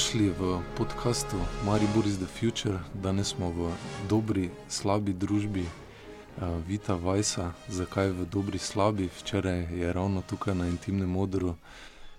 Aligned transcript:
dobrodošli 0.00 0.32
v 0.32 0.64
podkastu 0.80 1.36
Maribor 1.64 2.06
is 2.08 2.16
the 2.16 2.24
Future. 2.26 2.80
Danes 2.96 3.36
smo 3.36 3.52
v 3.52 3.68
dobri, 4.08 4.48
slabi 4.64 5.12
družbi 5.12 5.60
uh, 5.60 6.56
Vita 6.64 6.96
Vajsa. 6.96 7.52
Zakaj 7.68 8.08
v 8.08 8.24
dobri, 8.24 8.56
slabi? 8.56 9.12
Včeraj 9.12 9.68
je 9.68 9.92
ravno 9.92 10.24
tukaj 10.24 10.56
na 10.56 10.72
intimnem 10.72 11.04
modru 11.04 11.52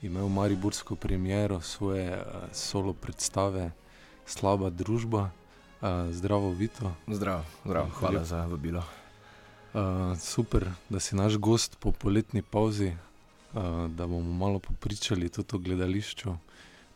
imel 0.05 0.29
Mariborsko 0.29 0.93
premiero 0.93 1.57
svoje 1.61 2.21
uh, 2.21 2.53
solo 2.53 2.93
predstave 2.93 3.73
Slaba 4.29 4.69
družba. 4.69 5.33
Uh, 5.81 6.13
zdravo, 6.13 6.53
Vito. 6.53 6.93
Zdravo, 7.09 7.49
zdravo. 7.65 7.89
hvala 7.97 8.21
Lep. 8.21 8.29
za 8.29 8.45
vabilo. 8.45 8.85
Uh, 9.73 10.13
super, 10.21 10.69
da 10.89 10.99
si 11.01 11.17
naš 11.17 11.41
gost 11.41 11.81
po 11.81 11.89
poletni 11.91 12.45
pauzi, 12.45 12.93
uh, 12.93 13.89
da 13.89 14.05
bomo 14.05 14.33
malo 14.37 14.59
popričali 14.59 15.33
tudi 15.33 15.55
o 15.55 15.57
gledališču 15.57 16.37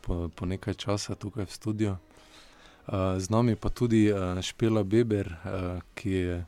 po, 0.05 0.30
po 0.30 0.45
nekaj 0.45 0.77
časa 0.77 1.18
tukaj 1.18 1.50
v 1.50 1.52
studiu. 1.52 1.94
Uh, 2.86 3.18
z 3.18 3.34
nami 3.34 3.58
pa 3.58 3.73
tudi 3.73 4.05
uh, 4.14 4.38
Špela 4.38 4.86
Beber, 4.86 5.26
uh, 5.26 5.81
ki 5.98 6.09
je 6.09 6.45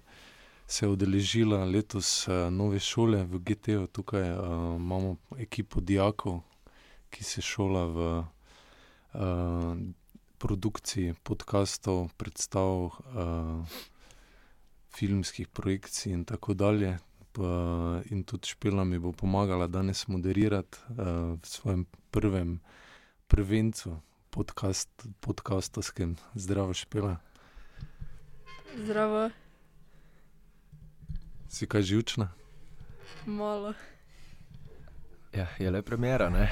se 0.67 0.87
odeležila 0.87 1.65
letos 1.65 2.27
uh, 2.27 2.53
nove 2.53 2.77
šole 2.79 3.23
v 3.25 3.41
GT-u. 3.41 3.87
Tukaj 3.87 4.29
imamo 4.77 5.17
ekipo 5.39 5.81
dijakov, 5.81 6.43
ki 7.09 7.23
se 7.23 7.41
šola 7.41 7.85
v 7.87 7.99
produkciji 10.37 11.15
podkastov, 11.23 12.11
predstav, 12.19 12.91
filmskih 14.93 15.47
projekcij 15.47 16.13
in 16.13 16.25
tako 16.25 16.53
dalje. 16.53 16.99
In 18.11 18.21
tudi 18.27 18.51
Špela 18.51 18.83
mi 18.83 18.99
bo 18.99 19.11
pomagala 19.11 19.67
danes 19.67 20.05
moderirati 20.07 20.77
v 20.99 21.39
svojem 21.47 21.87
prvem 22.11 22.59
prvencu, 23.27 23.99
podcast, 24.29 24.89
podcastovskem, 25.19 26.15
zdravo 26.33 26.73
špela. 26.73 27.17
Zdravo. 28.75 29.29
Si 31.49 31.67
kaj 31.67 31.81
živčna? 31.81 32.29
Malo. 33.25 33.73
Ja, 35.33 35.47
je 35.59 35.71
le 35.71 35.81
premjera. 35.81 36.47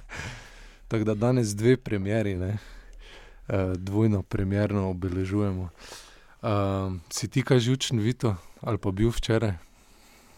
Tako 0.88 1.04
da 1.04 1.14
danes 1.14 1.48
dve 1.56 1.76
premjeri, 1.76 2.34
ne? 2.34 2.58
Uh, 3.48 3.72
dvojno 3.76 4.22
premjerno 4.22 4.90
obeležujemo. 4.90 5.68
Uh, 6.42 6.48
si 7.10 7.28
ti 7.28 7.42
kaj 7.42 7.58
živčen, 7.58 7.98
Vito, 8.00 8.36
ali 8.60 8.78
pa 8.78 8.90
bil 8.90 9.10
včeraj? 9.10 9.52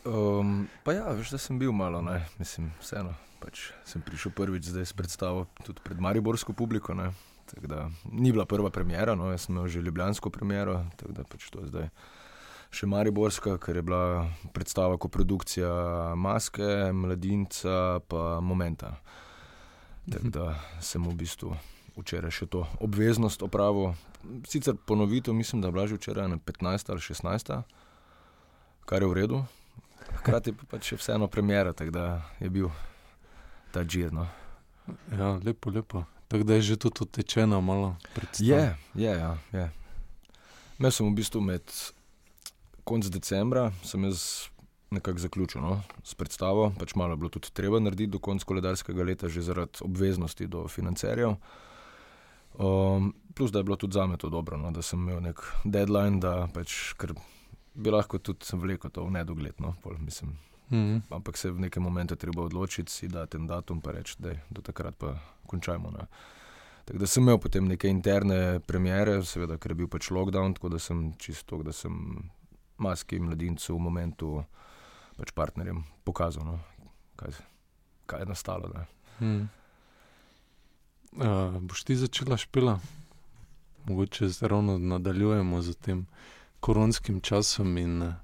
Um, 0.05 0.69
pa 0.85 0.93
ja, 0.93 1.13
veš, 1.13 1.31
da 1.31 1.39
sem 1.39 1.59
bil 1.59 1.73
malo, 1.73 2.03
ne? 2.03 2.27
mislim, 2.39 2.73
vseeno 2.81 3.15
pač 3.43 3.71
sem 3.89 4.03
prišel 4.05 4.33
prvič 4.39 4.71
zdaj 4.71 4.87
s 4.87 4.97
predstavo 4.97 5.47
tudi 5.67 5.83
pred 5.83 5.99
Mariborsko 5.99 6.55
publiko. 6.55 6.95
Da, 6.95 7.91
ni 8.09 8.33
bila 8.33 8.47
prva 8.49 8.71
premjera, 8.71 9.17
no, 9.19 9.29
jaz 9.35 9.47
sem 9.47 9.57
imel 9.57 9.69
že 9.69 9.83
ljubljansko 9.83 10.31
premjero, 10.31 10.87
tako 10.97 11.13
da 11.13 11.27
pač 11.29 11.51
to 11.51 11.61
je 11.61 11.73
zdaj 11.75 11.89
še 12.73 12.89
Mariborska, 12.89 13.59
ker 13.61 13.77
je 13.77 13.85
bila 13.85 14.31
predstava 14.57 14.97
kot 14.97 15.13
produkcija 15.13 15.69
maske, 16.17 16.89
mladinca 16.97 18.01
in 18.01 18.47
momenta. 18.47 18.97
Tako 20.09 20.33
da 20.35 20.47
sem 20.81 21.05
v 21.05 21.15
bistvu 21.15 21.53
včeraj 21.95 22.33
še 22.33 22.49
to 22.51 22.65
obveznost 22.81 23.43
opravil. 23.45 23.93
Sicer 24.49 24.75
ponovitev, 24.75 25.35
mislim, 25.37 25.61
da 25.61 25.69
je 25.69 25.77
bila 25.77 25.87
že 25.87 25.99
včeraj 26.01 26.31
na 26.33 26.39
15 26.39 26.91
ali 26.91 27.05
16, 27.05 27.53
kar 28.89 29.03
je 29.03 29.09
v 29.09 29.19
redu. 29.21 29.45
Hkrati 30.23 30.57
pa 30.57 30.67
pač 30.77 30.93
je 30.93 30.99
vseeno 30.99 31.29
premjera, 31.29 31.73
tako 31.73 31.95
da 31.95 32.07
je 32.41 32.51
bil 32.51 32.73
ta 33.73 33.85
džir. 33.85 34.13
No. 34.13 34.27
Ja, 35.13 35.39
lepo, 35.45 35.71
lepo. 35.71 36.05
Tako 36.29 36.45
da 36.45 36.55
je 36.55 36.63
že 36.63 36.77
tudi 36.77 37.07
tečeno 37.07 37.61
malo 37.61 37.97
predstavljeno. 38.15 38.77
Je, 38.95 39.05
je, 39.05 39.11
ja, 39.19 39.39
je. 39.53 39.71
Jaz 40.79 40.97
sem 40.97 41.07
v 41.07 41.15
bistvu 41.15 41.41
med 41.41 41.75
koncem 42.85 43.13
decembra, 43.13 43.71
sem 43.85 44.05
jaz 44.05 44.49
nekako 44.93 45.19
zaključil 45.19 45.61
no, 45.61 45.81
s 46.05 46.15
predstavo, 46.15 46.73
pač 46.79 46.95
malo 46.95 47.13
je 47.13 47.17
bilo 47.17 47.31
tudi 47.33 47.53
treba 47.53 47.81
narediti 47.81 48.13
do 48.13 48.19
konca 48.19 48.45
koledarskega 48.45 49.05
leta, 49.05 49.29
že 49.29 49.45
zaradi 49.45 49.85
obveznosti 49.85 50.47
do 50.47 50.67
financerjev. 50.69 51.37
Um, 52.59 53.15
plus, 53.35 53.53
da 53.53 53.59
je 53.59 53.65
bilo 53.65 53.77
tudi 53.77 53.95
za 53.95 54.07
me 54.07 54.17
to 54.17 54.29
dobro, 54.29 54.57
no, 54.57 54.71
da 54.71 54.83
sem 54.83 55.01
imel 55.01 55.23
nek 55.25 55.41
deadline, 55.65 56.21
da 56.21 56.49
pač, 56.55 56.93
bi 57.75 57.91
lahko 57.91 58.19
tudi 58.19 58.45
vlekel 58.53 58.91
to 58.91 59.05
v 59.05 59.17
nedogled. 59.17 59.55
No, 59.61 59.75
pol, 59.83 59.97
mislim, 60.01 60.37
-hmm. 60.73 61.03
Ampak 61.11 61.37
se 61.37 61.51
v 61.51 61.61
nekem 61.61 61.83
momentu 61.83 62.17
treba 62.17 62.43
odločiti, 62.43 62.93
si 62.93 63.09
da 63.09 63.27
ten 63.27 63.47
datum 63.47 63.81
in 63.85 63.93
reči, 63.93 64.17
da 64.19 64.33
do 64.51 64.63
takrat 64.63 64.95
pa 64.99 65.19
končajmo. 65.47 65.91
Ne. 65.91 66.07
Tako 66.85 66.99
da 66.99 67.07
sem 67.07 67.23
imel 67.23 67.39
potem 67.39 67.69
neke 67.69 67.89
interne 67.89 68.61
premjere, 68.61 69.23
seveda, 69.25 69.59
ker 69.59 69.71
je 69.71 69.75
bil 69.75 69.89
pač 69.89 70.11
lockdown, 70.11 70.55
tako 70.55 70.69
da 70.69 70.79
sem 70.79 71.13
čisto, 71.19 71.63
da 71.63 71.73
sem 71.73 71.93
maski 72.79 73.19
mladincev 73.19 73.77
v 73.77 73.79
momentu 73.79 74.45
pač 75.17 75.31
partnerjem 75.31 75.85
pokazal, 76.05 76.45
no, 76.45 76.59
kaj, 77.17 77.31
kaj 78.07 78.21
je 78.21 78.27
nastalo. 78.27 78.73
Hmm. 79.19 79.49
Uh, 81.13 81.61
boš 81.61 81.85
ti 81.85 81.97
začela 81.97 82.37
špila? 82.37 82.81
Mogoče 83.85 84.29
zelo 84.29 84.63
nadaljujemo 84.63 85.63
z 85.63 85.75
tem 85.75 86.07
koronskim 86.61 87.21
časom 87.21 87.79
in 87.79 88.03
uh, 88.03 88.15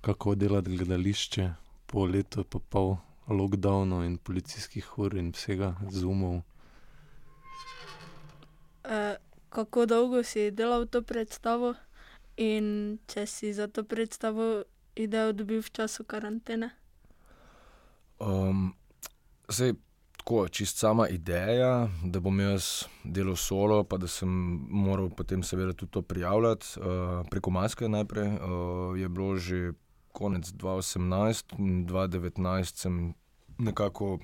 kako 0.00 0.34
delati 0.34 0.76
gledališče 0.76 1.52
po 1.92 2.06
letu 2.08 2.40
in 2.40 2.60
pol 2.72 2.96
lockdownu 3.28 4.02
in 4.04 4.16
policijskih 4.18 4.98
ur 4.98 5.14
in 5.14 5.32
vsega 5.36 5.74
zumov. 5.90 6.40
Uh, 8.82 9.14
kako 9.48 9.86
dolgo 9.86 10.22
si 10.22 10.50
delal 10.50 10.86
to 10.86 11.02
predstavo 11.02 11.74
in 12.36 12.98
če 13.06 13.26
si 13.26 13.52
za 13.52 13.68
to 13.68 13.84
predstavo 13.84 14.64
idejo 14.96 15.32
dobil 15.32 15.60
v 15.62 15.70
času 15.70 16.04
karantene? 16.04 16.72
Um, 18.18 18.72
zdaj, 19.48 19.76
tako, 20.16 20.48
čist 20.48 20.78
sama 20.78 21.08
ideja, 21.08 21.88
da 22.04 22.20
bom 22.20 22.40
jaz 22.40 22.88
delal 23.04 23.36
solo, 23.36 23.84
pa 23.84 23.98
da 24.00 24.08
sem 24.08 24.28
moral 24.70 25.10
potem 25.10 25.42
seveda 25.42 25.72
tudi 25.72 25.92
to 25.92 26.02
prijavljati 26.02 26.66
uh, 26.80 27.26
preko 27.30 27.50
maske 27.50 27.88
najprej, 27.88 28.28
uh, 28.28 28.98
je 28.98 29.08
bilo 29.08 29.36
že 29.36 29.72
konec 30.12 30.52
2018 30.52 31.58
in 31.58 31.86
2019 31.86 32.84
sem 32.84 33.14
nekako 33.58 34.18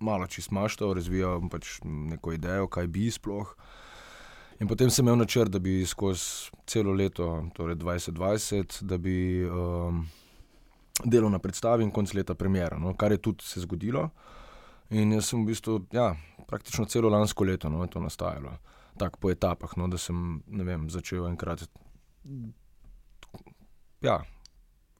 malo 0.00 0.26
čist 0.26 0.50
maštal, 0.50 0.94
razvijal 0.94 1.42
pač 1.50 1.78
neko 1.84 2.32
idejo, 2.32 2.68
kaj 2.68 2.86
bi 2.86 3.10
sploh. 3.10 3.54
In 4.60 4.68
potem 4.68 4.90
sem 4.90 5.06
imel 5.06 5.16
načrt, 5.22 5.52
da 5.52 5.58
bi 5.58 5.80
skozi 5.86 6.50
celo 6.68 6.92
leto, 6.92 7.26
torej 7.56 7.78
2020, 7.80 8.82
da 8.84 8.98
bi 8.98 9.44
um, 9.48 10.02
delal 11.04 11.30
na 11.32 11.38
predstavi 11.38 11.84
in 11.84 11.90
konc 11.90 12.12
leta 12.14 12.34
premjera, 12.34 12.78
no, 12.78 12.92
kar 12.94 13.12
je 13.12 13.22
tudi 13.24 13.44
se 13.44 13.60
zgodilo. 13.64 14.10
In 14.90 15.12
jaz 15.16 15.30
sem 15.30 15.40
v 15.40 15.52
bistvu, 15.52 15.78
ja, 15.96 16.10
praktično 16.48 16.84
celo 16.84 17.08
lansko 17.08 17.44
leto 17.44 17.70
no, 17.70 17.86
to 17.86 18.00
nastajalo, 18.00 18.56
tako 18.98 19.20
po 19.22 19.30
etapah, 19.30 19.76
no, 19.76 19.88
da 19.88 19.98
sem 19.98 20.42
vem, 20.46 20.90
začel 20.90 21.28
enkrat. 21.30 21.64
Ja, 24.04 24.20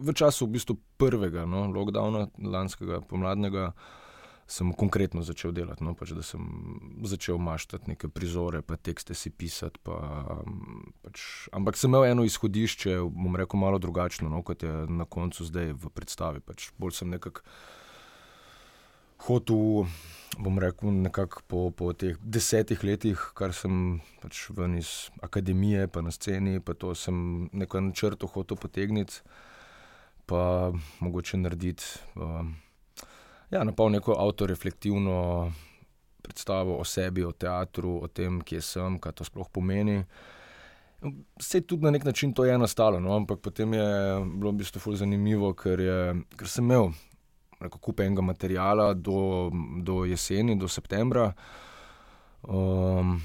v 0.01 0.13
času 0.17 0.47
v 0.47 0.57
bistvu 0.57 0.75
prvega 0.97 1.45
no, 1.47 1.69
lockdowna, 1.69 2.29
lanskega 2.41 3.01
pomladnega, 3.05 3.71
sem 4.51 4.73
konkretno 4.75 5.23
začel 5.23 5.55
delati. 5.55 5.85
No, 5.87 5.95
pač, 5.95 6.15
da 6.17 6.25
sem 6.27 6.43
začel 7.07 7.39
maštati 7.39 7.93
neke 7.93 8.11
prizore, 8.11 8.65
pa 8.67 8.75
tekste 8.75 9.15
si 9.15 9.31
pisati. 9.31 9.79
Pa, 9.87 10.01
pač, 11.05 11.47
ampak 11.55 11.79
sem 11.79 11.93
imel 11.93 12.09
eno 12.11 12.27
izhodišče, 12.27 12.99
bom 13.07 13.39
rekel, 13.39 13.61
malo 13.63 13.79
drugačno, 13.79 14.33
no, 14.33 14.43
kot 14.43 14.67
je 14.67 14.73
na 14.91 15.07
koncu 15.07 15.47
zdaj 15.47 15.77
v 15.79 15.93
predstavi. 15.95 16.43
Pač, 16.43 16.73
bolj 16.81 16.99
sem 16.99 17.13
nekako 17.13 17.47
hotel. 19.29 19.87
Bom 20.41 20.59
rekel, 20.63 20.95
nekako 20.95 21.43
po, 21.51 21.61
po 21.75 21.91
teh 21.93 22.15
desetih 22.23 22.83
letih, 22.87 23.19
kar 23.37 23.51
sem 23.53 23.99
pač 24.23 24.45
ven 24.55 24.79
iz 24.79 25.11
akademije, 25.27 25.89
pa 25.91 26.05
na 26.07 26.15
sceni, 26.15 26.63
pa 26.63 26.73
to 26.79 26.95
sem 26.95 27.51
neko 27.51 27.83
načrto 27.83 28.31
hotel 28.31 28.57
potegniti 28.57 29.21
pa 30.31 30.71
mogoče 31.03 31.41
narediti 31.43 31.85
uh, 32.15 32.47
ja, 33.51 33.65
na 33.65 33.75
pol 33.75 33.91
neko 33.91 34.15
avtoreflektivno 34.19 35.17
predstavo 36.23 36.77
o 36.79 36.85
sebi, 36.85 37.25
o 37.25 37.33
teatru, 37.33 37.97
o 38.05 38.09
tem, 38.09 38.39
kje 38.47 38.61
sem, 38.63 38.99
kaj 39.03 39.17
to 39.19 39.27
sploh 39.27 39.49
pomeni. 39.51 40.05
Vse 41.41 41.63
tudi 41.65 41.87
na 41.87 41.91
nek 41.91 42.05
način 42.05 42.35
to 42.37 42.45
je 42.45 42.59
nastalo, 42.59 43.01
no? 43.01 43.17
ampak 43.17 43.41
potem 43.41 43.75
je 43.75 43.89
bilo 44.37 44.53
v 44.53 44.61
bistvu 44.61 44.81
zelo 44.81 45.01
zanimivo, 45.01 45.55
ker, 45.57 45.81
je, 45.81 46.01
ker 46.37 46.49
sem 46.49 46.69
imel 46.69 46.93
kup 47.69 48.01
enega 48.01 48.23
materijala 48.23 48.93
do, 48.95 49.51
do 49.83 50.05
jeseni, 50.09 50.57
do 50.57 50.69
septembra. 50.69 51.33
Um, 52.43 53.19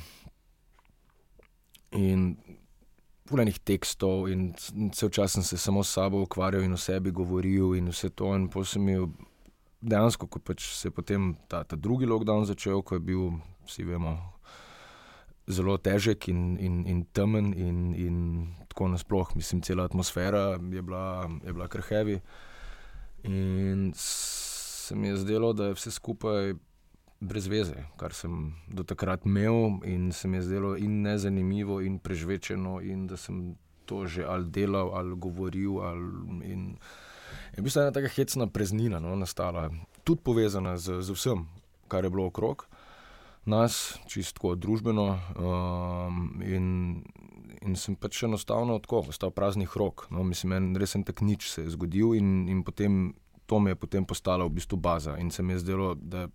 in 1.91 2.35
pulenih 3.25 3.57
tekstov 3.59 4.29
in 4.29 4.53
vse 4.91 5.09
čas 5.09 5.33
sem 5.33 5.43
se 5.43 5.57
samo 5.57 5.83
s 5.83 5.93
sabo 5.93 6.21
ukvarjal 6.21 6.63
in 6.63 6.73
o 6.73 6.77
sebi 6.77 7.11
govoril 7.11 7.73
in 7.75 7.89
vse 7.89 8.09
to. 8.09 8.35
In 8.35 8.49
potem 8.49 8.89
je 8.89 9.07
dejansko, 9.81 10.27
ko 10.27 10.39
pač 10.39 10.69
se 10.77 10.87
je 10.87 10.93
potem 10.93 11.35
ta, 11.47 11.63
ta 11.63 11.75
drugi 11.75 12.05
lockdown 12.05 12.45
začel, 12.45 12.81
ko 12.81 12.95
je 12.95 12.99
bil, 12.99 13.23
vsi 13.65 13.85
vemo, 13.85 14.15
zelo 15.47 15.77
težek 15.77 16.29
in, 16.29 16.57
in, 16.57 16.85
in 16.89 17.03
temen, 17.13 17.53
in, 17.53 17.93
in 17.93 18.17
tako 18.69 18.89
nasplošno, 18.93 19.41
mislim, 19.41 19.61
cela 19.61 19.85
atmosfera 19.85 20.57
je 20.57 20.81
bila, 20.81 21.29
je 21.45 21.53
bila 21.53 21.67
kar 21.67 21.85
heavy. 21.89 22.19
In 23.23 23.91
se 23.95 24.95
mi 24.95 25.07
je 25.07 25.17
zdelo, 25.17 25.53
da 25.53 25.69
je 25.69 25.77
vse 25.77 25.91
skupaj 25.91 26.53
brez 27.25 27.47
veze, 27.51 27.85
kar 27.99 28.13
sem 28.13 28.53
do 28.67 28.85
takrat 28.87 29.25
imel, 29.25 29.79
in 29.83 30.11
se 30.13 30.27
mi 30.27 30.37
je 30.37 30.47
zdelo 30.49 30.75
in 30.77 31.01
nezanimivo, 31.01 31.81
in 31.81 31.99
prežvečeno, 31.99 32.79
in 32.81 33.07
da 33.07 33.17
sem 33.17 33.55
to 33.85 34.05
že 34.09 34.25
ali 34.25 34.49
delal, 34.49 34.93
ali 34.93 35.15
govoril. 35.15 35.81
Ali 35.81 36.05
in, 36.45 36.77
je 37.57 37.63
ena 37.63 37.91
taka 37.91 38.07
hecna 38.07 38.47
preznina 38.47 38.99
no, 38.99 39.15
nastala, 39.15 39.69
tudi 40.03 40.21
povezana 40.23 40.77
z, 40.77 41.01
z 41.01 41.11
vsem, 41.11 41.45
kar 41.87 42.03
je 42.03 42.09
bilo 42.09 42.25
okrog 42.29 42.67
nas, 43.45 43.97
čisto 44.09 44.55
družbeno. 44.55 45.05
Um, 45.37 46.41
in, 46.41 46.65
in 47.61 47.77
sem 47.77 47.95
pač 47.95 48.23
enostavno 48.25 48.77
tako, 48.81 49.05
ostal 49.09 49.31
praznih 49.31 49.69
rok. 49.77 50.07
No, 50.09 50.25
mislim, 50.25 50.53
en 50.57 50.73
resen 50.81 51.05
tak 51.05 51.21
nič 51.21 51.49
se 51.53 51.65
je 51.65 51.75
zgodil, 51.77 52.15
in, 52.17 52.49
in 52.49 52.65
potem 52.65 53.13
to 53.45 53.61
mi 53.61 53.71
je 53.71 53.77
potem 53.77 54.05
postala 54.05 54.45
v 54.45 54.57
bistvu 54.57 54.77
baza. 54.81 55.17
In 55.21 55.29
se 55.31 55.45
mi 55.45 55.53
je 55.53 55.61
zdelo, 55.61 55.93
da, 55.95 56.27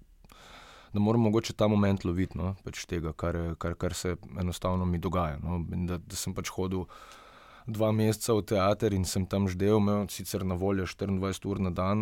da 0.92 1.00
moram 1.00 1.20
mogoče 1.20 1.52
ta 1.52 1.69
moment 1.69 2.04
loviti, 2.04 2.38
no, 2.38 2.54
pač 2.64 2.84
tega, 2.90 3.12
kar, 3.12 3.37
kar, 3.62 3.76
kar 3.78 3.94
se 3.94 4.16
enostavno 4.40 4.87
mi 4.87 4.98
dogaja. 4.98 5.38
No, 5.42 5.60
da, 5.87 5.98
da 5.98 6.19
sem 6.19 6.34
pač 6.34 6.50
hodil. 6.56 6.87
Dva 7.70 7.92
meseca 7.94 8.34
v 8.34 8.44
teater 8.50 8.94
in 8.96 9.04
sem 9.06 9.26
tam 9.31 9.46
ždel, 9.50 9.78
imel 9.78 10.08
sicer 10.10 10.42
na 10.48 10.56
voljo 10.58 10.88
24 10.88 11.46
ur 11.46 11.60
na 11.62 11.70
dan, 11.70 12.00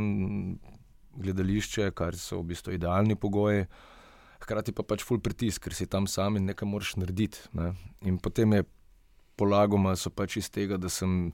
gledališče, 1.19 1.91
kar 1.99 2.17
so 2.17 2.41
v 2.41 2.55
bistvu 2.55 2.77
idealni 2.79 3.19
pogoji, 3.19 3.67
hkrati 4.45 4.73
pa 4.73 4.87
pač 4.87 5.05
full 5.05 5.21
pritisk, 5.21 5.67
ker 5.67 5.77
si 5.77 5.89
tam 5.91 6.07
sam 6.07 6.39
in 6.39 6.49
nekaj 6.49 6.69
moraš 6.69 6.97
narediti. 6.97 7.43
Ne. 7.59 7.73
In 8.07 8.21
potem 8.23 8.55
je 8.57 8.69
polagoma 9.39 9.97
so 9.97 10.11
pač 10.11 10.39
iz 10.41 10.51
tega, 10.51 10.81
da 10.81 10.89
sem. 10.89 11.33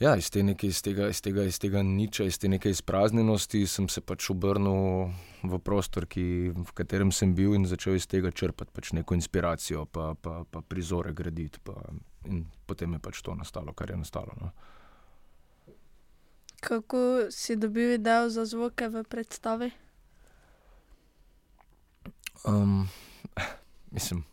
Ja, 0.00 0.14
iz, 0.16 0.30
te 0.32 0.40
neke, 0.42 0.70
iz, 0.72 0.78
tega, 0.80 1.10
iz, 1.12 1.18
tega, 1.20 1.42
iz 1.44 1.58
tega 1.60 1.82
niča, 1.84 2.24
iz 2.24 2.38
te 2.40 2.48
neke 2.48 2.70
izpraznjenosti 2.72 3.66
sem 3.68 3.88
se 3.92 4.00
pač 4.00 4.30
obrnil 4.32 5.10
v 5.44 5.58
prostor, 5.60 6.06
ki, 6.08 6.24
v 6.56 6.72
katerem 6.76 7.12
sem 7.12 7.34
bil 7.36 7.52
in 7.52 7.66
začel 7.68 7.98
iz 7.98 8.06
tega 8.08 8.32
črpati 8.32 8.72
pač 8.72 8.94
neko 8.96 9.18
inspiracijo, 9.18 9.84
pa, 9.92 10.14
pa, 10.16 10.38
pa 10.48 10.62
prizore 10.64 11.12
graditi. 11.12 11.60
Pa, 11.60 11.76
in 12.32 12.46
potem 12.64 12.96
je 12.96 13.02
pač 13.04 13.20
to 13.20 13.36
nastalo, 13.36 13.76
kar 13.76 13.92
je 13.92 14.00
nastalo. 14.00 14.32
No. 14.40 14.50
Kako 16.64 17.28
si 17.28 17.60
dobil 17.60 17.98
idejo 17.98 18.32
za 18.32 18.48
zvoke 18.48 18.88
v 18.88 19.04
predstavi? 19.04 19.70
Um, 22.48 22.88
mislim, 23.96 24.24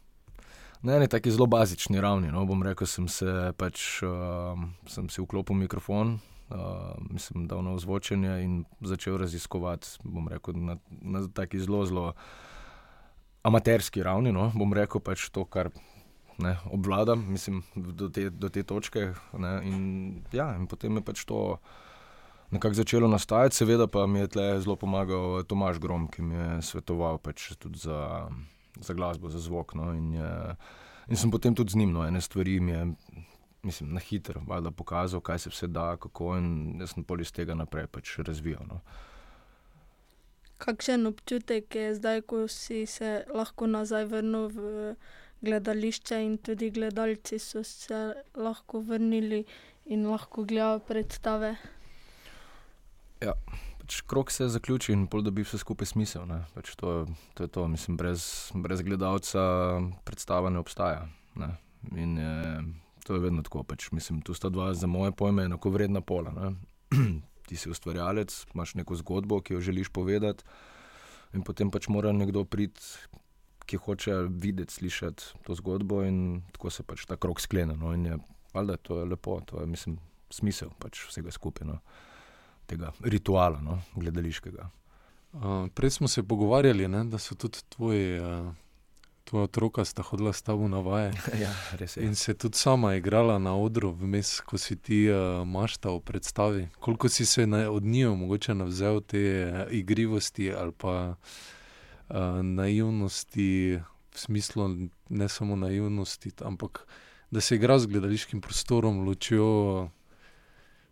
na 0.88 0.96
eni 0.96 1.08
taki 1.08 1.32
zelo 1.32 1.46
bazični 1.46 2.02
ravni. 2.02 2.32
No, 2.32 2.46
bom 2.48 2.64
rekel, 2.64 2.88
sem 2.88 3.10
se 3.12 3.52
pač 3.60 4.00
uh, 4.08 4.56
sem 4.88 5.10
si 5.12 5.20
vklopil 5.20 5.58
mikrofon, 5.60 6.16
uh, 6.48 6.94
mislim, 7.12 7.48
dal 7.52 7.60
na 7.66 7.76
ozvočenje 7.76 8.38
in 8.46 8.62
začel 8.80 9.20
raziskovati. 9.20 9.98
Bom 10.08 10.30
rekel, 10.32 10.56
na, 10.56 10.78
na 11.02 11.26
taki 11.28 11.60
zelo, 11.60 11.84
zelo 11.86 12.06
amaterski 13.44 14.04
ravni. 14.04 14.32
No, 14.32 14.48
bom 14.56 14.72
rekel 14.74 15.04
pač 15.04 15.28
to, 15.30 15.44
kar. 15.46 15.74
Ne, 16.38 16.54
obvladam, 16.70 17.24
mislim, 17.34 17.64
do 17.76 18.12
te, 18.14 18.30
do 18.30 18.52
te 18.54 18.62
točke. 18.64 19.10
Ne, 19.42 19.54
in, 19.66 19.80
ja, 20.32 20.52
in 20.54 20.68
potem 20.70 21.00
je 21.00 21.04
pač 21.04 21.24
to 21.26 21.58
nekako 22.54 22.78
začelo 22.78 23.08
nastajati, 23.10 23.58
seveda 23.58 23.88
pa 23.90 24.06
mi 24.08 24.22
je 24.22 24.30
zelo 24.62 24.78
pomagal 24.78 25.42
Tomaž 25.50 25.82
Grom, 25.82 26.06
ki 26.08 26.22
mi 26.22 26.38
je 26.38 26.62
svetoval 26.70 27.18
pač 27.18 27.58
tudi 27.58 27.82
za 27.82 28.30
za 28.82 28.94
glasbo, 28.94 29.30
za 29.30 29.40
zvok. 29.40 29.74
No, 29.76 29.94
in, 29.94 30.14
je, 30.14 30.56
in 31.08 31.18
sem 31.18 31.32
potem 31.32 31.56
tudi 31.56 31.72
z 31.72 31.82
njim, 31.82 31.92
no, 31.92 32.06
ene 32.08 32.22
stvari 32.22 32.60
mi 32.60 32.72
je, 32.72 32.88
mislim, 33.64 33.94
na 33.94 34.00
hitro, 34.00 34.42
valjda 34.48 34.72
pokazal, 34.72 35.22
kaj 35.22 35.40
se 35.40 35.50
vse 35.50 35.68
da, 35.68 35.98
kako 35.98 36.38
in 36.38 36.50
jaz 36.80 36.96
sem 36.96 37.04
pol 37.04 37.22
iz 37.22 37.32
tega 37.32 37.56
naprej 37.56 37.88
pač 37.88 38.18
razvijal. 38.18 38.66
No. 38.68 38.82
Kakšen 40.58 41.06
občutek 41.06 41.76
je 41.76 41.96
zdaj, 41.96 42.22
ko 42.22 42.48
si 42.48 42.86
se 42.86 43.24
lahko 43.34 43.68
nazaj 43.68 44.08
vrnil 44.10 44.50
v 44.50 44.96
gledališče 45.46 46.22
in 46.26 46.38
tudi 46.42 46.72
gledalci 46.74 47.38
so 47.40 47.64
se 47.64 48.14
lahko 48.36 48.82
vrnili 48.82 49.44
in 49.86 50.08
lahko 50.10 50.44
gledajo 50.44 50.80
predstave? 50.80 51.56
Ja 53.22 53.34
pač 53.88 54.02
krok 54.04 54.32
se 54.32 54.50
zaključi 54.52 54.92
in 54.92 55.06
pol 55.08 55.22
dobi 55.24 55.46
vse 55.48 55.62
skupaj 55.62 55.88
smisel. 55.88 56.28
Pač 56.52 56.74
to, 56.76 57.06
to 57.40 57.46
je 57.46 57.48
to, 57.48 57.68
mislim, 57.72 57.96
brez, 57.96 58.52
brez 58.52 58.82
gledalca 58.84 59.40
predstava 60.04 60.52
ne 60.52 60.60
obstaja. 60.60 61.06
Ne? 61.40 61.54
In 61.96 62.18
je, 62.20 62.34
to 63.08 63.16
je 63.16 63.24
vedno 63.24 63.46
tako. 63.48 63.64
Pač, 63.64 63.88
mislim, 63.96 64.20
tu 64.20 64.36
sta 64.36 64.52
dva 64.52 64.74
za 64.76 64.92
moje 64.92 65.14
pojme 65.16 65.46
enako 65.48 65.72
vredna 65.72 66.02
pola. 66.04 66.52
Ti 67.48 67.56
si 67.56 67.72
ustvarjalec, 67.72 68.36
imaš 68.52 68.76
neko 68.76 68.98
zgodbo, 69.00 69.40
ki 69.40 69.56
jo 69.56 69.64
želiš 69.64 69.88
povedati, 69.96 70.44
in 71.32 71.48
potem 71.48 71.72
pač 71.72 71.88
mora 71.88 72.12
nekdo 72.12 72.44
priti, 72.44 72.84
ki 73.64 73.80
hoče 73.86 74.18
videti, 74.28 74.74
slišati 74.82 75.48
to 75.48 75.56
zgodbo, 75.56 76.02
in 76.04 76.42
tako 76.52 76.74
se 76.76 76.84
pač 76.84 77.08
ta 77.08 77.16
krok 77.16 77.40
sklene. 77.40 77.80
No? 77.80 77.96
In 77.96 78.04
je, 78.04 78.20
valjda, 78.52 78.76
to 78.84 79.00
je 79.00 79.08
lepo, 79.16 79.40
to 79.48 79.64
je, 79.64 79.72
mislim, 79.72 79.96
smisel 80.28 80.76
pač 80.76 81.06
vsega 81.08 81.32
skupaj. 81.32 81.72
No? 81.72 81.80
Tega 82.68 82.92
rituala, 83.04 83.62
no, 83.64 83.80
gledališkega. 83.96 84.70
Uh, 85.34 85.68
prej 85.74 85.90
smo 85.90 86.08
se 86.08 86.24
pogovarjali, 86.24 86.88
ne, 86.88 87.04
da 87.04 87.18
so 87.18 87.36
tudi 87.36 87.60
tvoji, 87.70 88.20
uh, 88.20 88.54
tvoja 89.24 89.44
otroka 89.44 89.86
sta 89.86 90.04
hodila 90.04 90.34
s 90.34 90.42
tabo 90.42 90.68
na 90.68 90.80
vaje. 90.80 91.12
ja, 91.44 91.52
res 91.80 91.98
je. 91.98 92.06
In 92.06 92.16
se 92.16 92.34
tudi 92.34 92.58
sama 92.58 92.96
igrala 92.96 93.38
na 93.40 93.56
odru, 93.56 93.92
vmes, 93.92 94.40
ko 94.42 94.58
si 94.58 94.76
ti 94.76 95.06
uh, 95.12 95.44
mašta 95.48 95.92
v 95.92 96.00
predstavi. 96.00 96.68
Koliko 96.80 97.10
si 97.10 97.26
se 97.26 97.48
na, 97.48 97.70
od 97.72 97.84
njih 97.84 98.08
mogoče 98.08 98.56
navzel 98.56 99.02
te 99.02 99.22
uh, 99.52 99.74
igrivosti 99.74 100.54
ali 100.54 100.72
pa 100.72 101.16
uh, 101.16 102.16
naivnosti, 102.42 103.80
v 104.12 104.20
smislu 104.20 104.70
ne 105.10 105.30
samo 105.30 105.56
naivnosti, 105.56 106.32
ampak 106.42 106.88
da 107.32 107.42
se 107.42 107.56
igra 107.56 107.80
z 107.80 107.86
gledališkim 107.86 108.42
prostorom, 108.42 109.06
ločijo. 109.06 109.90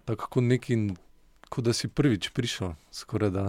Tako 0.06 0.42
neki 0.42 0.76
kot 1.50 1.66
da 1.66 1.74
si 1.74 1.88
prvič 1.88 2.30
prišel, 2.36 2.76
skoraj 2.92 3.30
da 3.30 3.46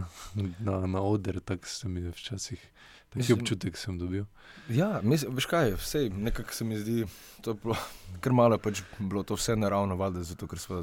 na, 0.61 0.81
na 0.87 1.03
oder, 1.03 1.41
tako 1.41 1.67
se 1.67 1.89
mi 1.89 2.01
je 2.01 2.11
včasih. 2.11 2.71
Taki 3.17 3.33
občutek 3.33 3.77
sem 3.77 3.99
dobil. 3.99 4.25
Ja, 4.69 5.01
mislim, 5.03 5.35
veš 5.39 5.47
kaj, 5.47 5.71
vse 5.81 6.09
nekako 6.11 6.53
se 6.53 6.65
mi 6.65 6.77
zdi, 6.77 7.05
to 7.41 7.55
je 7.55 7.61
bilo, 7.63 7.77
ker 8.21 8.35
malo 8.35 8.59
pač 8.59 8.83
bilo 8.99 9.23
to 9.23 9.39
vse 9.39 9.57
naravno, 9.57 9.97
valjda, 9.97 10.25
zato 10.27 10.49
ker 10.51 10.59
smo 10.61 10.83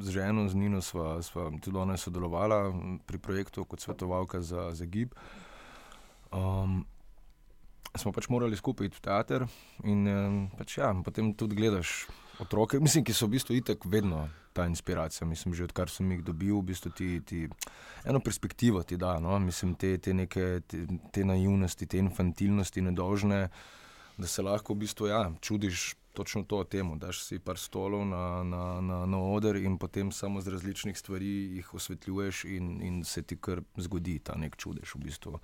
z 0.00 0.10
ženo, 0.10 0.48
z 0.48 0.58
Nino, 0.58 0.80
sva, 0.82 1.20
sva 1.22 1.50
tudi 1.62 1.78
ona 1.78 1.96
sodelovala 2.00 2.72
pri 3.06 3.18
projektu 3.18 3.64
kot 3.64 3.84
svetovalka 3.84 4.40
za, 4.40 4.72
za 4.74 4.88
GIB. 4.88 5.14
Um, 6.32 6.82
smo 7.94 8.10
pač 8.12 8.28
morali 8.32 8.56
skupaj 8.56 8.90
iti 8.90 8.98
v 8.98 9.04
teater 9.04 9.46
in 9.84 10.48
pač 10.58 10.78
ja, 10.80 10.90
potem 11.04 11.34
tudi 11.38 11.60
gledaš 11.60 12.08
otroke, 12.44 12.80
mislim, 12.80 13.04
ki 13.04 13.14
so 13.16 13.26
v 13.26 13.36
bistvu 13.36 13.56
itek 13.58 13.84
vedno 13.90 14.28
ta 14.54 14.66
inspiracija. 14.70 15.26
Mislim, 15.26 15.54
že 15.54 15.66
odkar 15.66 15.90
sem 15.90 16.10
jih 16.12 16.22
dobil, 16.24 16.54
v 16.60 16.68
bistvu 16.70 16.92
ti, 16.94 17.08
ti 17.26 17.48
eno 18.04 18.20
perspektivo 18.20 18.82
ti 18.82 18.96
da, 18.96 19.18
no? 19.20 19.38
mislim, 19.38 19.74
te, 19.74 19.96
te 19.98 20.14
neke 20.14 20.60
te, 20.66 20.86
te 21.12 21.24
naivnosti, 21.24 21.86
te 21.86 21.98
infantilnosti, 21.98 22.84
nedožne, 22.84 23.48
da 24.16 24.30
se 24.30 24.42
lahko 24.42 24.74
v 24.74 24.84
bistvu 24.86 25.12
ja, 25.12 25.28
čudiš. 25.40 25.94
Točno 26.14 26.44
to 26.46 26.60
o 26.62 26.64
tem, 26.64 26.92
da 27.02 27.08
si 27.10 27.40
par 27.42 27.58
stolov 27.58 28.04
na, 28.06 28.44
na, 28.46 28.60
na, 28.78 29.00
na 29.10 29.18
oder 29.18 29.56
in 29.58 29.80
potem 29.82 30.12
samo 30.14 30.38
z 30.38 30.52
različnih 30.54 30.94
stvari 30.94 31.30
jih 31.56 31.72
osvetljuješ, 31.74 32.44
in, 32.54 32.68
in 32.86 33.00
se 33.02 33.24
ti 33.26 33.34
kar 33.34 33.64
zgodi 33.82 34.20
ta 34.22 34.36
nek 34.38 34.54
čudež. 34.54 34.92
V 34.94 35.00
bistvu 35.08 35.40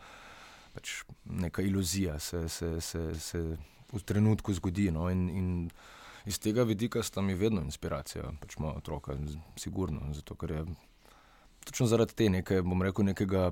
pač 0.71 0.93
neka 1.25 1.65
iluzija 1.67 2.21
se, 2.23 2.45
se, 2.49 2.77
se, 2.81 3.03
se 3.19 3.43
v 3.91 4.03
trenutku 4.07 4.55
zgodi. 4.55 4.93
No? 4.95 5.09
In, 5.11 5.27
in 5.31 5.49
iz 6.27 6.39
tega 6.39 6.63
vidika 6.63 7.03
sta 7.03 7.23
mi 7.23 7.35
vedno 7.35 7.63
inspiracija, 7.63 8.33
pač 8.41 8.57
moja 8.59 8.79
otroka, 8.79 9.17
sigurno. 9.57 10.13
Zato, 10.15 10.35
ker 10.35 10.51
je 10.51 10.65
točno 11.65 11.87
zaradi 11.87 12.15
te 12.15 12.29
nekaj, 12.31 12.63
bom 12.63 12.83
rekel, 12.83 13.05
nekega 13.05 13.51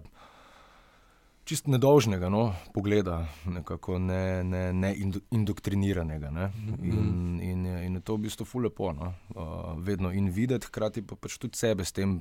čist 1.48 1.68
nedolžnega 1.70 2.28
no, 2.28 2.50
pogleda, 2.74 3.22
nekako 3.48 3.98
ne, 3.98 4.44
ne, 4.44 4.66
ne 4.72 4.92
indoktriniranega. 5.32 6.30
Ne? 6.30 6.50
In, 6.82 6.98
mhm. 6.98 7.40
in, 7.40 7.66
in 7.86 7.96
je 7.96 8.04
to 8.04 8.18
v 8.18 8.26
bistvu 8.26 8.44
fulepo, 8.48 8.92
no? 8.92 9.14
uh, 9.34 9.72
vedno 9.80 10.12
in 10.12 10.28
videti, 10.34 10.68
hkrati 10.68 11.06
pa 11.08 11.16
pač 11.16 11.38
tudi 11.40 11.58
sebe 11.58 11.88
s 11.88 11.96
tem. 11.96 12.20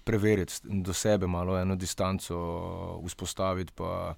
Preveriti 0.00 0.64
do 0.80 0.94
sebe, 0.96 1.28
malo 1.28 1.58
eno 1.60 1.74
distanco, 1.76 2.36
vzpostaviti, 3.04 3.74
pa, 3.76 4.14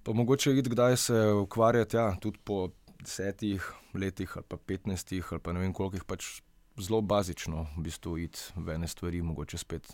pa 0.00 0.14
mogoče 0.16 0.54
videti, 0.54 0.72
kdaj 0.72 0.96
se 0.96 1.18
ukvarjati, 1.42 1.98
ja, 1.98 2.06
tudi 2.16 2.40
po 2.40 2.70
desetih 3.04 3.66
letih 3.94 4.36
ali 4.36 4.46
pa 4.48 4.56
petnajstih 4.56 5.32
ali 5.32 5.40
pa 5.40 5.52
ne 5.52 5.60
vem 5.60 5.72
koliko, 5.72 6.04
pač 6.06 6.40
zelo 6.80 7.00
bazično 7.00 7.66
v 7.76 7.84
bistvu 7.84 8.18
iti 8.18 8.40
v 8.56 8.76
ene 8.76 8.88
stvari, 8.88 9.22
mogoče 9.22 9.58
spet. 9.58 9.88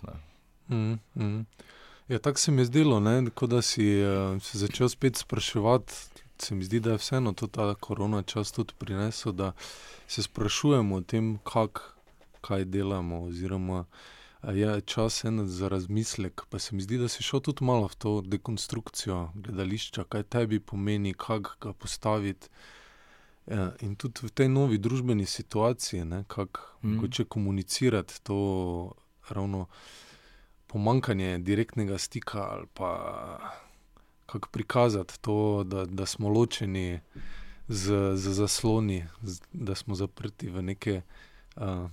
Mm, 0.68 0.98
mm. 1.14 1.46
Ja, 2.08 2.18
tako 2.18 2.38
se 2.38 2.52
mi 2.52 2.62
je 2.62 2.70
zdelo, 2.70 3.00
kot 3.34 3.50
da 3.50 3.62
si 3.62 3.86
uh, 4.02 4.42
se 4.42 4.58
začel 4.58 4.88
spet 4.88 5.16
spraševati 5.16 6.24
se 6.42 6.54
mi 6.54 6.64
zdi, 6.64 6.80
da 6.80 6.90
je 6.90 6.96
vseeno 6.96 7.32
to 7.32 7.46
ta 7.46 7.74
korona 7.74 8.22
čas 8.22 8.52
tudi 8.52 8.74
prinesel, 8.78 9.32
da 9.32 9.52
se 10.08 10.22
sprašujemo 10.22 10.96
o 10.96 11.00
tem, 11.00 11.38
kak, 11.44 11.80
kaj 12.40 12.64
delamo, 12.64 13.22
oziroma 13.22 13.84
je 14.42 14.80
čas 14.80 15.24
en 15.24 15.46
za 15.48 15.68
razmislek. 15.68 16.42
Pa 16.50 16.58
se 16.58 16.74
mi 16.74 16.82
zdi, 16.82 16.98
da 16.98 17.08
si 17.08 17.22
šel 17.22 17.40
tudi 17.40 17.64
malo 17.64 17.86
v 17.86 17.94
to 17.94 18.20
dekonstrukcijo 18.20 19.30
gledališča, 19.34 20.04
kaj 20.04 20.22
tebi 20.22 20.60
pomeni, 20.60 21.14
kako 21.14 21.50
ga 21.60 21.72
postaviti. 21.72 22.48
Ja, 23.46 23.70
in 23.80 23.94
tudi 23.94 24.26
v 24.26 24.30
tej 24.34 24.48
novi 24.50 24.78
družbeni 24.78 25.26
situaciji, 25.26 26.02
kako 26.26 26.60
mm. 26.82 27.10
če 27.10 27.24
komunicirati 27.30 28.18
to 28.26 28.38
ravno 29.30 29.66
pomankanje 30.66 31.38
direktnega 31.38 31.98
stika 31.98 32.42
ali 32.50 32.66
pa 32.74 32.90
kako 34.26 34.48
prikazati 34.48 35.20
to, 35.20 35.64
da, 35.64 35.84
da 35.84 36.06
smo 36.06 36.28
ločeni 36.28 37.00
z, 37.68 38.16
z 38.16 38.32
zasloni, 38.32 39.04
z, 39.22 39.40
da 39.52 39.74
smo 39.74 39.94
zaprti 39.94 40.50
v 40.50 40.62
neke 40.62 41.02
uh, 41.56 41.86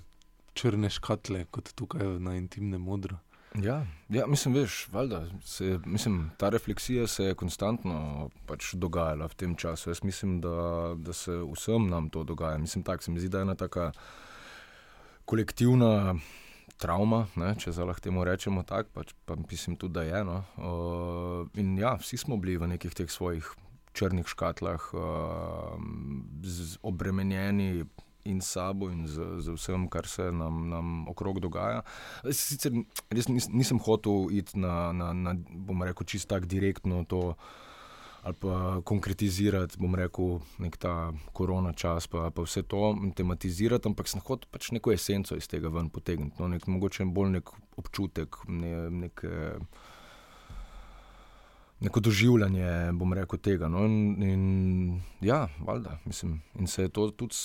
črne 0.53 0.89
škatle, 0.89 1.45
kot 1.51 1.73
tukaj 1.75 2.17
na 2.19 2.35
intimnem 2.35 2.81
modru. 2.81 3.17
Ja, 3.61 3.85
ja, 4.09 4.27
mislim, 4.27 4.53
veš, 4.53 4.87
valjda, 4.91 5.25
se, 5.45 5.79
mislim, 5.85 6.31
ta 6.37 6.49
refleksija 6.49 7.07
se 7.07 7.23
je 7.23 7.35
konstantno 7.35 8.29
pač 8.49 8.73
dogajala 8.73 9.27
v 9.29 9.35
tem 9.37 9.55
času. 9.55 9.89
Jaz 9.89 10.03
mislim, 10.03 10.39
da, 10.41 10.93
da 10.97 11.13
se 11.13 11.35
vsem 11.53 11.85
nam 11.89 12.09
to 12.09 12.23
dogaja. 12.23 12.57
Mislim, 12.57 12.83
tak, 12.83 13.03
se 13.03 13.11
mi 13.11 13.19
zdi, 13.19 13.29
da 13.29 13.37
je 13.37 13.41
ena 13.41 13.55
taka 13.55 13.91
kolektivna 15.25 16.15
travma, 16.81 17.27
ne, 17.35 17.53
če 17.59 17.71
lahko 17.77 18.01
temu 18.01 18.23
rečemo 18.25 18.63
tako, 18.67 18.89
pač, 18.93 19.13
pa 19.25 19.35
mislim 19.35 19.77
tudi, 19.77 19.93
da 19.93 20.03
je 20.03 20.19
eno. 20.19 20.39
Uh, 20.57 21.59
in 21.59 21.77
ja, 21.77 21.93
vsi 22.01 22.17
smo 22.17 22.37
bili 22.41 22.57
v 22.57 22.73
nekih 22.73 22.93
teh 22.93 23.11
svojih 23.11 23.53
črnih 23.93 24.27
škatlah, 24.27 24.89
uh, 24.97 25.77
obremenjeni 26.81 27.85
in 28.25 28.41
sabo, 28.41 28.89
in 28.89 29.07
z, 29.07 29.41
z 29.43 29.55
vsem, 29.57 29.87
kar 29.89 30.07
se 30.07 30.31
nam, 30.31 30.69
nam 30.69 31.07
okrog 31.11 31.39
dogaja. 31.43 31.83
Sicer 32.31 32.71
res 33.11 33.27
nis, 33.27 33.49
nisem 33.51 33.81
hotel 33.83 34.31
iti 34.31 34.59
na, 34.59 34.91
na, 34.95 35.11
na 35.13 35.35
bom 35.35 35.83
rekel, 35.83 36.07
čisto 36.07 36.35
tako 36.35 36.51
direktno 36.51 37.03
to 37.07 37.33
ali 38.23 38.35
pa 38.39 38.81
konkretizirati, 38.87 39.75
bom 39.83 39.95
rekel, 39.99 40.37
nek 40.63 40.77
ta 40.79 41.11
korona 41.35 41.73
čas, 41.75 42.07
pa, 42.07 42.29
pa 42.31 42.45
vse 42.45 42.63
to 42.63 42.93
tematizirati, 43.15 43.89
ampak 43.91 44.07
sem 44.07 44.23
hotel 44.23 44.47
pač 44.51 44.69
neko 44.71 44.93
esenco 44.95 45.35
iz 45.35 45.49
tega 45.51 45.67
ven 45.67 45.89
potegniti. 45.91 46.39
No, 46.39 46.47
nek, 46.47 46.63
mogoče 46.71 47.03
bolj 47.11 47.33
nek 47.33 47.51
občutek, 47.75 48.39
ne, 48.47 48.71
nek, 49.03 49.25
neko 51.83 51.99
doživljanje, 51.99 52.93
bom 52.95 53.11
rekel, 53.11 53.43
tega. 53.43 53.67
No, 53.67 53.83
in, 53.83 54.23
in 54.23 54.47
ja, 55.19 55.49
valjda, 55.59 55.99
mislim, 56.05 56.39
in 56.55 56.71
se 56.71 56.87
je 56.87 56.95
to 56.95 57.09
tudi. 57.11 57.35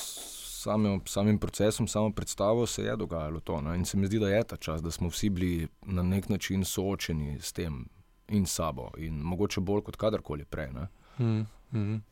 Samim, 0.59 1.01
samim 1.07 1.39
procesom, 1.39 1.89
samo 1.89 2.11
predstavo 2.11 2.67
se 2.67 2.83
je 2.83 2.97
dogajalo 2.97 3.41
to. 3.41 3.61
No? 3.61 3.75
In 3.75 3.85
se 3.85 3.97
mi 3.97 4.07
zdi, 4.07 4.19
da 4.19 4.29
je 4.29 4.45
ta 4.45 4.57
čas, 4.57 4.83
da 4.83 4.91
smo 4.91 5.09
vsi 5.09 5.31
bili 5.31 5.69
na 5.87 6.03
nek 6.03 6.29
način 6.29 6.65
soočeni 6.65 7.39
s 7.41 7.53
tem, 7.53 7.85
in 8.29 8.47
sabo, 8.47 8.91
in 8.99 9.21
mogoče 9.23 9.61
bolj 9.61 9.83
kot 9.83 9.97
kadarkoli 9.97 10.45
prej. 10.45 10.71
Mm, 11.19 11.47
mm. 11.73 12.03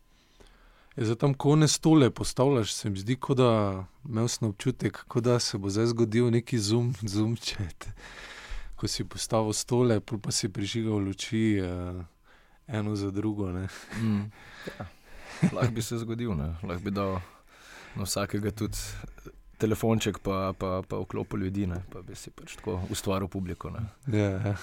Za 0.96 1.14
tam 1.14 1.34
kone 1.34 1.68
stole 1.68 2.10
postavljaš, 2.10 2.74
se 2.74 2.90
mi 2.90 2.98
zdi, 2.98 3.16
kot 3.16 3.36
da 3.36 3.84
imaš 4.08 4.42
občutek, 4.42 5.04
da 5.20 5.38
se 5.38 5.58
bo 5.58 5.70
zdaj 5.70 5.86
zgodil 5.86 6.30
neki 6.30 6.58
zum, 6.58 6.94
zum 7.14 7.36
čet. 7.36 7.88
Ko 8.76 8.88
si 8.88 9.04
postavil 9.04 9.52
stole, 9.52 10.00
pa 10.00 10.30
si 10.30 10.48
prižigal 10.48 10.98
luči, 10.98 11.58
uh, 11.60 12.04
eno 12.66 12.96
za 12.96 13.10
drugo. 13.10 13.50
Mm, 13.50 14.30
ja. 14.78 14.86
Lahko 15.52 15.72
bi 15.72 15.82
se 15.82 15.98
zgodil, 15.98 16.30
lahko 16.62 16.84
bi 16.84 16.90
dal 16.90 17.18
na 17.96 18.04
vsakega 18.04 18.50
tudi 18.50 18.78
telefonček, 19.58 20.18
pa, 20.18 20.52
pa, 20.58 20.82
pa 20.88 21.00
vklopil 21.00 21.46
ljudi, 21.46 21.66
ne? 21.66 21.80
pa 21.92 22.02
bi 22.04 22.16
si 22.16 22.30
pač 22.30 22.56
tako 22.60 22.80
ustvaril 22.92 23.28
publiko. 23.28 23.72
Ja, 24.12 24.30
ja. 24.30 24.56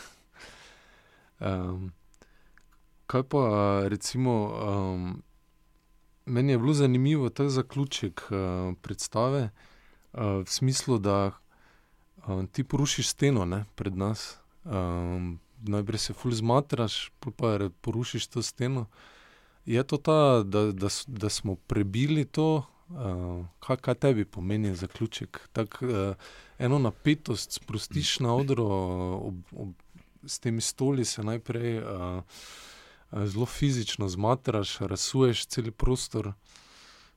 Um, 1.44 1.92
kaj 3.10 3.24
pa, 3.30 3.44
recimo, 3.90 4.34
um, 4.54 5.24
meni 6.26 6.54
je 6.54 6.60
bilo 6.60 6.74
zanimivo 6.74 7.30
ta 7.30 7.50
zaključek 7.50 8.28
uh, 8.30 8.74
predstave, 8.82 9.50
uh, 9.50 10.46
v 10.46 10.50
smislu, 10.50 11.00
da 11.00 11.32
um, 12.28 12.48
ti 12.48 12.64
porušiš 12.64 13.10
steno 13.10 13.46
ne, 13.46 13.66
pred 13.76 13.98
nas. 13.98 14.38
Um, 14.64 15.40
najprej 15.64 16.00
se 16.00 16.14
fulj 16.14 16.40
zmatraš, 16.40 17.12
pa 17.20 17.58
porušiš 17.82 18.28
to 18.28 18.42
steno. 18.42 18.86
Je 19.66 19.84
to 19.84 19.98
ta, 19.98 20.44
da, 20.44 20.72
da, 20.72 20.88
da 21.08 21.30
smo 21.30 21.56
prebili 21.56 22.26
to, 22.26 22.64
uh, 22.94 23.46
kaj, 23.60 23.78
kaj 23.78 23.96
tebi 23.96 24.26
pomeni 24.26 24.76
zaključek? 24.76 25.50
Tak, 25.54 25.80
uh, 25.82 26.16
eno 26.60 26.80
napetost 26.80 27.52
sprostiš 27.52 28.20
na 28.20 28.36
odro, 28.36 28.68
ob, 29.18 29.36
ob, 29.52 29.74
s 30.24 30.40
temi 30.40 30.62
stoli 30.62 31.06
se 31.06 31.24
najprej 31.24 31.80
uh, 31.80 32.24
zelo 33.26 33.46
fizično 33.46 34.08
zmatraš, 34.10 34.80
razsuješ 34.80 35.46
cel 35.46 35.72
prostor. 35.72 36.34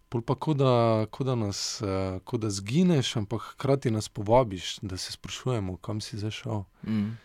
Pol 0.09 0.23
pa, 0.23 0.35
kot 0.35 0.57
da, 0.57 1.07
ko 1.11 1.25
da, 1.25 1.35
nas, 1.35 1.81
uh, 1.83 2.21
ko 2.25 2.39
da 2.39 2.51
zgineš, 2.51 3.17
ampak 3.17 3.43
hkrati 3.53 3.91
nas 3.91 4.09
povabiš, 4.09 4.79
da 4.83 4.97
se 4.97 5.13
sprašujemo, 5.13 5.77
kam 5.77 6.01
si 6.01 6.19
zašel. 6.19 6.63
Mm. 6.87 7.17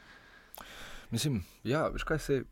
Mislim, 1.12 1.44
ja, 1.64 1.88
veš 1.88 2.04
kaj 2.04 2.20
se 2.20 2.34
je. 2.34 2.44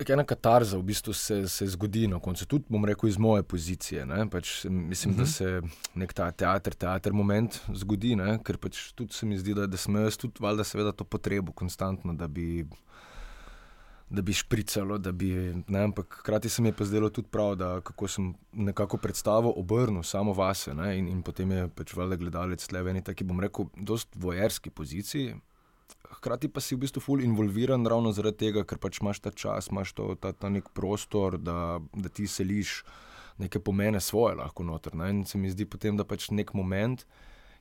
Ena 0.00 0.24
katarza 0.24 0.78
v 0.78 0.82
bistvu 0.82 1.12
se, 1.12 1.48
se 1.48 1.66
zgodi 1.66 2.06
na 2.08 2.18
koncu, 2.18 2.46
tudi 2.48 2.64
bom 2.72 2.84
rekel 2.84 3.10
iz 3.10 3.18
moje 3.20 3.42
pozicije. 3.42 4.06
Pač, 4.30 4.64
mislim, 4.64 5.14
uh 5.14 5.16
-huh. 5.16 5.16
da 5.16 5.22
mhm. 5.22 5.30
se 5.30 5.62
nek 5.94 6.12
ta 6.12 6.30
teater, 6.30 6.74
teater 6.74 7.12
moment 7.12 7.60
zgodi, 7.74 8.16
ne? 8.16 8.38
ker 8.44 8.58
pač 8.58 8.92
tudi 8.92 9.12
se 9.12 9.26
mi 9.26 9.38
zdi, 9.38 9.54
da, 9.54 9.66
da 9.66 9.76
sem 9.76 9.96
jaz 9.96 10.16
tudi 10.16 10.34
valjda 10.40 10.64
seveda 10.64 10.92
to 10.92 11.04
potrebo 11.04 11.52
konstantno, 11.52 12.14
da 12.14 12.28
bi, 12.28 12.66
da 14.10 14.22
bi 14.22 14.32
špricalo, 14.32 14.98
da 14.98 15.12
bi, 15.12 15.54
ne? 15.68 15.84
ampak 15.84 16.16
hkrati 16.18 16.48
se 16.48 16.62
mi 16.62 16.68
je 16.68 16.72
pa 16.72 16.84
zdelo 16.84 17.10
tudi 17.10 17.28
prav, 17.28 17.54
da 17.54 17.80
kako 17.80 18.08
sem 18.08 18.34
nekako 18.52 18.96
predstavo 18.96 19.52
obrnil 19.56 20.02
samo 20.02 20.32
vase 20.32 20.74
ne? 20.74 20.98
in, 20.98 21.08
in 21.08 21.22
potem 21.22 21.50
je 21.50 21.68
pač 21.68 21.94
valjda 21.94 22.16
gledalec 22.16 22.66
tle 22.66 22.82
v 22.82 22.88
eni 22.88 23.02
taki, 23.02 23.24
bom 23.24 23.40
rekel, 23.40 23.64
dost 23.76 24.08
vojerski 24.16 24.70
poziciji 24.70 25.34
hkrati 26.16 26.48
pa 26.48 26.60
si 26.60 26.76
v 26.76 26.84
bistvu 26.84 27.00
ful 27.02 27.22
involviran 27.24 27.86
ravno 27.86 28.12
zaradi 28.12 28.46
tega, 28.46 28.64
ker 28.68 28.78
pač 28.78 29.00
imaš 29.02 29.22
ta 29.24 29.30
čas, 29.30 29.70
imaš 29.72 29.94
to, 29.96 30.12
ta, 30.20 30.32
ta 30.32 30.50
nek 30.52 30.70
prostor, 30.76 31.38
da, 31.38 31.80
da 31.94 32.08
ti 32.08 32.26
seliš 32.26 32.82
neke 33.42 33.60
pomene 33.60 34.00
svoje 34.00 34.36
lahko 34.38 34.64
noter. 34.64 34.94
Ne? 34.94 35.10
In 35.10 35.24
se 35.26 35.38
mi 35.38 35.50
zdi 35.50 35.66
potem, 35.66 35.96
da 35.96 36.04
pač 36.04 36.30
nek 36.30 36.52
moment, 36.54 37.06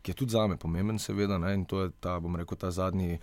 ki 0.02 0.12
je 0.12 0.20
tudi 0.24 0.36
za 0.36 0.48
me 0.48 0.58
pomemben, 0.60 1.00
seveda, 1.00 1.40
ne? 1.42 1.54
in 1.56 1.66
to 1.66 1.86
je 1.86 1.94
ta, 2.00 2.20
bom 2.20 2.36
rekel, 2.36 2.60
ta 2.60 2.72
zadnji 2.72 3.20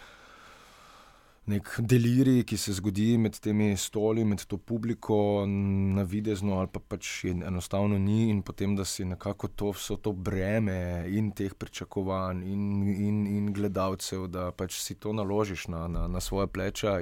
nek 1.49 1.71
delirij, 1.81 2.43
ki 2.49 2.57
se 2.61 2.73
zgodi 2.77 3.17
med 3.19 3.39
temi 3.41 3.73
stoli, 3.77 4.25
med 4.25 4.45
to 4.47 4.59
publiko, 4.59 5.45
na 5.47 6.05
videzno 6.05 6.59
ali 6.61 6.71
pa 6.73 6.81
pač 6.81 7.25
enostavno 7.25 7.99
ni, 7.99 8.29
in 8.31 8.43
potem, 8.43 8.77
da 8.77 8.85
si 8.85 9.05
nekako 9.09 9.49
to 9.49 9.73
vso 9.77 9.97
to 9.97 10.13
breme 10.13 11.05
in 11.09 11.33
teh 11.33 11.55
pričakovanj 11.55 12.45
in, 12.45 12.65
in, 12.93 13.27
in 13.37 13.53
gledalcev, 13.53 14.29
da 14.33 14.51
pač 14.53 14.81
si 14.83 14.95
to 14.95 15.13
naložiš 15.17 15.69
na, 15.73 15.87
na, 15.89 16.07
na 16.09 16.21
svoje 16.21 16.47
pleča. 16.53 16.99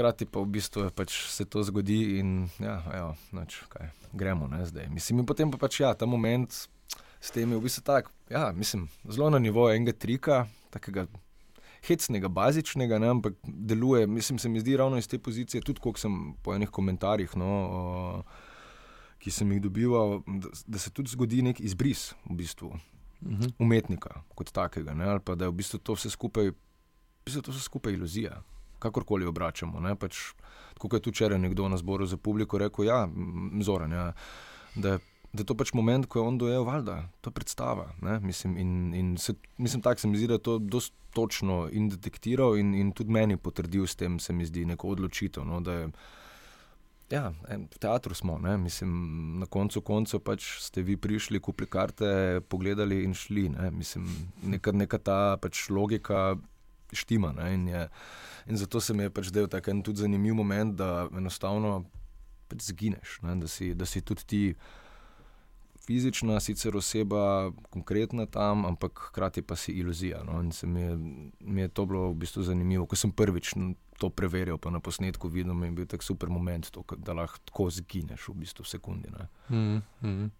Hkrati 0.00 0.24
pa 0.24 0.40
v 0.40 0.48
bistvu 0.48 0.88
pač 0.96 1.12
se 1.28 1.44
to 1.44 1.60
zgodi, 1.60 2.16
in 2.16 2.48
ja, 2.56 2.78
evo, 2.96 3.10
nač, 3.36 3.58
kaj, 3.68 3.90
gremo 4.16 4.48
ne, 4.48 4.64
zdaj. 4.64 4.88
Mislim, 4.88 5.20
in 5.20 5.26
potem 5.28 5.50
pa 5.52 5.60
pač 5.60 5.82
ja, 5.82 5.92
ta 5.92 6.08
moment 6.08 6.48
s 7.20 7.28
tem 7.34 7.44
je 7.44 7.58
v 7.58 7.60
bistvu 7.60 7.84
tak, 7.84 8.08
ja, 8.32 8.48
mislim, 8.56 8.86
zelo 9.04 9.28
na 9.28 9.36
nivoju 9.36 9.76
enega 9.76 9.92
trika, 9.92 10.46
takega 10.72 11.04
hecnega, 11.84 12.30
bazičnega, 12.32 12.96
ne, 12.96 13.10
ampak 13.12 13.36
deluje. 13.44 14.06
Mislim, 14.06 14.38
se 14.40 14.48
mi 14.48 14.60
zdi 14.60 14.76
ravno 14.80 14.96
iz 14.96 15.08
te 15.08 15.18
pozicije, 15.18 15.60
tudi 15.60 15.84
ko 15.84 15.92
sem 16.00 16.32
po 16.40 16.54
enih 16.56 16.72
komentarjih. 16.72 17.36
No, 17.36 17.50
o, 17.50 18.22
Ki 19.20 19.28
sem 19.28 19.50
jih 19.52 19.58
dobival, 19.60 20.22
da, 20.24 20.48
da 20.64 20.80
se 20.80 20.88
tudi 20.96 21.12
zgodi 21.12 21.42
nek 21.44 21.58
izbris 21.60 22.14
v 22.24 22.38
bistvu, 22.38 22.70
uh 22.72 23.28
mhm. 23.28 23.42
-huh. 23.42 23.52
umetnika 23.58 24.22
kot 24.34 24.48
takega, 24.52 24.94
ne? 24.94 25.04
ali 25.04 25.20
pa 25.20 25.34
da 25.34 25.44
je 25.44 25.50
v 25.50 25.58
bistvu 25.60 25.78
to 25.78 25.92
vse 25.92 26.10
skupaj, 26.10 26.48
v 26.48 27.24
bistvu 27.24 27.42
to 27.42 27.52
vse 27.52 27.60
skupaj 27.60 27.92
iluzija 27.92 28.40
kakorkoli 28.80 29.28
obračamo. 29.28 29.82
Pač, 30.00 30.32
kot 30.78 30.96
je 30.96 31.02
tu 31.04 31.14
včeraj 31.14 31.38
nekdo 31.38 31.68
na 31.68 31.78
zboru 31.80 32.06
za 32.06 32.16
publiko 32.16 32.58
rekel, 32.58 32.88
ja, 32.88 33.04
Zoran, 33.62 33.92
ja, 33.92 34.12
da, 34.74 34.98
da 35.32 35.42
je 35.42 35.46
to 35.46 35.54
pač 35.54 35.74
moment, 35.76 36.08
ko 36.08 36.18
je 36.18 36.26
on 36.26 36.38
dojel, 36.38 36.64
valjda, 36.64 37.02
to 37.20 37.30
predstava. 37.30 37.90
Mislim, 38.20 38.56
in, 38.56 38.72
in 38.94 39.12
se, 39.18 39.36
mislim, 39.58 39.82
tako 39.82 40.00
se 40.00 40.08
mi 40.08 40.18
zdi, 40.18 40.30
da 40.32 40.40
je 40.40 40.48
to 40.48 40.58
dosti 40.58 40.96
točno 41.10 41.68
in 41.72 41.88
detektiral 41.90 42.58
in, 42.58 42.74
in 42.74 42.92
tudi 42.94 43.10
meni 43.10 43.36
potrdil 43.36 43.86
s 43.86 43.98
tem, 43.98 44.18
se 44.22 44.32
mi 44.32 44.46
zdi, 44.46 44.64
neko 44.64 44.88
odločitev. 44.94 45.44
No, 45.44 45.60
da 45.60 45.72
je 45.72 45.90
Ja, 47.10 47.32
v 47.42 47.78
teatru 47.82 48.14
smo, 48.14 48.38
Mislim, 48.38 48.90
na 49.42 49.46
koncu 49.46 49.80
koncev 49.82 50.20
pač 50.22 50.44
ste 50.62 50.82
vi 50.86 50.94
prišli, 50.96 51.40
kupili 51.42 51.66
karte, 51.66 52.38
pogledali 52.48 53.02
in 53.02 53.14
šli. 53.14 53.48
Ne? 53.48 53.70
Mislim, 53.74 54.06
neka, 54.46 54.70
neka 54.70 54.98
ta 54.98 55.36
pač 55.42 55.66
logika 55.74 56.36
štima. 56.96 57.34
In, 57.50 57.68
je, 57.68 57.88
in 58.46 58.56
zato 58.56 58.80
se 58.80 58.94
mi 58.94 59.02
je 59.02 59.10
pač 59.10 59.30
zdel 59.32 59.48
tako 59.48 59.70
en 59.70 59.82
tudi 59.82 60.02
zanimiv 60.02 60.34
moment, 60.34 60.76
da 60.76 61.08
enostavno 61.16 61.84
pač 62.48 62.70
zgineš, 62.72 63.18
da 63.22 63.48
si, 63.48 63.74
da 63.74 63.86
si 63.86 64.00
tudi 64.00 64.26
ti 64.26 64.42
fizična, 65.86 66.40
sicer 66.40 66.76
oseba, 66.76 67.50
konkretna 67.70 68.26
tam, 68.26 68.66
ampak 68.66 69.08
hkrati 69.08 69.42
pa 69.42 69.56
si 69.56 69.72
iluzija. 69.72 70.22
No? 70.24 70.40
In 70.42 70.52
se 70.52 70.66
mi 70.66 70.80
je, 70.80 70.96
mi 71.40 71.60
je 71.60 71.68
to 71.68 71.86
bilo 71.86 72.10
v 72.10 72.14
bistvu 72.14 72.42
zanimivo, 72.46 72.86
ko 72.86 72.96
sem 72.96 73.12
prvič 73.12 73.54
to 73.98 74.10
preveril, 74.10 74.58
pa 74.58 74.70
na 74.70 74.80
posnetku 74.80 75.28
videl, 75.28 75.54
da 75.58 75.66
je 75.66 75.72
bil 75.72 75.86
tak 75.86 76.02
super 76.02 76.30
moment, 76.30 76.70
to, 76.70 76.84
da 76.96 77.12
lahko 77.12 77.42
tako 77.44 77.70
zgineš 77.70 78.28
v 78.28 78.34
bistvu 78.44 78.64
v 78.64 78.68
sekundi. 78.68 79.08
Mm 79.50 79.82
-hmm. 80.02 80.30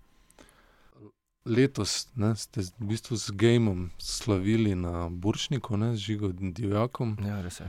Letos 1.44 2.08
ne, 2.20 2.36
ste 2.36 2.60
v 2.76 2.84
bistvu 2.92 3.16
z 3.16 3.32
Gameom 3.32 3.88
slavili 3.96 4.74
na 4.76 5.08
Buršniku, 5.08 5.72
z 5.72 5.96
Žigo 5.96 6.28
Divjakom. 6.36 7.16
Ja, 7.24 7.40
res 7.40 7.64
je. 7.64 7.68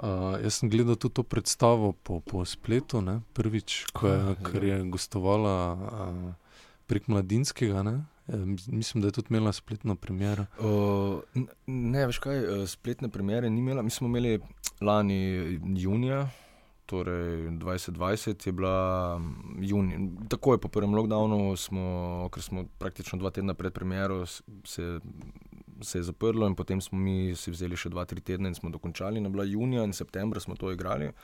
Uh, 0.00 0.40
jaz 0.40 0.58
sem 0.58 0.72
gledal 0.72 0.96
tudi 0.96 1.20
to 1.20 1.22
predstavo 1.22 1.92
po, 1.92 2.24
po 2.24 2.40
spletu, 2.48 3.04
ne, 3.04 3.20
prvič, 3.36 3.92
ko 3.92 4.08
je, 4.08 4.18
ah, 4.32 4.64
je 4.64 4.76
gostovala 4.88 5.56
uh, 5.76 6.32
prek 6.88 7.12
Mladinskega. 7.12 7.84
Ne? 7.84 8.00
E, 8.32 8.36
mislim, 8.72 9.02
da 9.02 9.08
je 9.08 9.12
tudi 9.12 9.28
imela 9.30 9.52
spletno 9.52 9.94
premjero. 9.94 10.46
Uh, 10.56 11.20
ne, 11.66 12.06
veš 12.06 12.18
kaj, 12.18 12.38
e, 12.38 12.66
spletne 12.66 13.08
premjere 13.12 13.50
ni 13.50 13.60
imela. 13.60 13.82
Mi 13.82 13.90
smo 13.90 14.08
imeli 14.08 14.40
lani 14.80 15.60
junija, 15.76 16.28
torej 16.92 17.48
2020 17.56 18.46
je 18.46 18.52
bila 18.52 18.76
junija. 19.56 20.00
Takoj 20.28 20.60
po 20.60 20.68
prvem 20.68 20.94
lockdownu, 20.94 21.56
smo, 21.56 21.86
ker 22.32 22.44
smo 22.44 22.66
praktično 22.78 23.18
dva 23.18 23.32
tedna 23.32 23.56
pred 23.56 23.72
premjero 23.72 24.26
se. 24.26 24.98
Se 25.82 25.98
je 25.98 26.02
zaprlo, 26.06 26.46
in 26.46 26.54
potem 26.54 26.78
smo 26.80 26.98
mi 26.98 27.34
si 27.34 27.50
vzeli 27.50 27.74
še 27.74 27.90
dva, 27.90 28.04
tri 28.06 28.20
tedne 28.22 28.52
in 28.52 28.54
smo 28.54 28.70
dokončali. 28.70 29.18
Na 29.20 29.32
bila 29.32 29.42
junija 29.42 29.82
in 29.82 29.90
septembra 29.92 30.38
smo 30.40 30.54
to 30.54 30.70
igrali. 30.70 31.08
Uh, 31.08 31.14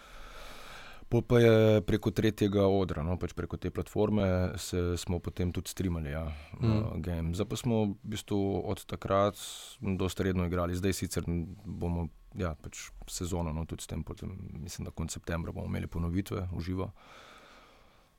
Po 1.09 1.23
pa 1.23 1.41
je 1.41 1.81
preko 1.81 2.11
tretjega 2.13 2.67
odra, 2.69 3.01
no, 3.03 3.15
pač 3.17 3.33
preko 3.33 3.57
te 3.57 3.71
platforme, 3.73 4.27
se, 4.61 4.93
smo 5.01 5.23
potem 5.25 5.49
tudi 5.57 5.73
streamali 5.73 6.13
ja, 6.13 6.27
mm. 6.61 7.01
game. 7.01 7.33
Zdaj 7.33 7.49
pa 7.49 7.57
smo 7.57 7.79
v 7.85 8.13
bistvu 8.13 8.41
od 8.69 8.85
takrat 8.85 9.41
dosta 9.81 10.27
redno 10.29 10.45
igrali, 10.45 10.77
zdaj 10.77 10.93
sicer 10.93 11.25
bomo 11.65 12.11
ja, 12.39 12.55
pač 12.55 12.89
sezono, 13.11 13.53
no, 13.53 13.65
tudi 13.69 13.83
s 13.83 13.91
tem, 13.91 14.03
potem, 14.05 14.33
mislim, 14.63 14.87
da 14.89 14.95
konec 14.95 15.17
septembra 15.17 15.53
bomo 15.53 15.67
imeli 15.67 15.87
ponovitve 15.87 16.49
v 16.53 16.63
živo. 16.65 16.91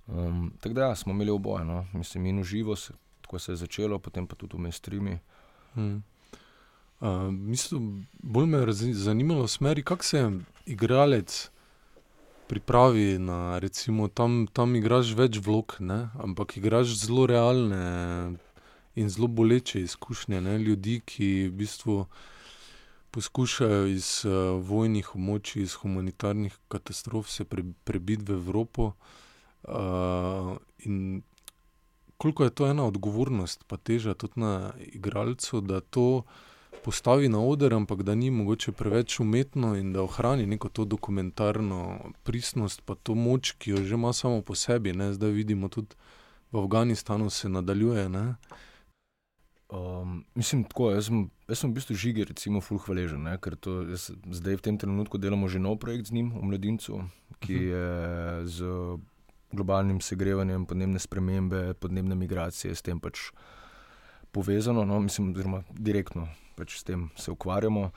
Um, 0.08 0.52
tako 0.62 0.76
da 0.76 0.90
ja, 0.90 0.96
smo 0.96 1.14
imeli 1.14 1.32
oboje, 1.32 1.66
no, 1.66 1.86
mislim, 1.94 2.26
in 2.26 2.42
v 2.42 2.44
živo, 2.44 2.76
se, 2.76 2.94
tako 3.22 3.40
se 3.40 3.52
je 3.52 3.62
začelo, 3.64 4.00
potem 4.00 4.28
pa 4.28 4.36
tudi 4.36 4.58
v 4.58 4.66
mainstreami. 4.66 5.20
Mm. 5.76 6.02
Uh, 7.00 7.32
mislim, 7.32 8.08
bolj 8.20 8.46
me 8.46 8.58
je 8.58 8.94
zanimalo, 8.94 9.48
kako 9.84 10.04
se 10.04 10.32
igralec 10.66 11.50
pripravi 12.50 13.20
na, 13.20 13.60
recimo, 13.60 14.08
tam, 14.08 14.48
tam 14.54 14.76
igraš 14.76 15.14
več 15.14 15.38
vlog, 15.46 15.76
ne? 15.80 16.10
ampak 16.18 16.58
igraš 16.58 16.96
zelo 16.98 17.28
realne 17.30 18.34
in 18.98 19.10
zelo 19.10 19.28
boleče 19.28 19.84
izkušnje 19.86 20.42
ne? 20.42 20.58
ljudi, 20.58 20.98
ki 21.06 21.28
v 21.48 21.54
bistvu 21.62 21.98
poskušajo 23.12 23.88
iz 23.88 24.26
uh, 24.26 24.60
vojnih 24.66 25.16
območij, 25.16 25.64
iz 25.64 25.74
humanitarnih 25.82 26.58
katastrof 26.68 27.30
se 27.30 27.46
pre, 27.46 27.64
prebiti 27.84 28.32
v 28.32 28.38
Evropo. 28.38 28.92
Uh, 29.64 30.58
in 30.86 31.22
koliko 32.18 32.44
je 32.44 32.50
to 32.50 32.68
ena 32.68 32.86
odgovornost, 32.86 33.64
pa 33.68 33.78
teža 33.78 34.14
tudi 34.14 34.40
na 34.40 34.74
igralcu, 34.78 35.62
da 35.62 35.80
to 35.80 36.24
postavi 36.84 37.30
na 37.30 37.40
oder, 37.40 37.74
ampak 37.74 38.04
da 38.04 38.16
ni 38.16 38.32
mogoče 38.32 38.72
preveč 38.72 39.20
umetno 39.20 39.76
in 39.76 39.94
da 39.94 40.02
ohrani 40.02 40.46
neko 40.46 40.70
to 40.70 40.86
dokumentarno 40.86 42.00
pristnost, 42.24 42.82
pa 42.86 42.96
to 42.96 43.16
moč, 43.16 43.52
ki 43.52 43.72
jo 43.72 43.84
že 43.84 43.94
ima 43.96 44.14
samo 44.14 44.42
po 44.42 44.56
sebi. 44.56 44.94
Ne? 44.94 45.14
Zdaj 45.14 45.32
vidimo 45.32 45.68
tudi 45.68 45.96
v 46.52 46.60
Afganistanu 46.60 47.30
se 47.30 47.50
nadaljuje. 47.50 48.10
Um, 49.70 50.24
mislim, 50.34 50.64
tako, 50.66 50.92
jaz, 50.96 51.12
sem, 51.12 51.28
jaz 51.46 51.62
sem 51.62 51.70
v 51.70 51.78
bistvu 51.78 51.96
žigi, 51.96 52.26
recimo, 52.26 52.62
fulh 52.62 52.82
hvaležen, 52.88 53.22
ne? 53.28 53.36
ker 53.38 53.54
to, 53.54 53.84
jaz, 53.92 54.10
zdaj 54.34 54.58
v 54.58 54.66
tem 54.66 54.80
trenutku 54.82 55.22
delamo 55.22 55.46
že 55.46 55.62
nov 55.62 55.78
projekt 55.78 56.10
z 56.10 56.18
njim, 56.18 56.34
v 56.34 56.44
Mladincu, 56.50 57.04
ki 57.40 57.54
uh 57.54 57.62
-huh. 57.62 57.70
je 57.70 58.48
z 58.48 58.58
globalnim 59.54 60.02
segrevanjem, 60.02 60.66
podnebne 60.66 61.00
spremembe, 61.00 61.74
podnebne 61.74 62.16
migracije, 62.16 62.76
s 62.76 62.82
tem 62.82 63.00
pač 63.00 63.30
povezano, 64.32 64.86
no? 64.86 65.00
mislim, 65.00 65.34
oziroma 65.34 65.64
direktno 65.70 66.28
pač 66.60 66.80
s 66.80 66.84
tem 66.84 67.08
se 67.16 67.32
ukvarjamo. 67.32 67.92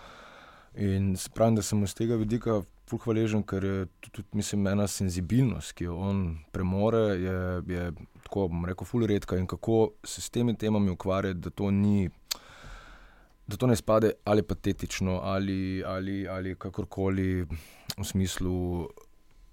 In 0.78 1.16
pravim, 1.34 1.58
da 1.58 1.62
sem 1.62 1.82
z 1.86 1.94
tega 1.98 2.16
vidika 2.16 2.62
hvaležen, 2.98 3.42
ker 3.42 3.64
je 3.64 3.86
tudi, 4.00 4.24
mislim, 4.32 4.66
ena 4.66 4.86
senzibilnost, 4.88 5.72
ki 5.78 5.84
jo 5.84 5.96
on 5.96 6.22
premore, 6.52 7.04
je, 7.20 7.38
je 7.74 7.84
tako, 8.22 8.48
bom 8.52 8.66
rekel, 8.68 8.88
ful 8.88 9.06
redka 9.06 9.38
in 9.40 9.46
kako 9.46 9.92
se 10.04 10.20
s 10.20 10.30
temi 10.30 10.56
temami 10.58 10.90
ukvarjati, 10.90 11.40
da 11.40 11.50
to 11.50 11.70
ni. 11.70 12.08
Da 13.46 13.56
to 13.58 13.66
ne 13.66 13.76
spade 13.76 14.12
ali 14.24 14.42
patetično, 14.42 15.18
ali, 15.22 15.82
ali, 15.86 16.28
ali 16.28 16.54
kakorkoli 16.54 17.42
v 17.98 18.04
smislu, 18.04 18.88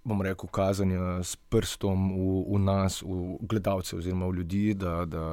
bom 0.03 0.21
rekel, 0.21 0.49
kazanja 0.49 1.23
s 1.23 1.35
prstom 1.49 2.11
v, 2.13 2.27
v 2.53 2.59
nas, 2.63 3.01
v 3.01 3.39
gledalce, 3.41 3.97
oziroma 3.97 4.29
v 4.29 4.41
ljudi, 4.41 4.73
da, 4.73 5.05
da, 5.05 5.25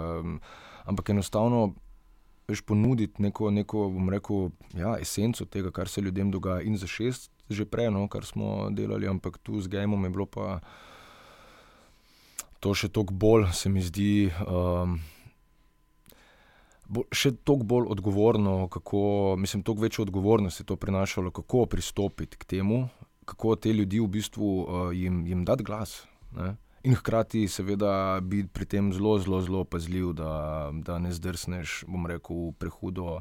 ampak 0.89 1.13
enostavno 1.13 1.75
veš, 2.49 2.63
ponuditi 2.63 3.23
neko, 3.23 3.51
neko 3.51 3.93
rekel, 4.11 4.51
ja, 4.75 4.97
esenco 5.01 5.45
tega, 5.45 5.71
kar 5.71 5.89
se 5.89 6.01
ljudem 6.01 6.31
dogaja. 6.31 6.63
In 6.63 6.77
za 6.79 6.87
šest, 6.87 7.31
že 7.51 7.65
prej, 7.65 7.91
no, 7.95 8.09
kar 8.09 8.25
smo 8.27 8.71
delali, 8.71 9.07
ampak 9.09 9.39
tu 9.39 9.61
z 9.61 9.71
Gejmom 9.71 10.05
je 10.05 10.11
bilo 10.11 10.27
pa 10.27 10.61
to 12.61 12.75
še 12.75 12.89
toliko 12.89 13.15
bolj, 13.15 13.53
se 13.53 13.71
mi 13.71 13.85
zdi. 13.85 14.33
Um, 14.47 14.99
Bo, 16.87 17.03
še 17.11 17.33
toliko 17.43 17.67
bolj 17.67 17.89
odgovorno, 17.91 18.69
kako, 18.71 19.35
mislim, 19.43 19.65
toliko 19.67 19.83
večjo 19.83 20.05
odgovornost 20.07 20.61
je 20.63 20.67
to 20.69 20.77
prinašalo, 20.79 21.33
kako 21.35 21.65
pristopiti 21.67 22.39
k 22.39 22.47
temu, 22.47 22.85
kako 23.27 23.57
te 23.59 23.73
ljudi 23.75 23.99
v 23.99 24.07
bistvu 24.07 24.51
uh, 24.63 24.95
jim, 24.95 25.25
jim 25.27 25.43
dati 25.43 25.67
glas. 25.67 26.05
Ne? 26.37 26.53
In 26.87 26.95
hkrati, 26.95 27.49
seveda, 27.51 28.21
biti 28.23 28.47
pri 28.55 28.69
tem 28.71 28.93
zelo, 28.95 29.17
zelo, 29.19 29.43
zelo 29.43 29.65
pazljiv, 29.67 30.13
da, 30.15 30.71
da 30.87 31.01
ne 31.03 31.11
zdrsneš, 31.11 31.81
bom 31.91 32.07
rekel, 32.07 32.53
prehudo 32.63 33.19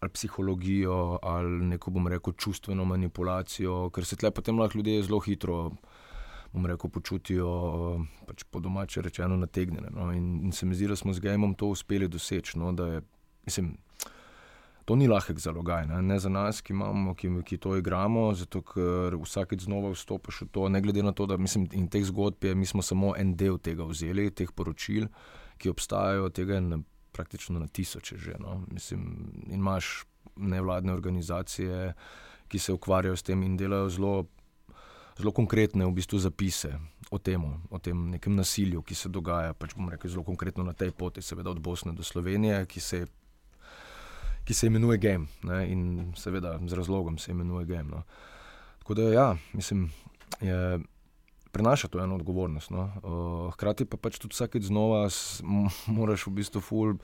ali 0.00 0.10
psihologijo 0.10 1.18
ali 1.22 1.64
neko, 1.64 1.90
bom 1.90 2.08
rekel, 2.08 2.32
čustveno 2.32 2.84
manipulacijo, 2.84 3.90
ker 3.90 4.04
se 4.04 4.16
tle 4.16 4.30
potem 4.30 4.58
lahko 4.58 4.78
ljudje 4.78 5.02
zelo 5.02 5.20
hitro, 5.20 5.58
bom 6.52 6.66
rekel, 6.66 6.90
počutijo, 6.90 7.50
pač 8.26 8.44
po 8.50 8.60
domače 8.60 9.02
rečeno, 9.02 9.36
nategnjene. 9.36 9.92
No? 9.92 10.12
In, 10.12 10.40
in 10.44 10.52
se 10.52 10.66
mi 10.66 10.74
zdi, 10.74 10.88
da 10.88 10.96
smo 10.96 11.12
z 11.12 11.20
Gejmom 11.20 11.54
to 11.54 11.68
uspeli 11.70 12.08
doseči. 12.08 12.58
No? 12.58 12.72
Mislim, 13.44 13.76
to 14.84 14.96
ni 14.96 15.08
lahek 15.08 15.38
zalogaj, 15.38 15.86
ne? 15.86 16.00
ne 16.02 16.18
za 16.18 16.32
nas, 16.32 16.62
ki, 16.64 16.72
imamo, 16.72 17.14
ki, 17.14 17.28
ki 17.46 17.58
to 17.62 17.76
igramo, 17.76 18.30
zato 18.34 18.62
ker 18.66 19.14
vsakeč 19.20 19.68
znova 19.68 19.92
vstopiš 19.92 20.46
v 20.46 20.48
to. 20.50 20.68
Ne 20.68 20.80
glede 20.80 21.04
na 21.04 21.12
to, 21.12 21.28
da 21.28 21.36
mislim, 21.36 21.68
in 21.76 21.86
teh 21.92 22.08
zgodb 22.08 22.44
je, 22.44 22.54
mi 22.54 22.66
smo 22.66 22.82
samo 22.82 23.12
en 23.20 23.36
del 23.36 23.60
tega 23.60 23.84
vzeli, 23.84 24.30
teh 24.32 24.48
poročil, 24.50 25.06
ki 25.60 25.70
obstajajo, 25.70 26.32
tega 26.34 26.56
je 26.56 26.64
na, 26.64 26.80
praktično 27.20 27.60
na 27.60 27.68
tisoče 27.68 28.16
že. 28.18 28.34
No? 28.40 28.62
Mislim, 28.72 29.30
in 29.46 29.60
imaš 29.60 30.04
nevladne 30.36 30.92
organizacije, 30.92 31.92
ki 32.48 32.58
se 32.58 32.72
ukvarjajo 32.72 33.16
s 33.16 33.22
tem 33.22 33.42
in 33.42 33.56
delajo 33.56 33.88
zelo. 33.88 34.14
Zelo 35.20 35.34
konkretne 35.36 35.84
v 35.84 35.92
bistvu 35.92 36.16
zapise 36.18 36.70
o 37.10 37.18
tem, 37.18 37.42
o 37.70 37.78
tem 37.78 38.06
nekem 38.14 38.32
nasilju, 38.38 38.80
ki 38.82 38.94
se 38.94 39.08
dogaja, 39.12 39.52
pač 39.52 39.74
bomo 39.76 39.90
rekli 39.92 40.08
zelo 40.10 40.22
konkretno 40.24 40.64
na 40.64 40.72
tej 40.72 40.94
poti, 40.96 41.20
seveda 41.20 41.50
od 41.50 41.60
Bosne 41.60 41.92
do 41.92 42.02
Slovenije, 42.02 42.62
ki 42.66 42.80
se 42.80 43.00
ki 44.44 44.54
se 44.54 44.66
imenuje 44.66 44.98
Game 44.98 45.26
ne, 45.42 45.72
in 45.72 46.12
seveda 46.16 46.58
z 46.66 46.72
razlogom 46.72 47.18
se 47.18 47.30
imenuje 47.30 47.66
Game. 47.66 47.90
No. 47.90 48.02
Tako 48.78 48.94
da, 48.94 49.02
ja, 49.02 49.36
mislim, 49.52 49.92
je, 50.40 50.78
prenaša 51.52 51.88
to 51.88 52.00
eno 52.02 52.14
odgovornost. 52.14 52.70
No. 52.70 52.86
Uh, 53.02 53.52
hkrati 53.54 53.84
pa 53.84 53.96
pač 53.96 54.18
tudi 54.18 54.36
vsakeč 54.36 54.68
znova 54.70 55.08
moraš 55.98 56.26
v 56.26 56.36
bistvu 56.40 56.62
ful. 56.64 56.96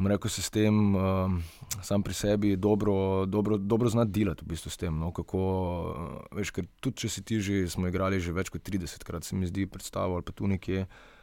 Mreko 0.00 0.30
se 0.30 0.40
s 0.42 0.52
tem, 0.54 0.94
um, 0.94 1.40
sam 1.82 2.02
pri 2.02 2.14
sebi, 2.14 2.54
dobro, 2.56 3.26
dobro, 3.26 3.58
dobro 3.58 3.90
znati 3.90 4.14
delati 4.14 4.44
v 4.46 4.54
bistvu 4.54 4.70
s 4.70 4.78
tem. 4.80 4.94
No, 4.96 5.10
kako, 5.12 5.40
uh, 5.40 6.36
veš, 6.38 6.54
ker 6.56 6.68
tudi 6.80 7.04
če 7.04 7.10
si 7.10 7.24
ti 7.26 7.40
že, 7.42 7.64
smo 7.68 7.90
igrali 7.90 8.20
že 8.22 8.32
več 8.32 8.48
kot 8.54 8.62
30 8.64 9.02
krat, 9.04 9.26
se 9.26 9.36
mi 9.36 9.50
zdi, 9.50 9.66
predstavo 9.66 10.16
ali 10.16 10.24
pa 10.24 10.32
tu 10.32 10.46
nekje. 10.48 10.86
Uh, 10.86 11.18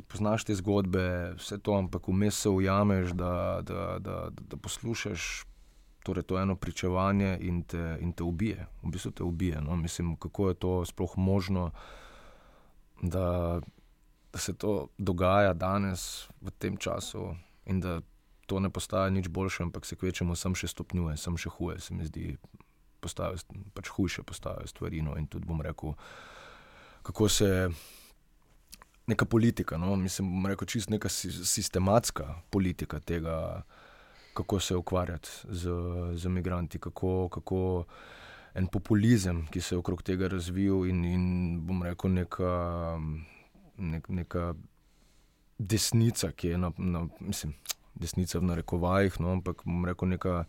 poznaš 0.00 0.44
te 0.44 0.54
zgodbe, 0.54 1.34
vse 1.36 1.58
to, 1.58 1.76
ampak 1.76 2.08
vmes 2.08 2.38
se 2.40 2.48
ujameš, 2.48 3.12
da, 3.12 3.60
da, 3.62 3.98
da, 3.98 4.28
da, 4.30 4.46
da 4.48 4.56
poslušaš 4.56 5.44
torej 6.02 6.22
to 6.22 6.38
eno 6.38 6.56
pričevanje 6.56 7.38
in 7.40 7.62
te, 7.62 7.98
in 8.00 8.12
te 8.12 8.22
ubije, 8.22 8.66
v 8.82 8.90
bistvu 8.90 9.10
te 9.10 9.22
ubije. 9.22 9.60
No? 9.60 9.76
Mislim, 9.76 10.16
kako 10.16 10.48
je 10.48 10.54
to 10.54 10.84
sploh 10.84 11.12
možno, 11.16 11.70
da, 13.02 13.60
da 14.32 14.38
se 14.38 14.54
to 14.54 14.88
dogaja 14.98 15.52
danes, 15.52 16.28
v 16.40 16.50
tem 16.58 16.76
času, 16.76 17.34
in 17.66 17.80
da 17.80 18.00
to 18.46 18.60
ne 18.60 18.70
postaja 18.70 19.10
nič 19.10 19.28
boljše, 19.28 19.62
ampak 19.62 19.86
se 19.86 19.96
kvečemo, 19.96 20.36
sem 20.36 20.54
še 20.54 20.68
stopnjuje, 20.68 21.16
sem 21.16 21.36
še 21.36 21.50
huje, 21.56 21.78
se 21.80 21.94
mi 21.94 22.04
zdi, 22.04 22.36
postajajo, 23.02 23.40
pač 23.74 23.90
hujše 23.96 24.22
postajajo 24.26 24.68
stvari. 24.70 25.02
No? 25.02 25.16
In 25.18 25.26
tudi 25.26 25.48
bom 25.48 25.60
rekel, 25.62 25.96
kako 27.02 27.28
se. 27.28 27.50
Neka 29.02 29.26
politika, 29.26 29.76
no? 29.82 29.96
mislim, 29.98 30.28
da 30.46 30.52
je 30.54 30.66
čisto 30.66 30.92
neka 30.94 31.08
sistematska 31.10 32.36
politika 32.54 33.00
tega, 33.00 33.64
kako 34.34 34.60
se 34.60 34.76
ukvarjati 34.76 35.28
z, 35.48 35.70
z 36.14 36.26
imigranti, 36.26 36.78
kako, 36.78 37.28
kako 37.28 37.84
en 38.54 38.66
populizem, 38.66 39.46
ki 39.50 39.60
se 39.60 39.74
je 39.74 39.78
okrog 39.78 40.02
tega 40.02 40.28
razvil, 40.28 40.86
in, 40.86 41.04
in 41.04 41.24
bom 41.66 41.82
rekel, 41.82 42.12
neka, 42.12 42.52
nek, 43.76 44.08
neka 44.08 44.52
desnica, 45.58 46.32
ki 46.32 46.54
je 46.54 46.58
na, 46.58 46.72
na 46.76 47.06
mislim, 47.20 47.54
desnica 47.94 48.38
v 48.38 48.50
narekovajih, 48.50 49.20
no, 49.20 49.32
ampak 49.38 49.64
bom 49.64 49.84
rekel, 49.88 50.16
neka. 50.16 50.44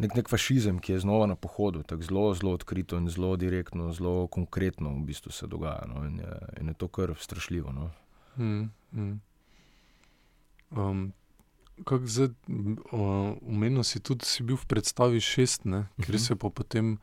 Nek, 0.00 0.14
nek 0.16 0.30
fašizem, 0.32 0.78
ki 0.80 0.94
je 0.94 1.02
znova 1.02 1.26
na 1.28 1.34
pohodu, 1.36 1.82
tako 1.84 2.06
zelo, 2.08 2.22
zelo 2.32 2.54
odkrito 2.56 2.96
in 2.96 3.10
zelo 3.12 3.34
direktno, 3.36 3.90
zelo 3.92 4.30
konkretno 4.32 4.94
v 4.94 5.02
bistvu 5.10 5.32
se 5.36 5.44
dogaja. 5.46 5.84
No, 5.90 6.06
in, 6.08 6.14
je, 6.22 6.38
in 6.60 6.70
je 6.72 6.74
to 6.80 6.88
kar 6.88 7.12
strašljivo. 7.20 7.72
No. 7.76 7.90
Mm, 8.38 8.70
mm. 8.96 9.20
Um, 10.70 11.12
Umenil 13.40 13.84
si 13.84 14.00
tudi, 14.00 14.24
da 14.24 14.26
si 14.26 14.42
bil 14.42 14.56
v 14.56 14.66
predstavi 14.66 15.20
šest, 15.20 15.64
ne, 15.64 15.86
kjer 16.02 16.16
mhm. 16.16 16.24
se 16.24 16.36
pa 16.36 16.50
potem 16.50 16.98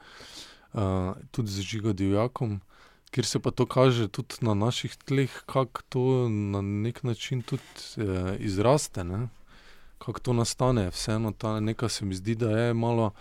uh, 0.74 1.16
tudi 1.32 1.52
zažiga 1.52 1.94
divjakom, 1.94 2.60
kjer 3.12 3.26
se 3.26 3.40
pa 3.40 3.52
to 3.52 3.66
kaže 3.66 4.08
tudi 4.08 4.36
na 4.42 4.54
naših 4.54 4.96
tleh, 5.06 5.32
kako 5.46 5.82
to 5.90 6.30
na 6.30 6.62
nek 6.62 7.04
način 7.04 7.42
tudi 7.42 7.64
uh, 7.98 8.36
izraste, 8.40 9.06
kako 9.98 10.20
to 10.20 10.34
nastane. 10.34 10.90
Vseeno 10.90 11.32
ta 11.32 11.60
nekaj 11.60 11.90
se 11.90 12.06
mi 12.06 12.16
zdi, 12.16 12.36
da 12.36 12.52
je 12.52 12.74
malo 12.74 13.12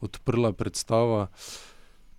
odprla 0.00 0.52
predstava. 0.52 1.26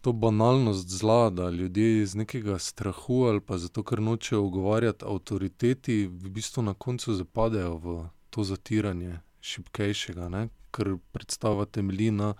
To 0.01 0.13
banalnost 0.13 0.89
zla, 0.89 1.29
da 1.29 1.49
ljudje 1.49 2.01
iz 2.01 2.15
nekega 2.15 2.59
strahu 2.59 3.23
ali 3.25 3.41
pa 3.41 3.57
zato, 3.57 3.83
ker 3.83 4.01
nočejo 4.01 4.43
ogovarjati 4.45 5.05
avtoriteti, 5.05 6.05
v 6.05 6.29
bistvu 6.29 6.61
na 6.63 6.73
koncu 6.73 7.13
zapadejo 7.13 7.77
v 7.77 7.95
to 8.35 8.43
zatiranje 8.43 9.21
šipkejšega, 9.45 10.27
ne? 10.29 10.47
ker 10.75 10.97
predstava 11.15 11.63
temelji 11.65 12.09
na 12.11 12.33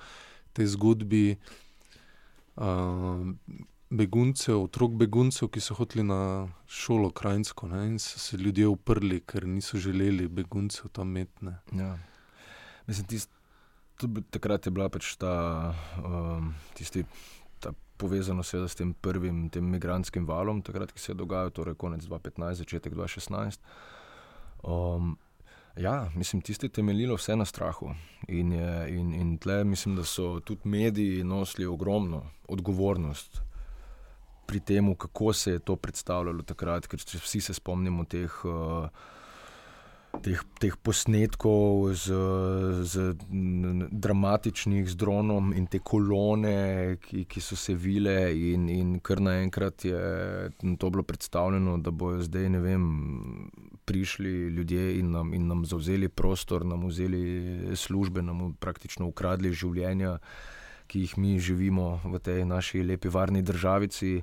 tej 0.55 0.73
zgodbi 0.73 1.37
uh, 2.59 3.23
beguncev, 3.95 4.65
otrok 4.65 4.97
beguncev, 4.99 5.49
ki 5.53 5.63
so 5.63 5.77
hoteli 5.77 6.03
na 6.03 6.19
šolo 6.67 7.13
krajinsko 7.15 7.69
ne? 7.71 7.85
in 7.93 7.99
so 7.99 8.19
se 8.19 8.37
ljudje 8.37 8.67
uprli, 8.67 9.21
ker 9.23 9.47
niso 9.47 9.79
želeli 9.79 10.27
beguncev 10.27 10.91
tam 10.91 11.15
metne. 11.15 11.59
Ja. 11.71 11.95
Mislim, 12.87 13.07
tist, 13.07 13.31
tudi 13.97 14.23
takrat 14.29 14.67
je 14.67 14.75
bila 14.75 14.89
pač 14.91 15.15
ta, 15.21 15.73
um, 16.03 16.53
tisti, 16.75 17.05
ta 17.63 17.71
povezano 17.97 18.43
s 18.43 18.75
tem 18.75 18.93
prvim 18.93 19.47
tem 19.49 19.63
migranskim 19.71 20.27
valom, 20.27 20.61
takrat, 20.61 20.91
ki 20.91 20.99
se 20.99 21.11
je 21.13 21.21
dogajal, 21.21 21.53
torej 21.55 21.79
konec 21.79 22.03
2015, 22.03 22.65
začetek 22.65 22.93
2016. 22.93 23.63
Um, 24.65 25.15
Ja, 25.77 26.09
mislim, 26.15 26.41
tisti 26.41 26.69
temeljilo 26.69 27.15
vse 27.15 27.35
na 27.35 27.45
strahu. 27.45 27.89
In, 28.27 28.53
je, 28.53 28.97
in, 28.97 29.13
in 29.13 29.37
tle 29.37 29.63
mislim, 29.63 29.95
da 29.95 30.03
so 30.03 30.39
tudi 30.39 30.69
mediji 30.69 31.23
nosili 31.23 31.65
ogromno 31.65 32.23
odgovornost 32.47 33.41
pri 34.45 34.59
tem, 34.59 34.95
kako 34.95 35.33
se 35.33 35.51
je 35.51 35.59
to 35.59 35.75
predstavljalo 35.75 36.43
takrat, 36.43 36.87
ker 36.87 36.99
vsi 36.99 37.41
se 37.41 37.53
spomnimo 37.53 38.03
teh. 38.03 38.45
Uh, 38.45 38.87
teh, 40.21 40.39
teh 40.59 40.75
posnetkov 40.83 41.91
z, 41.93 42.15
z 42.87 43.13
dramatičnih 43.91 44.87
z 44.89 44.95
dronom 44.95 45.51
in 45.55 45.67
te 45.67 45.79
kolone, 45.83 46.97
ki, 47.03 47.25
ki 47.29 47.43
so 47.43 47.57
se 47.59 47.75
vile, 47.75 48.31
in, 48.31 48.69
in 48.69 48.99
kar 49.03 49.21
naenkrat 49.23 49.85
je 49.85 50.01
to 50.79 50.89
bilo 50.89 51.03
predstavljeno, 51.03 51.77
da 51.83 51.91
bodo 51.91 52.23
zdaj 52.23 52.49
vem, 52.63 52.85
prišli 53.85 54.31
ljudje 54.55 54.99
in 54.99 55.11
nam, 55.11 55.33
in 55.33 55.47
nam 55.47 55.65
zauzeli 55.65 56.09
prostor, 56.09 56.65
nam 56.65 56.87
vzeli 56.87 57.75
službe, 57.75 58.21
nam 58.21 58.53
praktično 58.59 59.07
ukradli 59.07 59.53
življenja, 59.53 60.17
ki 60.87 61.05
jih 61.05 61.15
mi 61.17 61.37
živimo 61.39 61.99
v 62.03 62.19
tej 62.19 62.45
naši 62.45 62.83
lepi, 62.83 63.09
varni 63.09 63.41
državici 63.41 64.19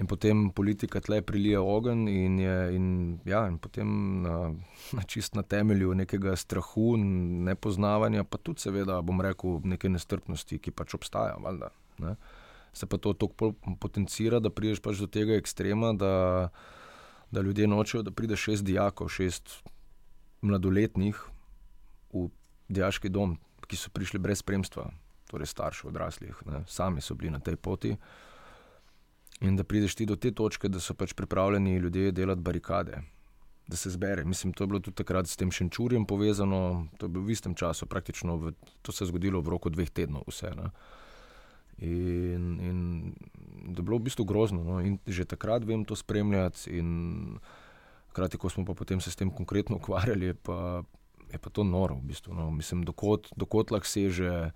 in 0.00 0.08
potem 0.08 0.48
politika 0.56 1.00
tle 1.04 1.20
prilije 1.22 1.60
ogenj, 1.60 2.08
in, 2.08 2.38
je, 2.40 2.56
in, 2.76 2.86
ja, 3.28 3.44
in 3.48 3.58
potem 3.60 3.90
na, 4.24 4.36
na 4.96 5.02
čist 5.04 5.36
na 5.36 5.42
temelju 5.42 5.92
nekega 5.94 6.36
strahu, 6.40 6.94
nepoznavanja, 7.50 8.24
pa 8.24 8.40
tudi, 8.40 8.64
seveda, 8.64 9.00
bom 9.04 9.20
rekel, 9.20 9.60
neke 9.68 9.92
nestrpnosti, 9.92 10.58
ki 10.58 10.72
pač 10.72 10.96
obstaja. 10.96 11.36
Valjda, 11.42 11.68
ne? 12.00 12.16
Se 12.72 12.86
pa 12.86 12.96
to 13.02 13.12
tako 13.18 13.52
potencira, 13.82 14.40
da 14.40 14.52
prideš 14.54 14.80
pač 14.80 15.02
do 15.02 15.10
tega 15.10 15.36
ekstrema, 15.36 15.92
da, 15.92 16.12
da 17.30 17.40
ljudje 17.40 17.66
nočejo, 17.66 18.02
da 18.02 18.10
pride 18.10 18.36
šest 18.36 18.64
dijakov, 18.64 19.08
šest 19.08 19.62
mladoletnih 20.42 21.20
v 22.12 22.28
dijaški 22.68 23.08
dom, 23.08 23.36
ki 23.66 23.78
so 23.78 23.90
prišli 23.94 24.18
brez 24.18 24.42
spremstva, 24.42 24.88
torej 25.30 25.46
staršev, 25.46 25.92
odraslih, 25.92 26.42
ne? 26.46 26.64
sami 26.66 27.00
so 27.00 27.14
bili 27.14 27.30
na 27.30 27.38
tej 27.38 27.56
poti. 27.56 27.94
In 29.40 29.56
da 29.56 29.64
prideš 29.64 29.94
ti 29.94 30.06
do 30.06 30.16
te 30.16 30.32
točke, 30.36 30.68
da 30.68 30.80
so 30.80 30.94
pač 30.94 31.14
pripravljeni 31.16 31.78
ljudje 31.78 32.12
delati 32.12 32.40
barikade, 32.44 32.98
da 33.66 33.76
se 33.76 33.90
zbere. 33.90 34.24
Mislim, 34.24 34.52
to 34.52 34.64
je 34.64 34.68
bilo 34.68 34.80
tudi 34.80 34.96
takrat 34.96 35.28
s 35.28 35.36
tem 35.36 35.50
šenčurjem 35.50 36.04
povezano, 36.06 36.88
to 36.98 37.06
je 37.06 37.14
bilo 37.14 37.24
v 37.24 37.32
istem 37.32 37.54
času, 37.54 37.86
praktično 37.86 38.36
v, 38.36 38.52
to 38.82 38.92
se 38.92 39.04
je 39.04 39.08
zgodilo 39.08 39.40
v 39.40 39.54
roku 39.54 39.70
dveh 39.70 39.90
tednov, 39.90 40.26
vse. 40.28 40.50
Ne? 40.56 40.72
In, 41.80 42.44
in 42.60 42.78
da 43.72 43.80
je 43.80 43.86
bilo 43.86 43.96
v 43.96 44.08
bistvu 44.08 44.24
grozno. 44.24 44.64
No? 44.64 44.80
In 44.84 44.98
že 45.06 45.24
takrat 45.24 45.64
vem 45.64 45.84
to 45.84 45.96
spremljati, 45.96 46.70
in 46.76 47.38
hkrati, 48.12 48.38
ko 48.38 48.50
smo 48.50 48.64
pa 48.64 48.74
potem 48.74 49.00
se 49.00 49.10
s 49.10 49.16
tem 49.16 49.30
konkretno 49.30 49.76
ukvarjali, 49.80 50.32
je 50.32 50.34
pa, 50.34 50.82
je 51.32 51.38
pa 51.38 51.50
to 51.50 51.64
noro. 51.64 52.00
V 52.02 52.12
bistvu, 52.12 52.34
no? 52.34 52.50
Mislim, 52.50 52.84
dokot, 52.84 53.30
dokot 53.36 53.70
lahko 53.70 53.88
seže, 53.88 54.52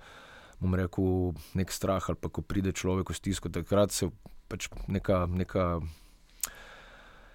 bom 0.60 0.74
rekel, 0.74 1.34
nek 1.54 1.72
strah 1.72 2.04
ali 2.08 2.18
pa 2.20 2.28
ko 2.28 2.42
pride 2.42 2.72
človek 2.72 3.10
v 3.10 3.16
stisko, 3.16 3.48
takrat 3.48 3.92
se 3.92 4.10
pač 4.48 4.68
neka, 4.88 5.26
neka. 5.26 5.80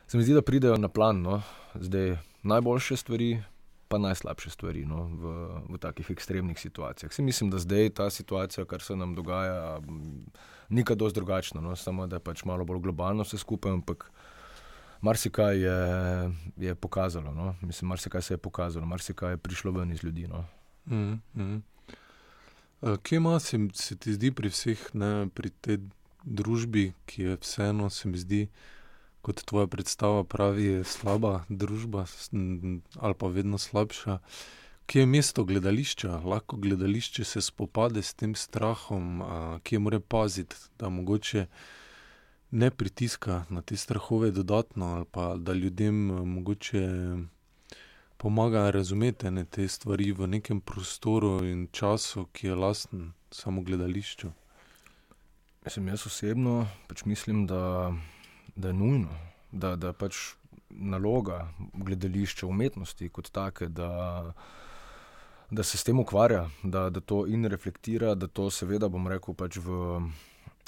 Se 0.09 0.17
mi 0.17 0.25
zdi, 0.25 0.33
da 0.33 0.41
pridejo 0.41 0.77
na 0.81 0.89
plan, 0.89 1.21
no? 1.21 1.41
zdaj 1.77 2.17
najboljše 2.43 2.97
stvari, 2.97 3.43
pa 3.89 3.97
najslabše 3.97 4.49
stvari 4.53 4.85
no? 4.85 5.03
v, 5.09 5.33
v 5.73 5.77
takih 5.81 6.11
ekstremnih 6.13 6.59
situacijah. 6.59 7.13
Se 7.13 7.21
mislim, 7.25 7.49
da 7.49 7.57
zdaj 7.57 7.89
ta 7.89 8.09
situacija, 8.09 8.65
kar 8.65 8.81
se 8.81 8.95
nam 8.95 9.15
dogaja, 9.15 9.81
ni 10.69 10.85
kaj 10.85 10.95
dosti 10.95 11.17
drugačna, 11.17 11.61
no? 11.61 11.75
samo 11.75 12.07
da 12.07 12.19
je 12.19 12.23
pač 12.23 12.45
malo 12.45 12.65
bolj 12.65 12.83
globalno 12.85 13.25
vse 13.25 13.41
skupaj, 13.41 13.73
ampak 13.81 14.11
marsikaj 15.01 15.57
je, 15.57 15.79
je 16.57 16.75
pokazalo. 16.75 17.33
No? 17.33 17.55
Mislim, 17.61 17.89
marsikaj 17.89 18.21
se 18.21 18.33
je 18.33 18.37
pokazalo, 18.37 18.85
marsikaj 18.85 19.33
je 19.33 19.37
prišlo 19.37 19.71
ven 19.71 19.91
iz 19.91 20.03
ljudi. 20.03 20.27
No? 20.27 20.45
Mm, 20.85 21.41
mm. 21.41 21.63
Kje 23.03 23.17
ima 23.17 23.39
se, 23.39 23.57
se 23.73 23.97
ti 23.97 24.13
zdi 24.13 24.31
pri 24.31 24.49
vseh, 24.49 24.89
ne, 24.93 25.27
pri 25.33 25.49
tej 25.49 25.81
družbi, 26.23 26.93
ki 27.05 27.23
je 27.23 27.37
vseeno, 27.41 27.89
se 27.89 28.07
mi 28.07 28.17
zdi, 28.17 28.47
kot 29.21 29.43
tvoja 29.45 29.67
predstava 29.67 30.23
pravi, 30.23 30.65
je 30.65 30.83
slaba 30.83 31.43
družba 31.49 32.05
ali 32.95 33.13
pa 33.13 33.27
vedno 33.27 33.57
slabša. 33.57 34.19
Kje 34.89 34.99
je 34.99 35.05
mesto 35.05 35.43
gledališča? 35.43 36.21
Lahko 36.25 36.57
gledališče 36.57 37.23
se 37.23 37.41
spopade 37.41 38.01
s 38.01 38.13
tem 38.13 38.35
strahom, 38.35 39.21
ki 39.63 39.77
mora 39.77 39.99
paziti, 39.99 40.55
da 40.79 40.89
mogoče 40.89 41.45
ne 42.51 42.71
pritiska 42.71 43.43
na 43.49 43.61
te 43.61 43.77
strahove 43.77 44.31
dodatno, 44.31 44.95
ali 44.95 45.05
pa 45.11 45.35
da 45.37 45.53
ljudem 45.53 45.95
mogoče 46.05 46.87
pomaga 48.17 48.69
razumeti 48.71 49.31
ne, 49.31 49.45
te 49.45 49.67
stvari 49.67 50.11
v 50.11 50.27
nekem 50.27 50.61
prostoru 50.61 51.45
in 51.45 51.67
času, 51.71 52.25
ki 52.33 52.47
je 52.47 52.55
lasten 52.55 53.11
samo 53.31 53.61
gledališču. 53.61 54.31
Mislim, 55.65 55.87
jaz 55.87 56.07
osebno 56.07 56.67
pač 56.87 57.05
mislim, 57.05 57.45
da, 57.47 57.93
da 58.59 58.71
je 58.71 58.77
nujno, 58.77 59.15
da 59.51 59.75
je 59.79 59.93
pač 59.93 60.17
naloga 60.69 61.47
gledališča 61.73 62.47
umetnosti 62.47 63.09
kot 63.09 63.31
take, 63.31 63.67
da, 63.67 64.33
da 65.49 65.63
se 65.63 65.77
s 65.77 65.83
tem 65.83 65.99
ukvarja, 65.99 66.49
da, 66.63 66.89
da 66.89 66.99
to 66.99 67.25
in 67.27 67.45
reflektira, 67.45 68.15
da 68.15 68.27
to 68.27 68.49
seveda, 68.51 68.89
bom 68.89 69.07
rekel, 69.07 69.33
pač 69.33 69.57
v, 69.63 69.79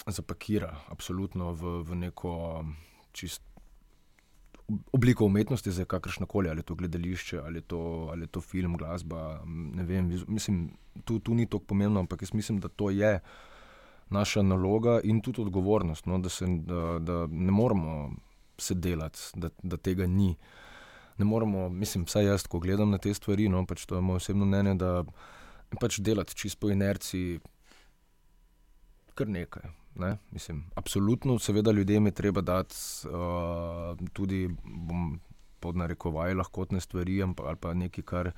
zapakira 0.08 0.73
absolutno 0.89 1.54
v, 1.54 1.77
v 1.86 2.01
neko 2.08 2.34
čist 3.12 3.43
obliko 4.95 5.25
umetnosti, 5.25 5.71
za 5.71 5.86
kakršno 5.86 6.25
koli, 6.25 6.49
ali 6.49 6.60
je 6.60 6.63
to 6.63 6.75
gledališče, 6.75 7.39
ali 7.43 7.58
je 7.58 7.62
to, 7.62 7.82
ali 8.12 8.23
je 8.23 8.27
to 8.27 8.41
film, 8.41 8.77
glasba. 8.77 9.41
Vem, 9.75 10.13
mislim, 10.27 10.69
tu, 11.04 11.19
tu 11.19 11.34
ni 11.36 11.45
tako 11.45 11.65
pomembno, 11.73 11.99
ampak 11.99 12.21
jaz 12.21 12.34
mislim, 12.34 12.60
da 12.60 12.67
to 12.67 12.89
je 12.89 13.19
naša 14.12 14.41
naloga 14.41 15.00
in 15.04 15.21
tudi 15.21 15.41
odgovornost, 15.41 16.06
no, 16.06 16.19
da, 16.19 16.30
se, 16.30 16.45
da, 16.47 17.00
da 17.00 17.28
ne 17.32 17.52
moramo 17.52 18.12
se 18.58 18.76
delati, 18.76 19.19
da, 19.36 19.50
da 19.63 19.78
tega 19.78 20.08
ni. 20.08 20.36
Ne 21.17 21.26
moramo, 21.26 21.69
mislim, 21.69 22.04
vsaj 22.06 22.26
jaz, 22.26 22.47
ko 22.47 22.60
gledam 22.60 22.91
na 22.91 22.97
te 22.97 23.13
stvari, 23.13 23.50
no, 23.50 23.65
pač 23.65 23.86
to 23.86 23.95
je 23.95 24.02
moje 24.02 24.24
osebno 24.24 24.45
mnenje, 24.45 24.76
da 24.82 25.04
pač 25.80 26.00
delati 26.00 26.36
čisto 26.36 26.65
po 26.65 26.71
inerciji, 26.71 27.39
kar 29.15 29.30
nekaj. 29.30 29.69
Ne? 29.95 30.17
Mislim, 30.32 30.63
absolutno, 30.76 31.39
seveda, 31.39 31.71
ljudem 31.71 32.06
je 32.06 32.12
treba 32.12 32.41
dati 32.41 32.76
uh, 33.08 33.97
tudi, 34.13 34.47
bom 34.63 35.19
podnarekoval, 35.60 36.38
lahkotne 36.38 36.82
stvari 36.82 37.21
ali 37.24 37.58
pa 37.60 37.74
nekaj, 37.74 38.04
kar, 38.04 38.32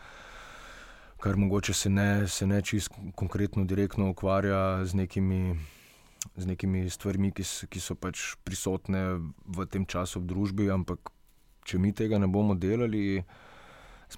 kar 1.24 1.38
mogoče 1.40 1.74
se 1.74 1.90
ne, 1.90 2.28
se 2.28 2.48
ne 2.48 2.62
čisto 2.62 2.96
konkretno, 3.16 3.64
direktno 3.64 4.10
ukvarja 4.12 4.86
z 4.86 4.98
nekimi, 5.00 5.56
z 6.36 6.46
nekimi 6.50 6.90
stvarmi, 6.90 7.32
ki, 7.32 7.46
ki 7.72 7.80
so 7.80 7.96
pač 7.96 8.34
prisotne 8.44 9.04
v 9.48 9.68
tem 9.72 9.88
času 9.88 10.20
v 10.20 10.28
družbi. 10.34 10.68
Ampak, 10.74 11.14
če 11.64 11.80
mi 11.80 11.94
tega 11.96 12.20
ne 12.20 12.28
bomo 12.28 12.58
delali, 12.60 13.24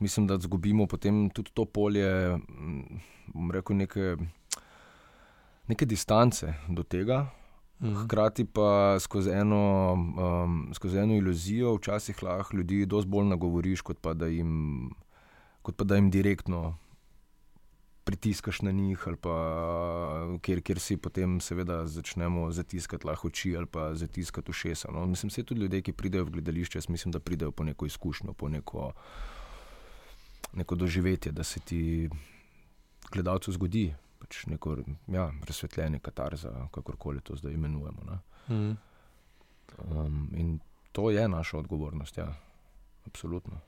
mislim, 0.01 0.25
da 0.25 0.39
izgubimo 0.41 0.89
potem 0.89 1.27
tudi 1.29 1.53
to 1.53 1.67
polje, 1.69 2.09
bom 3.29 3.53
rekel, 3.53 3.77
nekaj 3.85 4.17
neke 5.67 5.85
distance 5.85 6.53
do 6.69 6.83
tega, 6.83 7.25
mhm. 7.81 7.95
hkrati 8.03 8.45
pa 8.45 8.97
skozi 8.99 9.31
eno, 9.31 9.93
um, 9.93 10.73
skozi 10.73 10.97
eno 10.97 11.13
iluzijo, 11.13 11.75
včasih 11.75 12.23
lahko 12.23 12.57
ljudi 12.57 12.85
dosti 12.85 13.09
bolj 13.09 13.29
nagovoriš, 13.33 13.81
kot 13.81 14.01
pa 14.01 14.13
da 14.13 14.27
jim, 14.27 14.89
kot 15.61 15.77
pa 15.77 15.83
da 15.83 15.95
jim 15.95 16.11
direktno. 16.11 16.77
Pritiskaš 18.05 18.61
na 18.61 18.71
njih, 18.71 19.01
ali 19.07 19.17
pa 19.17 19.35
kjer, 20.41 20.61
kjer 20.61 20.79
si 20.79 20.97
potem, 20.97 21.39
seveda, 21.41 21.79
začnemo 21.89 22.51
zatiskati 22.51 23.07
oči 23.23 23.55
ali 23.57 23.65
pa 23.65 23.95
zatiskati 23.95 24.51
ušesa. 24.51 24.91
No? 24.93 25.05
Mislim, 25.05 25.31
da 25.37 25.43
tudi 25.43 25.61
ljudje, 25.61 25.81
ki 25.81 25.93
pridejo 25.93 26.25
v 26.25 26.37
gledališče, 26.37 26.79
mislim, 26.89 27.11
da 27.11 27.19
pridejo 27.19 27.51
po 27.51 27.63
neko 27.63 27.85
izkušnjo, 27.85 28.33
po 28.33 28.49
neko, 28.49 28.91
neko 30.53 30.75
doživetje, 30.75 31.31
da 31.31 31.43
se 31.43 31.59
ti 31.59 32.09
gledalcu 33.11 33.51
zgodi 33.51 33.93
pač 34.25 34.45
neko 34.49 34.77
ja, 35.07 35.29
razsvetljenje 35.47 35.99
katarza, 35.99 36.67
kakorkoli 36.71 37.21
to 37.21 37.35
zdaj 37.35 37.53
imenujemo. 37.53 38.19
Mm. 38.49 38.77
Um, 39.77 40.29
in 40.33 40.59
to 40.91 41.09
je 41.11 41.27
naša 41.29 41.57
odgovornost, 41.57 42.17
ja, 42.17 42.33
absolutno. 43.05 43.59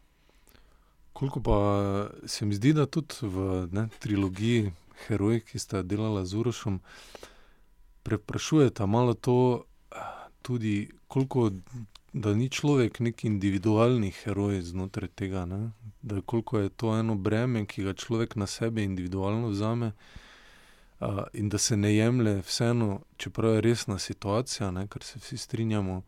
Koliko 1.17 1.41
pa 1.41 1.57
se 2.25 2.45
mi 2.45 2.55
zdi, 2.55 2.73
da 2.77 2.85
tudi 2.85 3.15
v 3.21 3.67
ne, 3.71 3.87
trilogiji 3.99 4.71
Heroj, 5.07 5.39
ki 5.45 5.59
sta 5.59 5.81
delala 5.81 6.25
z 6.25 6.37
Urošom, 6.37 6.79
preprašujete 8.03 8.85
malo 8.85 9.13
to, 9.13 9.65
tudi 10.41 10.89
koliko. 11.07 11.51
Da 12.17 12.31
ni 12.33 12.47
človek 12.49 12.99
nek 13.03 13.25
individualni 13.27 14.07
heroj 14.09 14.61
znotraj 14.65 15.09
tega, 15.13 15.43
ne? 15.45 15.69
da 16.01 16.21
koliko 16.21 16.59
je 16.59 16.69
to 16.69 16.95
eno 16.97 17.15
breme, 17.15 17.65
ki 17.65 17.83
ga 17.83 17.93
človek 17.93 18.35
na 18.35 18.47
sebe 18.47 18.81
individualno 18.81 19.51
vzame, 19.51 19.91
uh, 19.91 20.27
uh, 20.99 21.19
in 21.33 21.49
da 21.49 21.57
se 21.57 21.77
ne 21.77 21.95
jemlje, 21.95 22.41
vseeno, 22.41 23.01
čeprav 23.17 23.53
je 23.53 23.61
resna 23.61 23.99
situacija, 23.99 24.71
ne, 24.71 24.87
ker 24.87 25.03
se 25.03 25.19
vsi 25.19 25.37
strinjamo, 25.37 26.01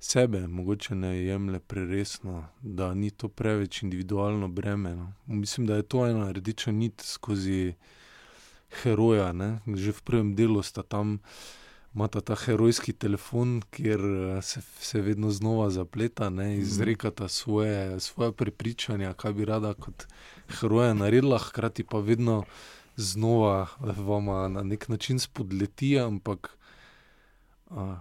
sebe 0.00 0.46
mogoče 0.46 0.94
ne 0.94 1.24
jemlje 1.24 1.60
preresno, 1.60 2.44
da 2.62 2.94
ni 2.94 3.10
to 3.10 3.28
preveč 3.28 3.82
individualno 3.82 4.48
breme. 4.48 4.94
No. 4.94 5.12
Mislim, 5.26 5.66
da 5.66 5.76
je 5.76 5.82
to 5.82 6.06
ena 6.06 6.32
rdeča 6.32 6.72
nit 6.72 7.00
skozi 7.00 7.74
heroja. 8.82 9.32
Ne. 9.32 9.58
Že 9.66 9.92
v 9.92 10.02
prvem 10.02 10.34
delu 10.34 10.62
sta 10.62 10.82
tam. 10.82 11.18
Mata 11.92 12.20
ta 12.20 12.36
herojski 12.38 12.92
telefon, 12.92 13.62
kjer 13.70 14.00
se, 14.42 14.60
se 14.78 15.00
vedno 15.00 15.30
znova 15.30 15.70
zapleta, 15.70 16.30
ne, 16.30 16.52
mhm. 16.52 16.60
izrekata 16.60 17.28
svoje, 17.28 18.00
svoje 18.00 18.32
prepričanja, 18.32 19.12
kaj 19.12 19.32
bi 19.32 19.44
rada 19.44 19.74
kot 19.74 20.06
heroja 20.60 20.94
naredila, 20.94 21.38
hkrati 21.38 21.84
pa 21.84 21.98
vedno 21.98 22.44
znova 22.96 23.66
vam 23.80 24.52
na 24.52 24.62
nek 24.62 24.88
način 24.88 25.18
spodleti, 25.18 25.98
ampak 25.98 26.56
a, 27.70 27.98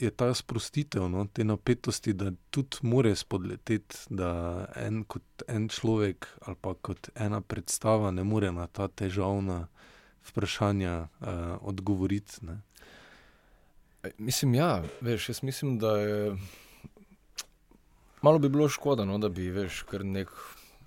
je 0.00 0.10
ta 0.10 0.34
sprostitev 0.34 1.08
no, 1.08 1.26
te 1.32 1.44
napetosti, 1.44 2.12
da 2.12 2.32
tudi 2.50 2.76
more 2.82 3.12
spodleteti, 3.16 3.96
da 4.10 4.30
en 4.76 5.04
kot 5.04 5.44
en 5.48 5.68
človek 5.68 6.28
ali 6.46 6.56
pa 6.60 6.74
kot 6.74 7.10
ena 7.14 7.40
predstava 7.40 8.10
ne 8.10 8.24
more 8.24 8.52
na 8.52 8.66
ta 8.66 8.88
težavna 8.88 9.66
vprašanja 10.30 10.94
a, 11.20 11.58
odgovoriti. 11.60 12.46
Ne. 12.46 12.60
Mislim, 14.18 14.54
ja, 14.54 14.82
veš, 15.00 15.28
jaz 15.28 15.42
mislim, 15.42 15.78
da 15.78 15.96
je. 15.96 16.36
Malo 18.22 18.38
bi 18.38 18.48
bilo 18.48 18.68
škoda, 18.68 19.04
no, 19.04 19.18
da 19.18 19.28
bi, 19.28 19.50
veš, 19.50 19.82
kar 19.88 20.04
nek 20.04 20.28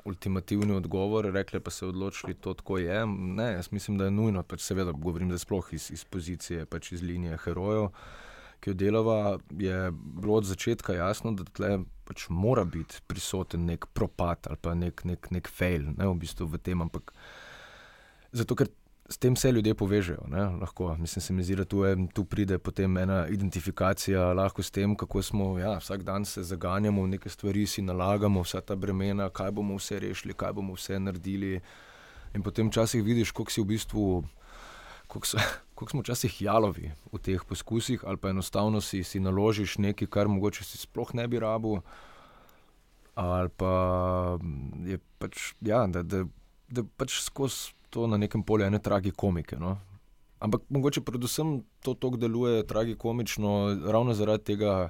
ultimativni 0.06 0.74
odgovor, 0.74 1.26
rekli 1.34 1.60
pa 1.60 1.72
se 1.72 1.86
odločili, 1.86 2.34
to 2.34 2.54
tako 2.54 2.78
je. 2.78 3.06
Ne, 3.08 3.52
jaz 3.54 3.72
mislim, 3.72 3.98
da 3.98 4.06
je 4.06 4.12
nujno, 4.12 4.44
pač 4.44 4.62
seveda 4.62 4.92
govorim, 4.92 5.30
da 5.30 5.38
sploh 5.38 5.74
iz, 5.74 5.92
iz 5.92 6.06
pozicije, 6.06 6.66
pač 6.66 6.92
iz 6.92 7.02
linije 7.02 7.38
herojev, 7.46 7.90
ki 8.64 8.72
jo 8.72 8.78
delava, 8.80 9.18
je 9.60 9.92
bilo 9.92 10.38
od 10.40 10.48
začetka 10.48 10.96
jasno, 10.96 11.34
da 11.36 11.44
tle 11.44 11.82
pač 12.08 12.28
mora 12.32 12.64
biti 12.64 13.02
prisoten 13.08 13.66
nek 13.68 13.90
propad 13.96 14.48
ali 14.48 14.60
pa 14.62 14.76
nek, 14.76 15.04
nek, 15.08 15.28
nek 15.32 15.50
fail 15.52 15.90
ne, 15.92 16.08
v, 16.08 16.16
bistvu 16.24 16.48
v 16.48 16.60
tem. 16.64 16.84
Ampak 16.84 17.12
zato, 18.32 18.56
ker 18.56 18.72
s 19.10 19.20
tem 19.20 19.36
vse 19.36 19.52
ljudje 19.52 19.76
povežejo. 19.76 20.28
Lahko, 20.62 20.96
mislim, 21.00 21.22
se 21.22 21.34
mi 21.34 21.44
zdi, 21.44 21.56
da 21.60 21.66
tu, 21.66 21.84
je, 21.84 21.96
tu 22.16 22.24
pride 22.26 22.58
potem 22.58 22.98
ena 22.98 23.26
identifikacija 23.28 24.32
lahko 24.34 24.64
s 24.64 24.72
tem, 24.72 24.96
kako 24.96 25.22
smo 25.22 25.58
ja, 25.60 25.78
vsak 25.78 26.04
dan 26.04 26.26
se 26.26 26.44
zaganjamo 26.44 27.04
v 27.04 27.16
neke 27.16 27.30
stvari, 27.30 27.68
si 27.68 27.82
nalagamo 27.82 28.42
vsa 28.42 28.62
ta 28.62 28.76
bremena, 28.76 29.30
kaj 29.30 29.52
bomo 29.52 29.76
vse 29.78 30.00
rešili, 30.00 30.34
kaj 30.34 30.54
bomo 30.54 30.78
vse 30.80 31.00
naredili. 31.00 31.60
In 32.34 32.42
potem 32.42 32.72
včasih 32.72 33.04
vidiš, 33.04 33.32
kako 33.32 33.52
si 33.52 33.62
v 33.62 33.70
bistvu. 33.76 34.24
Kako 35.14 35.90
smo 35.92 36.02
včasih 36.02 36.42
jalovi 36.42 36.92
v 37.12 37.22
teh 37.22 37.46
poskusih, 37.46 38.02
ali 38.08 38.18
pa 38.18 38.34
enostavno 38.34 38.82
si, 38.82 39.04
si 39.04 39.20
naložiš 39.20 39.78
nekaj, 39.78 40.10
kar 40.10 40.28
mogoče 40.28 40.66
si 40.66 40.82
sploh 40.82 41.14
ne 41.14 41.28
bi 41.28 41.40
rabil, 41.40 41.82
ali 43.16 43.50
pa 43.50 43.74
je 44.86 44.98
pač, 45.22 45.54
ja, 45.62 45.86
da, 45.88 46.02
da, 46.02 46.26
da 46.70 46.84
pač 46.98 47.22
skozi 47.22 47.74
to 47.94 48.08
na 48.10 48.18
nekem 48.18 48.44
polju 48.44 48.66
ene 48.66 48.80
tragikomike. 48.82 49.60
No? 49.62 49.78
Ampak 50.42 50.66
mogoče 50.70 51.02
predvsem 51.06 51.62
to 51.86 51.94
tako 51.94 52.18
deluje 52.18 52.66
tragikomično, 52.68 53.78
ravno 53.86 54.14
zaradi 54.14 54.54
tega. 54.54 54.90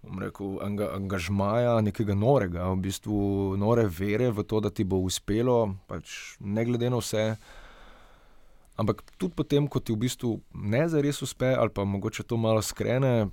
Rekel, 0.00 0.54
anga, 0.64 0.86
angažmaja, 0.96 1.74
nekega 1.84 2.14
norega, 2.16 2.70
v 2.72 2.78
bistvu 2.86 3.18
nore 3.60 3.82
vere 3.84 4.30
v 4.32 4.46
to, 4.48 4.62
da 4.64 4.70
ti 4.72 4.86
bo 4.88 4.96
uspelo, 5.04 5.74
pač 5.90 6.38
ne 6.40 6.64
glede 6.64 6.88
na 6.88 7.02
vse. 7.02 7.24
Ampak 8.80 9.02
tudi 9.20 9.36
potem, 9.36 9.68
ko 9.68 9.80
ti 9.80 9.92
v 9.92 10.00
bistvu 10.06 10.40
ne 10.56 10.86
zares 10.88 11.20
uspe, 11.22 11.52
ali 11.52 11.68
pa 11.68 11.84
mogoče 11.84 12.24
to 12.24 12.38
malo 12.40 12.62
skrene, 12.64 13.28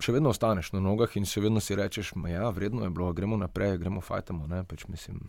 še 0.00 0.14
vedno 0.16 0.32
ostaneš 0.32 0.72
na 0.72 0.80
nogah 0.80 1.12
in 1.20 1.28
še 1.28 1.44
vedno 1.44 1.60
si 1.60 1.76
rečeš, 1.76 2.14
da 2.16 2.32
ja, 2.32 2.48
vredno 2.48 2.86
je 2.86 2.90
bilo, 2.94 3.12
gremo 3.12 3.36
naprej, 3.36 3.76
gremo 3.82 4.00
fajtamo. 4.00 4.48
Pač 4.64 4.88
mislim. 4.88 5.28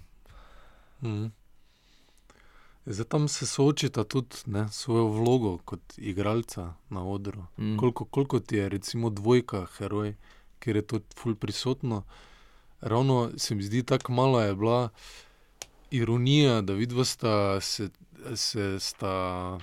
Mm. 1.04 1.32
Zdaj 2.86 3.06
tam 3.06 3.28
se 3.28 3.46
soočita 3.46 4.04
tudi 4.04 4.36
ne, 4.46 4.66
svojo 4.72 5.12
vlogo 5.14 5.58
kot 5.66 5.98
igralca 5.98 6.74
na 6.90 7.04
odru. 7.04 7.44
Mm. 7.58 7.78
Koliko, 7.78 8.06
koliko 8.06 8.40
ti 8.40 8.58
je, 8.58 8.70
recimo, 8.70 9.10
dvojka, 9.10 9.66
heroj, 9.78 10.16
ker 10.60 10.76
je 10.76 10.82
to 10.82 11.02
fulj 11.16 11.36
prisotno. 11.36 12.04
Ravno 12.82 13.32
se 13.38 13.56
mi 13.56 13.64
zdi, 13.64 13.84
tako 13.84 14.12
malo 14.12 14.42
je 14.42 14.56
bila 14.56 14.90
ironija, 15.92 16.62
da 16.62 16.74
vidva 16.74 17.06
sta 17.06 17.62
se, 17.62 17.90
se 18.36 18.80
sta 18.80 19.58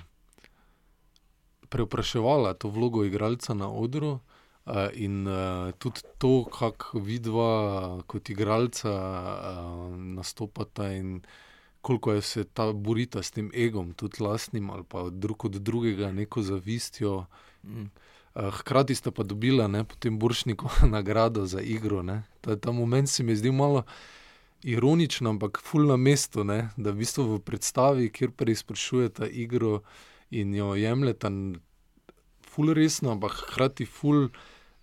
preopraševala 1.69 2.53
to 2.53 2.69
vlogo 2.69 3.03
igralca 3.05 3.53
na 3.53 3.69
odru. 3.71 4.19
Uh, 4.65 4.75
in 4.93 5.27
uh, 5.27 5.71
tudi 5.77 6.01
to, 6.17 6.45
kako 6.45 6.99
vidva 6.99 8.01
kot 8.07 8.29
igralca 8.29 8.91
uh, 8.91 9.97
nastopata, 9.97 10.91
in 10.93 11.15
uh, 11.15 11.21
koliko 11.81 12.13
je 12.13 12.21
se 12.21 12.43
ta 12.43 12.73
borita 12.73 13.23
s 13.23 13.31
tem 13.31 13.51
egom, 13.53 13.93
tudi 13.93 14.23
lastnim 14.23 14.69
ali 14.69 14.83
pa 14.83 15.09
drug 15.09 15.45
od 15.45 15.51
drugega, 15.51 16.11
neko 16.11 16.41
zavistjo. 16.41 17.25
Mm. 17.63 17.85
Eh, 18.35 18.51
hkrati 18.51 18.95
sta 18.95 19.11
pa 19.11 19.23
dobila 19.23 19.67
ne, 19.67 19.83
potem 19.83 20.19
Buršnikov 20.19 20.71
nagrado 20.95 21.45
za 21.45 21.61
igro. 21.61 22.03
Ta, 22.41 22.55
ta 22.55 22.71
moment 22.71 23.09
se 23.09 23.23
mi 23.23 23.35
zdi 23.35 23.51
malo 23.51 23.83
ironičen, 24.63 25.27
ampak 25.27 25.61
ful 25.63 25.87
na 25.87 25.97
mestu, 25.97 26.43
ne, 26.43 26.69
da 26.77 26.91
v 26.91 27.03
bistvu 27.03 27.25
v 27.35 27.39
predstavi, 27.45 28.09
kjer 28.11 28.31
preizprašujete 28.35 29.27
igro 29.27 29.81
in 30.29 30.53
jo 30.55 30.73
jemljete 30.75 31.31
ful 32.49 32.73
resno, 32.73 33.11
ampak 33.11 33.31
hkrati 33.43 33.85
ful 33.85 34.29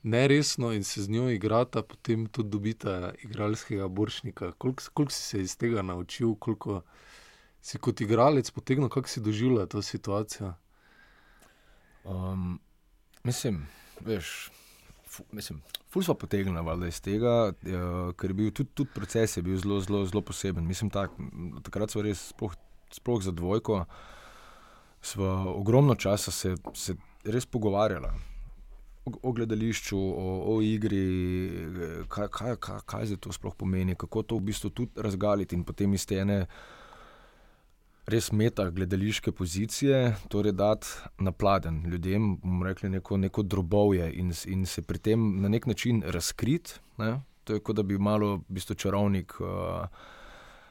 neresno 0.02 0.72
in 0.72 0.84
se 0.84 1.02
z 1.02 1.10
njo 1.10 1.30
igrata, 1.30 1.82
potem 1.82 2.26
tudi 2.26 2.50
dobita 2.50 3.12
igralskega 3.22 3.88
boršnika. 3.88 4.52
Koliko, 4.52 4.82
koliko 4.94 5.12
si 5.12 5.22
se 5.22 5.40
iz 5.40 5.56
tega 5.56 5.82
naučil, 5.82 6.34
koliko 6.34 6.82
si 7.60 7.78
kot 7.78 8.00
igralec 8.00 8.50
potegnil, 8.50 8.88
kako 8.88 9.08
si 9.08 9.20
doživljal 9.20 9.66
to 9.66 9.82
situacijo? 9.82 10.54
Um, 12.04 12.60
mislim, 13.24 13.66
veš. 14.00 14.50
Mislim, 15.32 15.62
ful 15.90 16.02
smo 16.02 16.14
potegnili 16.14 16.88
iz 16.88 17.00
tega, 17.00 17.52
uh, 17.52 18.12
ker 18.16 18.30
je 18.30 18.34
bil 18.34 18.50
tudi, 18.50 18.70
tudi 18.74 18.90
proces 18.94 19.36
je 19.36 19.42
bil 19.42 19.58
zelo, 19.58 19.80
zelo, 19.80 20.04
zelo 20.06 20.22
poseben. 20.22 20.66
Mislim, 20.66 20.90
tak, 20.90 21.10
takrat 21.62 21.90
smo 21.90 22.02
res, 22.02 22.28
sploh, 22.34 22.54
sploh 22.92 23.22
za 23.22 23.32
dvojko, 23.32 23.84
smo 25.02 25.26
ogromno 25.56 25.94
časa 25.94 26.30
se, 26.30 26.54
se 26.74 26.96
res 27.24 27.46
pogovarjali 27.46 28.08
o, 29.06 29.12
o 29.22 29.32
gledališču, 29.32 29.98
o, 29.98 30.54
o 30.54 30.62
igri, 30.62 31.04
kaj, 32.08 32.28
kaj, 32.28 32.56
kaj, 32.56 32.80
kaj 32.86 33.06
za 33.12 33.16
to 33.16 33.32
sploh 33.32 33.54
pomeni, 33.54 33.94
kako 33.94 34.22
to 34.22 34.40
v 34.40 34.50
bistvu 34.50 34.70
tudi 34.70 35.02
razgaliti 35.02 35.56
in 35.56 35.64
potem 35.64 35.94
iz 35.94 36.06
te 36.06 36.18
ene 36.22 36.44
res 38.06 38.30
meta 38.32 38.70
gledališke 38.70 39.32
pozicije, 39.32 40.16
torej 40.28 40.52
dati 40.52 40.86
na 41.18 41.32
pladen 41.32 41.82
ljudem, 41.86 42.36
bomo 42.36 42.64
rekli, 42.64 42.88
neko, 42.90 43.16
neko 43.16 43.42
drobovje 43.42 44.12
in, 44.12 44.32
in 44.46 44.66
se 44.66 44.82
pri 44.82 44.98
tem 44.98 45.40
na 45.42 45.48
nek 45.48 45.66
način 45.66 46.02
razkriti. 46.06 46.78
Ne? 46.98 47.20
To 47.44 47.54
je 47.54 47.60
kot 47.60 47.76
da 47.76 47.82
bi 47.82 47.98
malo, 47.98 48.36
v 48.36 48.44
bistvu, 48.48 48.74
čarovnik. 48.74 49.40
Uh, 49.40 50.14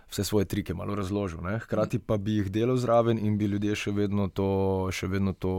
Vse 0.05 0.23
svoje 0.23 0.45
trike 0.45 0.73
malo 0.73 0.95
razložil, 0.95 1.41
ne? 1.41 1.57
hkrati 1.59 1.97
pa 1.99 2.17
bi 2.17 2.35
jih 2.37 2.51
delal 2.53 2.77
zraven, 2.77 3.17
in 3.17 3.39
bi 3.41 3.47
ljudje 3.49 3.73
še 3.75 3.91
vedno 3.91 4.27
to, 4.29 4.87
še 4.93 5.09
vedno 5.09 5.33
to 5.33 5.53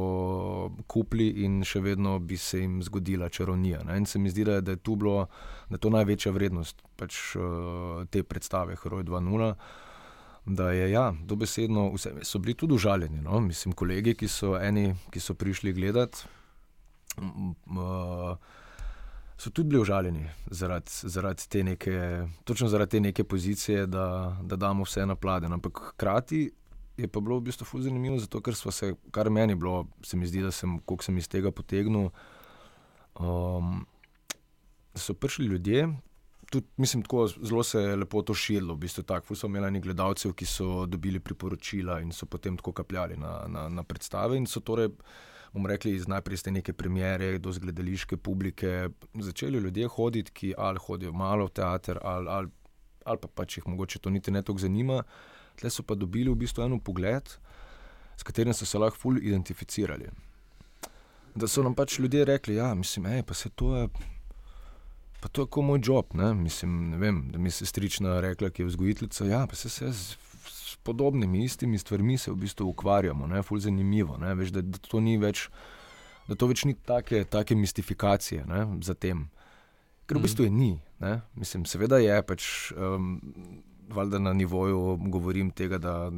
kupili, 0.87 1.27
in 1.45 1.65
še 1.67 1.83
vedno 1.83 2.15
bi 2.23 2.39
se 2.39 2.61
jim 2.63 2.79
zgodila 2.83 3.29
čarovnija. 3.29 3.83
Ne? 3.85 3.99
In 3.99 4.07
se 4.07 4.23
mi 4.23 4.31
zdi, 4.31 4.45
da 4.47 4.61
je, 4.63 4.77
to, 4.77 4.95
bilo, 4.95 5.27
da 5.69 5.75
je 5.75 5.83
to 5.83 5.91
največja 5.91 6.33
vrednost 6.33 6.81
pač, 6.97 7.19
uh, 7.35 8.07
te 8.07 8.23
predstave, 8.23 8.79
Hroj 8.81 9.05
2.0 9.05 9.51
da 10.47 10.71
je 10.71 10.91
ja, 10.91 11.15
dobesedno, 11.25 11.91
vse, 11.95 12.13
so 12.23 12.39
bili 12.39 12.55
tudi 12.55 12.75
užaljeni. 12.75 13.21
No? 13.21 13.41
Mislim, 13.41 13.75
kolegi, 13.75 14.15
ki 14.15 14.29
so, 14.29 14.55
eni, 14.61 14.95
ki 15.11 15.21
so 15.21 15.35
prišli 15.35 15.73
gledati, 15.73 16.19
uh, 17.19 18.37
so 19.39 19.51
tudi 19.51 19.69
bili 19.69 19.83
užaljeni 19.83 20.29
zaradi, 20.51 20.91
zaradi 21.03 21.49
te 21.49 21.65
neke, 21.65 22.27
točno 22.45 22.69
zaradi 22.69 22.91
te 22.91 23.01
neke 23.01 23.25
pozicije, 23.25 23.87
da, 23.87 24.37
da 24.43 24.57
damo 24.57 24.85
vse 24.85 25.07
na 25.07 25.17
pladen. 25.17 25.53
Ampak 25.53 25.81
hkrati 25.89 26.51
je 26.97 27.09
pa 27.09 27.21
bilo 27.21 27.37
v 27.37 27.51
bistvu 27.51 27.67
zelo 27.67 27.83
zanimivo, 27.83 28.19
zato 28.19 28.41
ker 28.41 28.55
smo 28.55 28.73
se, 28.73 28.95
kar 29.11 29.31
meni 29.31 29.55
bilo, 29.55 29.87
se 30.03 30.17
mi 30.17 30.27
zdi, 30.27 30.43
da 30.43 30.51
sem, 30.51 30.79
koliko 30.79 31.05
sem 31.05 31.19
iz 31.19 31.29
tega 31.29 31.51
potegnil. 31.51 32.11
Um, 33.19 33.87
so 34.95 35.15
prišli 35.15 35.47
ljudje, 35.47 35.89
tudi, 36.51 36.67
mislim, 36.77 37.03
tako 37.03 37.27
zelo 37.29 37.63
se 37.63 37.81
je 37.81 37.97
lepo 37.97 38.23
to 38.23 38.35
širilo. 38.35 38.75
V 38.75 38.79
bistvu 38.79 39.03
tako 39.03 39.35
so 39.35 39.47
imeli 39.47 39.71
nekaj 39.71 39.87
gledalcev, 39.91 40.33
ki 40.33 40.47
so 40.47 40.87
dobili 40.87 41.21
priporočila 41.21 42.01
in 42.01 42.13
so 42.13 42.27
potem 42.27 42.57
tako 42.57 42.73
kapljali 42.73 43.17
na, 43.17 43.45
na, 43.49 43.69
na 43.69 43.83
predstave. 43.83 44.37
In 44.37 44.47
so 44.47 44.61
torej, 44.61 44.89
bomo 45.53 45.69
rekli, 45.69 45.95
iz 45.97 46.09
najprej 46.09 46.43
te 46.45 46.51
neke 46.51 46.73
premjere 46.73 47.39
do 47.39 47.53
zgledališke 47.53 48.17
publike 48.17 48.89
začeli 49.15 49.59
ljudje 49.59 49.89
hoditi, 49.89 50.33
ki 50.33 50.55
ali 50.59 50.79
hodijo 50.87 51.13
malo 51.13 51.47
v 51.47 51.51
teater, 51.51 51.99
ali, 52.03 52.29
ali, 52.29 52.49
ali 53.05 53.19
pa 53.23 53.29
pač 53.29 53.59
jih 53.59 53.69
mogoče 53.69 53.99
to 53.99 54.11
niti 54.11 54.31
ne 54.31 54.43
toliko 54.43 54.63
zanima. 54.63 55.03
Tle 55.57 55.71
so 55.71 55.83
pa 55.83 55.95
dobili 55.95 56.31
v 56.31 56.37
bistvu 56.37 56.63
eno 56.63 56.79
pogled, 56.79 57.31
s 58.17 58.23
katerim 58.23 58.55
so 58.55 58.67
se 58.67 58.79
lahko 58.79 58.99
fully 59.01 59.25
identificirali. 59.25 60.11
Da 61.37 61.49
so 61.49 61.63
nam 61.63 61.75
pač 61.75 61.99
ljudje 61.99 62.25
rekli, 62.25 62.55
ja, 62.55 62.75
je 62.75 63.51
to. 63.55 63.77
Je, 63.77 63.89
Pa 65.21 65.29
to 65.29 65.43
je 65.43 65.51
kot 65.51 65.65
moj 65.65 65.81
job. 65.83 66.15
Ne? 66.15 66.35
Mislim, 66.35 66.91
ne 66.91 67.01
vem, 67.01 67.23
da 67.33 67.39
mi 67.39 67.51
se 67.51 67.67
strična 67.67 68.21
rekla, 68.21 68.51
ki 68.51 68.63
je 68.63 68.67
vzgojiteljica. 68.67 69.25
Ja, 69.25 69.47
pa 69.47 69.57
se, 69.57 69.69
se 69.69 69.93
z, 69.93 70.17
z 70.49 70.77
podobnimi, 70.83 71.45
istimi 71.45 71.79
stvarmi 71.79 72.19
se 72.19 72.31
v 72.31 72.37
bistvu 72.37 72.69
ukvarjamo, 72.69 73.27
ne? 73.27 73.43
ful 73.43 73.61
zanimivo. 73.61 74.19
Ne? 74.21 74.35
Veš, 74.35 74.53
da, 74.57 74.63
da 74.63 74.79
to 74.79 75.01
ni 75.01 75.17
več, 75.19 75.49
da 76.29 76.37
to 76.37 76.51
več 76.51 76.65
ni 76.69 76.75
take, 76.75 77.25
take 77.25 77.57
mistifikacije 77.57 78.45
ne? 78.47 78.67
za 78.83 78.95
tem. 78.95 79.29
Ker 80.07 80.21
v 80.21 80.27
bistvu 80.29 80.47
je 80.47 80.53
ni. 80.55 80.75
Ne? 81.03 81.21
Mislim, 81.35 81.65
seveda 81.67 81.99
je 82.03 82.21
pač. 82.23 82.51
Um, 82.77 83.17
Valjda 83.87 84.19
na 84.19 84.33
nivoju 84.35 84.97
govorim 85.15 85.53
tega, 85.55 85.79
da, 85.79 86.11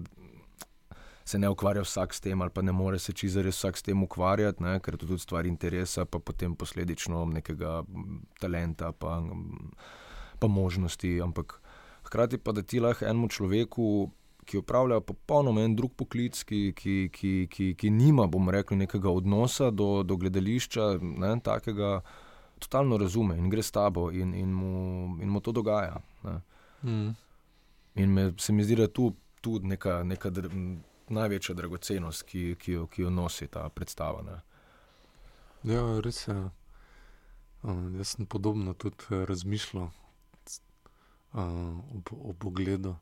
se 1.29 1.39
ne 1.39 1.49
ukvarja 1.49 1.83
vsak 1.85 2.15
s 2.15 2.21
tem, 2.25 2.43
ali 2.43 2.51
pa 2.51 2.63
ne 2.63 2.73
more 2.73 2.99
se 2.99 3.13
čisto 3.13 3.43
res 3.45 3.59
vsak 3.61 3.77
s 3.77 3.85
tem 3.85 4.03
ukvarjati, 4.03 4.63
ne, 4.65 4.79
ker 4.81 4.97
je 4.97 5.03
to 5.03 5.09
tudi 5.11 5.21
stvar 5.21 5.47
interesa, 5.47 6.07
pa 6.09 6.19
potem 6.19 6.55
posledično 6.57 7.27
nekega 7.35 7.83
talenta, 8.41 8.93
pa, 8.93 9.19
pa 10.41 10.49
možnosti. 10.49 11.19
Ampak 11.25 11.59
hkrati 12.09 12.41
pa 12.41 12.57
da 12.57 12.65
ti 12.65 12.81
lahko 12.81 13.05
enemu 13.05 13.29
človeku. 13.29 13.89
Ki 14.49 14.63
upravljajo 14.63 15.03
popolnoma 15.05 15.61
en 15.61 15.75
drug 15.77 15.93
poklic, 15.93 16.39
ki, 16.49 16.73
ki, 16.73 16.93
ki, 17.13 17.33
ki, 17.53 17.67
ki 17.77 17.91
nima, 17.93 18.25
bomo 18.33 18.49
rekli, 18.55 18.79
nekega 18.81 19.11
odnosa 19.13 19.69
do, 19.69 20.01
do 20.01 20.17
gledališča, 20.17 20.87
ne, 21.05 21.35
takega, 21.45 21.99
totalno 22.57 22.97
razume 22.97 23.37
in 23.37 23.51
gre 23.53 23.61
s 23.61 23.75
tabo, 23.77 24.07
in, 24.09 24.33
in, 24.33 24.55
mu, 24.57 25.19
in 25.21 25.29
mu 25.29 25.43
to 25.45 25.53
dogaja. 25.53 26.01
Mm. 26.81 27.13
In 28.01 28.15
me, 28.17 28.31
se 28.41 28.57
mi 28.57 28.65
zdi, 28.65 28.81
da 28.81 28.89
tu, 28.89 29.11
tu 29.45 29.59
neka, 29.61 30.01
neka 30.09 30.33
največja 31.11 31.55
dragocenost, 31.55 32.23
ki, 32.29 32.57
ki, 32.61 32.73
jo, 32.73 32.87
ki 32.87 33.03
jo 33.03 33.11
nosi 33.11 33.49
ta 33.49 33.69
predstava. 33.69 34.23
Ne. 34.23 34.39
Ja, 35.69 35.83
res 36.05 36.27
je. 36.29 36.37
Uh, 37.63 37.89
jaz 37.99 38.15
sem 38.15 38.27
podobno 38.27 38.75
tudi 38.75 39.09
uh, 39.11 39.25
razmišljal 39.29 39.89
uh, 39.89 41.41
o 42.13 42.33
pogledu. 42.39 42.97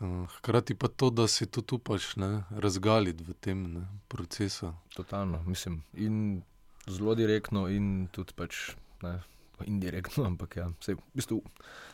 Uh, 0.00 0.26
hkrati 0.36 0.74
pa 0.74 0.88
to, 0.88 1.10
da 1.10 1.28
si 1.28 1.46
tudi 1.46 1.74
upaš 1.74 2.14
razgaliti 2.50 3.24
v 3.24 3.34
tem 3.40 3.62
ne, 3.72 3.86
procesu. 4.08 4.74
Totalno, 4.94 5.42
mislim. 5.46 5.82
In 5.94 6.42
zelo 6.86 7.14
direktno, 7.14 7.68
in 7.68 8.08
tudi 8.12 8.36
pač. 8.36 8.76
Ne, 9.02 9.20
indirektno, 9.64 10.24
ampak 10.24 10.56
ja, 10.56 10.68
vse 10.80 10.92
je 10.92 10.96
v 10.96 11.00
bistvu 11.14 11.42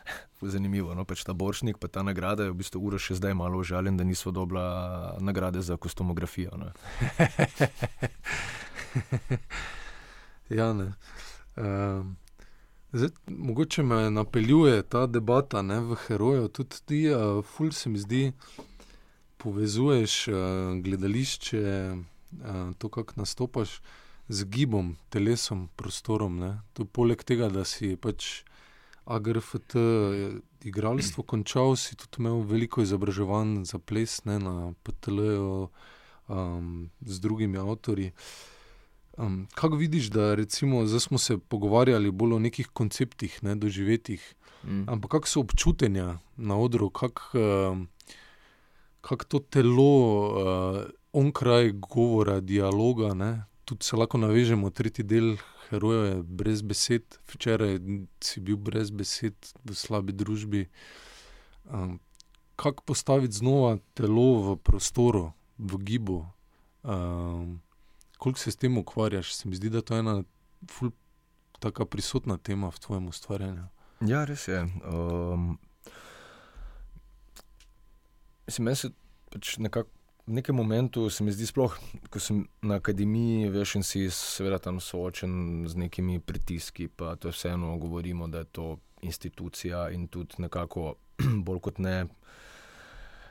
zanimivo. 0.53 0.95
No? 0.95 1.05
Pač 1.05 1.23
ta 1.23 1.33
boršnik, 1.33 1.77
pa 1.79 1.87
ta 1.87 2.03
nagrada 2.03 2.43
je 2.43 2.51
v 2.51 2.59
bistvu 2.59 2.81
ura 2.83 2.99
še 2.99 3.15
zdaj 3.19 3.33
malo 3.37 3.59
užaljen, 3.63 3.97
da 3.97 4.03
nismo 4.03 4.31
dobila 4.35 5.17
nagrade 5.23 5.61
za 5.61 5.77
kostomografijo. 5.77 6.51
ja, 10.59 10.73
ne. 10.73 10.93
Um, 11.55 12.17
zdaj, 12.91 13.09
mogoče 13.27 13.83
me 13.83 14.11
napeljuje 14.11 14.83
ta 14.83 15.07
debata 15.07 15.61
ne, 15.61 15.79
v 15.79 15.95
heroju, 16.07 16.47
tudi 16.49 16.75
ti, 16.85 17.13
uh, 17.13 17.45
ful 17.45 17.71
se 17.71 17.89
mi 17.89 17.99
zdi, 18.01 18.31
povezuješ 19.37 20.27
uh, 20.27 20.35
gledališče, 20.83 21.93
uh, 21.93 22.73
to, 22.77 22.89
kako 22.89 23.13
nastopaš 23.21 23.79
z 24.29 24.45
gibom, 24.45 24.95
telesom, 25.09 25.67
prostorom. 25.75 26.39
To, 26.73 26.85
poleg 26.85 27.23
tega, 27.23 27.49
da 27.51 27.65
si 27.67 27.95
pač 27.99 28.43
AGRFT 29.05 29.75
igralstvo 30.63 31.23
končal, 31.31 31.75
si 31.75 31.95
tudi 31.99 32.23
imel 32.23 32.43
veliko 32.47 32.81
izobraževanj 32.81 33.63
za 33.67 33.79
ples 33.79 34.23
ne, 34.25 34.39
na 34.39 34.55
PTL-ju 34.83 35.67
um, 36.27 36.89
z 37.01 37.19
drugimi 37.19 37.59
avtori. 37.59 38.11
Um, 39.17 39.47
kako 39.53 39.75
vidiš, 39.75 40.09
da 40.09 40.35
recimo, 40.35 40.87
smo 40.87 41.17
se 41.17 41.37
pogovarjali 41.37 42.11
bolj 42.11 42.33
o 42.33 42.39
nekih 42.39 42.67
konceptih, 42.73 43.43
ne, 43.43 43.55
doživetih, 43.55 44.23
mm. 44.63 44.87
ampak 44.89 45.19
kakšne 45.19 45.33
so 45.33 45.43
občutenja 45.43 46.17
na 46.37 46.57
odru, 46.57 46.89
kako 46.89 47.21
uh, 47.37 47.77
kak 49.01 49.25
to 49.25 49.39
telo 49.39 49.93
uh, 49.93 50.81
onkraj 51.13 51.71
govora, 51.71 52.39
dialoga, 52.39 53.13
ne, 53.13 53.43
tudi 53.65 53.85
se 53.85 53.95
lahko 53.95 54.17
navežemo, 54.17 54.69
tretji 54.69 55.03
del 55.03 55.35
heroja 55.69 56.05
je 56.05 56.23
brez 56.23 56.61
besed, 56.61 57.17
včeraj 57.31 57.79
si 58.21 58.41
bil 58.41 58.57
brez 58.57 58.91
besed 58.91 59.35
v 59.63 59.75
slabi 59.75 60.13
družbi. 60.13 60.67
Um, 61.65 61.99
kako 62.55 62.83
postaviti 62.83 63.33
znova 63.33 63.77
telo 63.93 64.53
v 64.53 64.57
prostoru, 64.57 65.31
v 65.57 65.77
gibu? 65.77 66.25
Um, 66.83 67.61
koliko 68.17 68.39
se 68.39 68.51
s 68.51 68.55
tem 68.55 68.77
ukvarjaš? 68.77 69.33
Se 69.35 69.49
mi 69.49 69.55
zdi, 69.55 69.69
da 69.69 69.81
to 69.81 69.95
je 69.95 69.99
ena 69.99 70.23
ful, 70.69 70.91
taka 71.59 71.85
prisotna 71.85 72.37
tema 72.37 72.69
v 72.69 72.79
tvojem 72.79 73.07
ustvarjanju. 73.07 73.65
Ja, 74.01 74.25
res 74.25 74.47
je. 74.47 74.59
Um, 74.83 75.57
mislim, 78.45 78.65
da 78.65 78.75
se 78.75 78.91
pač 79.31 79.57
nekako 79.57 79.89
v 80.27 80.33
nekem 80.33 80.55
momentu 80.55 81.09
se 81.09 81.23
mi 81.23 81.31
zdi, 81.31 81.45
sploh, 81.45 81.75
ko 82.09 82.19
sem 82.19 82.45
na 82.61 82.79
akademiji, 82.79 83.49
veš, 83.51 83.75
in 83.75 83.83
si 83.83 84.05
seveda 84.11 84.59
tam 84.59 84.79
soočen 84.79 85.65
z 85.67 85.75
nekimi 85.75 86.19
pritiski, 86.19 86.87
pa 86.87 87.15
to 87.15 87.33
vseeno 87.33 87.77
govorimo, 87.77 88.27
da 88.27 88.43
je 88.43 88.51
to 88.51 88.67
institucija 89.01 89.89
in 89.89 90.07
tudi 90.07 90.35
nekako 90.37 90.95
bolj 91.45 91.59
kot 91.59 91.79
ne. 91.79 92.05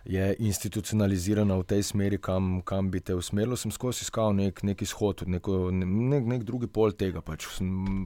Je 0.04 0.34
institucionalizirana 0.38 1.56
v 1.60 1.66
tej 1.66 1.82
smeri, 1.86 2.18
kam, 2.18 2.60
kam 2.66 2.90
bi 2.90 3.00
te 3.00 3.14
usmerilo. 3.14 3.56
Sem 3.56 3.70
skozi 3.70 4.02
iskal 4.02 4.34
nek, 4.34 4.62
nek 4.66 4.82
izhod, 4.82 5.22
neko, 5.26 5.70
nek, 5.70 6.26
nek 6.26 6.46
drugi 6.48 6.66
pol 6.66 6.94
tega, 6.98 7.22
pač, 7.22 7.46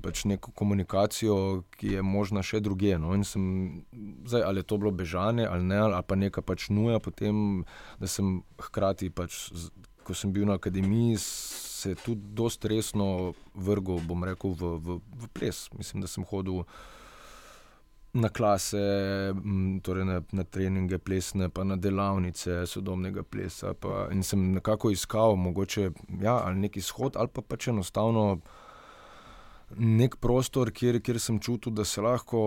pač 0.05 0.25
neko 0.29 0.53
komunikacijo, 0.57 1.65
ki 1.79 1.97
je 1.97 2.05
možna 2.05 2.45
še 2.45 2.61
druge. 2.61 2.99
No? 3.01 3.17
Sem, 3.25 3.83
zdaj, 4.29 4.45
ali 4.45 4.61
je 4.61 4.69
to 4.69 4.81
bilo 4.83 4.93
bežanje 4.93 5.47
ali 5.49 5.65
ne, 5.65 5.81
ali 5.89 6.03
pa 6.07 6.19
neka 6.19 6.45
pač 6.45 6.69
nuja, 6.69 7.01
potem, 7.01 7.65
da 8.01 8.11
sem 8.11 8.41
hkrati, 8.61 9.09
pač, 9.11 9.47
ko 10.07 10.15
sem 10.15 10.33
bil 10.33 10.47
na 10.47 10.61
akademiji, 10.61 11.17
se 11.77 11.95
tudi 12.05 12.23
dosta 12.37 12.69
resno 12.69 13.33
vrgel, 13.55 14.01
bom 14.05 14.25
rekel, 14.25 14.53
v, 14.53 14.77
v, 14.81 15.01
v 15.25 15.33
ples. 15.33 15.67
Mislim, 15.77 16.05
da 16.05 16.11
sem 16.11 16.25
hodil 16.29 16.65
na 18.17 18.29
klase, 18.29 18.81
torej 19.83 20.05
na, 20.09 20.21
na 20.33 20.45
treninge 20.45 20.99
plesne, 20.99 21.49
pa 21.49 21.65
na 21.65 21.77
delavnice 21.77 22.65
sodobnega 22.67 23.23
plesa. 23.23 23.75
Pa, 23.75 24.07
in 24.13 24.23
sem 24.25 24.53
nekako 24.57 24.91
iskal, 24.95 25.37
mogoče 25.37 25.91
ja, 26.23 26.39
ali 26.39 26.67
neki 26.67 26.81
izhod, 26.81 27.17
ali 27.21 27.33
pa 27.33 27.45
pač 27.45 27.69
enostavno 27.73 28.29
nek 29.77 30.17
prostor, 30.23 30.71
kjer, 30.71 31.01
kjer 31.03 31.19
sem 31.21 31.41
čutil, 31.43 31.75
da 31.75 31.85
se 31.85 32.01
lahko 32.01 32.41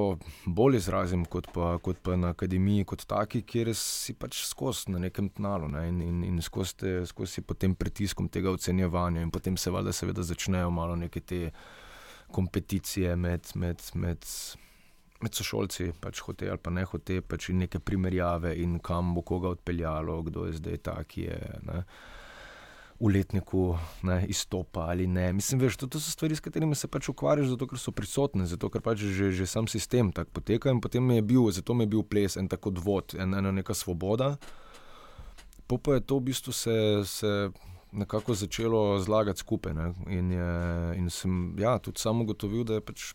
bolj 0.45 0.78
izrazim 0.80 1.26
kot 1.28 1.49
pa, 1.53 1.74
kot 1.84 1.99
pa 2.03 2.15
na 2.15 2.32
akademiji, 2.32 2.86
kot 2.88 3.03
taki, 3.09 3.41
kjer 3.43 3.74
si 3.76 4.15
pač 4.15 4.45
skozi 4.47 4.93
na 4.93 5.03
nekem 5.03 5.28
tnalu 5.36 5.67
ne, 5.74 5.84
in, 5.91 5.99
in, 6.05 6.24
in 6.30 6.39
skozi, 6.41 7.03
skozi 7.09 7.43
pod 7.43 7.59
tem 7.59 7.76
pritiskom 7.76 8.32
tega 8.32 8.53
ocenjevanja, 8.55 9.26
in 9.26 9.36
potem 9.36 9.59
se 9.59 9.72
valjda 9.72 9.93
seveda 9.93 10.24
začnejo 10.24 10.72
malo 10.72 10.95
neke 10.95 11.20
te 11.20 11.51
kompeticije 12.32 13.15
med. 13.15 13.51
med, 13.55 13.84
med 13.93 14.34
med 15.20 15.36
sošolci, 15.36 15.91
pač 15.99 16.22
hote 16.24 16.47
ali 16.49 16.61
pa 16.63 16.72
ne 16.72 16.86
hote, 16.88 17.20
pač 17.22 17.49
in 17.51 17.59
neke 17.63 17.82
primerjave, 17.84 18.53
in 18.63 18.78
kam 18.84 19.13
bo 19.15 19.24
koga 19.28 19.51
odpeljalo, 19.51 20.22
kdo 20.30 20.47
je 20.47 20.57
zdaj 20.61 20.82
ta, 20.88 20.95
ki 21.03 21.26
je 21.28 21.39
ne, 21.67 21.84
v 22.99 23.11
letniku 23.15 23.63
ne, 24.07 24.22
izstopa 24.32 24.88
ali 24.91 25.07
ne. 25.07 25.30
Mislim, 25.34 25.61
veš, 25.63 25.78
to, 25.80 25.88
to 25.88 25.99
so 26.03 26.11
stvari, 26.11 26.36
s 26.36 26.43
katerimi 26.43 26.76
se 26.76 26.88
pač 26.91 27.11
ukvarjaš, 27.11 27.53
zato 27.53 27.67
ker 27.67 27.80
so 27.80 27.95
prisotne, 27.95 28.47
zato 28.47 28.72
ker 28.72 28.84
pač 28.84 29.03
že, 29.07 29.32
že 29.36 29.47
sam 29.47 29.67
sistem 29.72 30.11
tako 30.15 30.39
poteka 30.39 30.72
in 30.72 30.82
potem 30.84 31.11
je 31.15 31.24
bil, 31.24 31.47
zato 31.55 31.76
mi 31.76 31.88
je 31.88 31.93
bil 31.95 32.03
ples 32.03 32.39
en 32.39 32.47
tako 32.51 32.76
dvod, 32.76 33.15
en, 33.20 33.36
ena 33.39 33.51
neka 33.55 33.76
svoboda. 33.76 34.36
Po 35.67 35.78
pa 35.78 35.99
je 35.99 36.05
to 36.07 36.20
v 36.20 36.32
bistvu 36.32 36.55
se. 36.55 36.78
se 37.05 37.34
Nekako 37.89 38.36
začelo 38.38 38.99
zlagati 39.01 39.41
skupaj. 39.41 39.74
In, 40.13 40.28
je, 40.32 40.49
in 40.93 41.07
sem 41.09 41.55
ja, 41.57 41.80
tudi 41.82 41.97
sam 41.97 42.22
ugotovil, 42.22 42.61
da 42.61 42.78
je 42.78 42.84
pač 42.86 43.05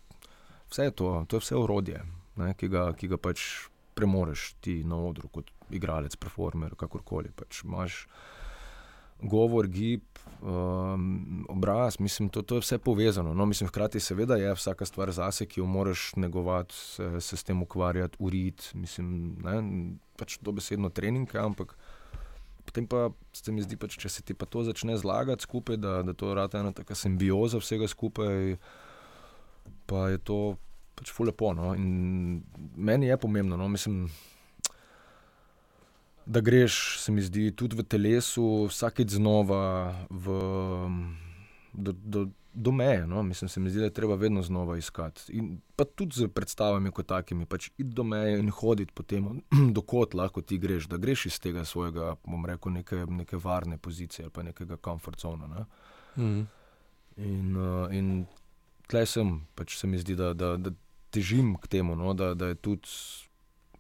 vse 0.75 0.91
je 0.91 0.91
to, 0.91 1.25
to 1.29 1.39
je 1.39 1.47
vse 1.47 1.57
urodje, 1.57 2.03
ne, 2.37 2.51
ki, 2.59 2.69
ga, 2.69 2.89
ki 2.99 3.09
ga 3.15 3.19
pač 3.23 3.71
premoreš 3.95 4.55
ti 4.61 4.81
na 4.85 4.99
odru, 4.99 5.31
kot 5.31 5.53
igralec, 5.71 6.17
performer, 6.19 6.75
kakorkoli. 6.75 7.31
Pač 7.31 7.63
imaš 7.63 8.05
govor, 9.23 9.69
gib, 9.71 10.03
um, 10.43 11.45
obraz, 11.49 12.01
mislim, 12.03 12.29
to, 12.29 12.43
to 12.43 12.59
je 12.59 12.65
vse 12.65 12.79
povezano. 12.83 13.35
No, 13.35 13.47
mislim, 13.47 13.71
hkrati, 13.71 14.03
seveda, 14.03 14.37
je 14.37 14.51
vsaka 14.59 14.87
stvar 14.87 15.13
zase, 15.15 15.47
ki 15.47 15.61
jo 15.61 15.67
moraš 15.71 16.11
negovati, 16.17 16.75
se, 16.75 17.11
se 17.21 17.37
s 17.37 17.47
tem 17.47 17.63
ukvarjati, 17.63 18.19
uriti. 18.19 18.75
Mislim, 18.75 19.37
ne, 19.47 19.61
pač 20.19 20.39
to 20.43 20.53
besedno 20.53 20.91
trening, 20.91 21.31
ampak. 21.39 21.77
Potem 22.65 22.87
pa 22.89 23.11
se 23.37 23.53
mi 23.53 23.63
zdi, 23.63 23.77
pač, 23.77 23.99
če 24.01 24.09
se 24.09 24.23
ti 24.25 24.35
pa 24.35 24.49
to 24.49 24.65
začne 24.65 24.97
zlagati 24.99 25.45
skupaj, 25.45 25.77
da, 25.77 25.99
da 26.03 26.15
to 26.17 26.33
rata 26.35 26.63
ena 26.65 26.73
taka 26.73 26.97
simbioza 26.97 27.61
vsega 27.61 27.89
skupaj, 27.89 28.57
pa 29.87 30.09
je 30.09 30.19
to 30.19 30.39
pač 30.95 31.13
fulepo. 31.13 31.53
No? 31.55 31.75
Meni 32.77 33.07
je 33.07 33.17
pomembno, 33.17 33.57
no? 33.57 33.69
Mislim, 33.69 34.09
da 36.27 36.41
greš, 36.41 36.99
se 37.01 37.13
mi 37.13 37.23
zdi, 37.23 37.51
tudi 37.57 37.77
v 37.77 37.85
telesu, 37.85 38.67
vsakeč 38.71 39.19
znova 39.19 39.93
v, 40.11 40.39
do, 41.73 41.93
do, 41.93 42.27
do 42.55 42.73
meje. 42.73 43.07
No? 43.07 43.23
Mislim, 43.23 43.49
se 43.49 43.61
mi 43.61 43.71
zdi, 43.71 43.83
da 43.83 43.91
je 43.91 43.97
treba 43.99 44.15
vedno 44.15 44.43
znova 44.43 44.79
iskati. 44.79 45.33
In 45.33 45.59
pa 45.77 45.85
tudi 45.85 46.17
z 46.17 46.29
predstavami 46.29 46.91
kot 46.95 47.07
takimi, 47.07 47.47
pač 47.47 47.69
iti 47.75 47.91
do 47.91 48.05
meje 48.05 48.39
in 48.39 48.51
hoditi 48.51 48.95
po 48.95 49.03
tem, 49.03 49.43
dokot 49.77 50.15
lahko 50.15 50.43
ti 50.43 50.59
greš, 50.59 50.89
da 50.89 50.97
greš 50.97 51.27
iz 51.27 51.41
tega 51.41 51.65
svojega, 51.65 52.15
bom 52.25 52.47
rekel, 52.47 52.73
neke, 52.73 53.05
neke 53.09 53.37
varne 53.37 53.79
pozicije 53.79 54.25
ali 54.25 54.33
pa 54.33 54.43
nekega 54.43 54.77
komfortzona. 54.77 55.51
Ne? 55.51 55.67
Mm. 56.17 56.47
In, 57.17 57.57
uh, 57.57 57.95
in 57.95 58.25
tleh 58.91 59.07
sem, 59.09 59.37
pač 59.59 59.79
se 59.79 59.89
mi 59.91 60.01
zdi, 60.01 60.17
da, 60.19 60.33
da, 60.37 60.55
da 60.61 60.73
težim 61.15 61.55
k 61.61 61.71
temu, 61.71 61.97
no, 61.99 62.15
da, 62.19 62.33
da, 62.39 62.53
tudi, 62.55 62.91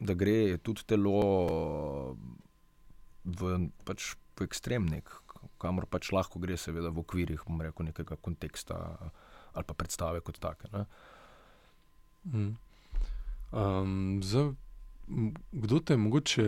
da 0.01 0.15
gre 0.19 0.57
tudi 0.63 0.87
telo 0.87 2.17
v, 3.25 3.57
pač 3.85 4.15
v 4.39 4.47
ekstremnik, 4.47 5.11
kamor 5.63 5.87
pač 5.91 6.11
lahko 6.15 6.43
gre, 6.43 6.59
seveda 6.61 6.93
v 6.93 7.03
okvirih 7.05 7.47
rekel, 7.63 7.89
nekega 7.91 8.19
konteksta 8.21 8.77
ali 9.55 9.65
pa 9.65 9.75
predstave 9.75 10.21
kot 10.21 10.41
take. 10.43 10.67
Hmm. 12.27 12.57
Um, 13.55 14.19
zdaj, 14.25 14.51
kdo 15.53 15.79
te 15.79 15.97
mogoče 15.97 16.47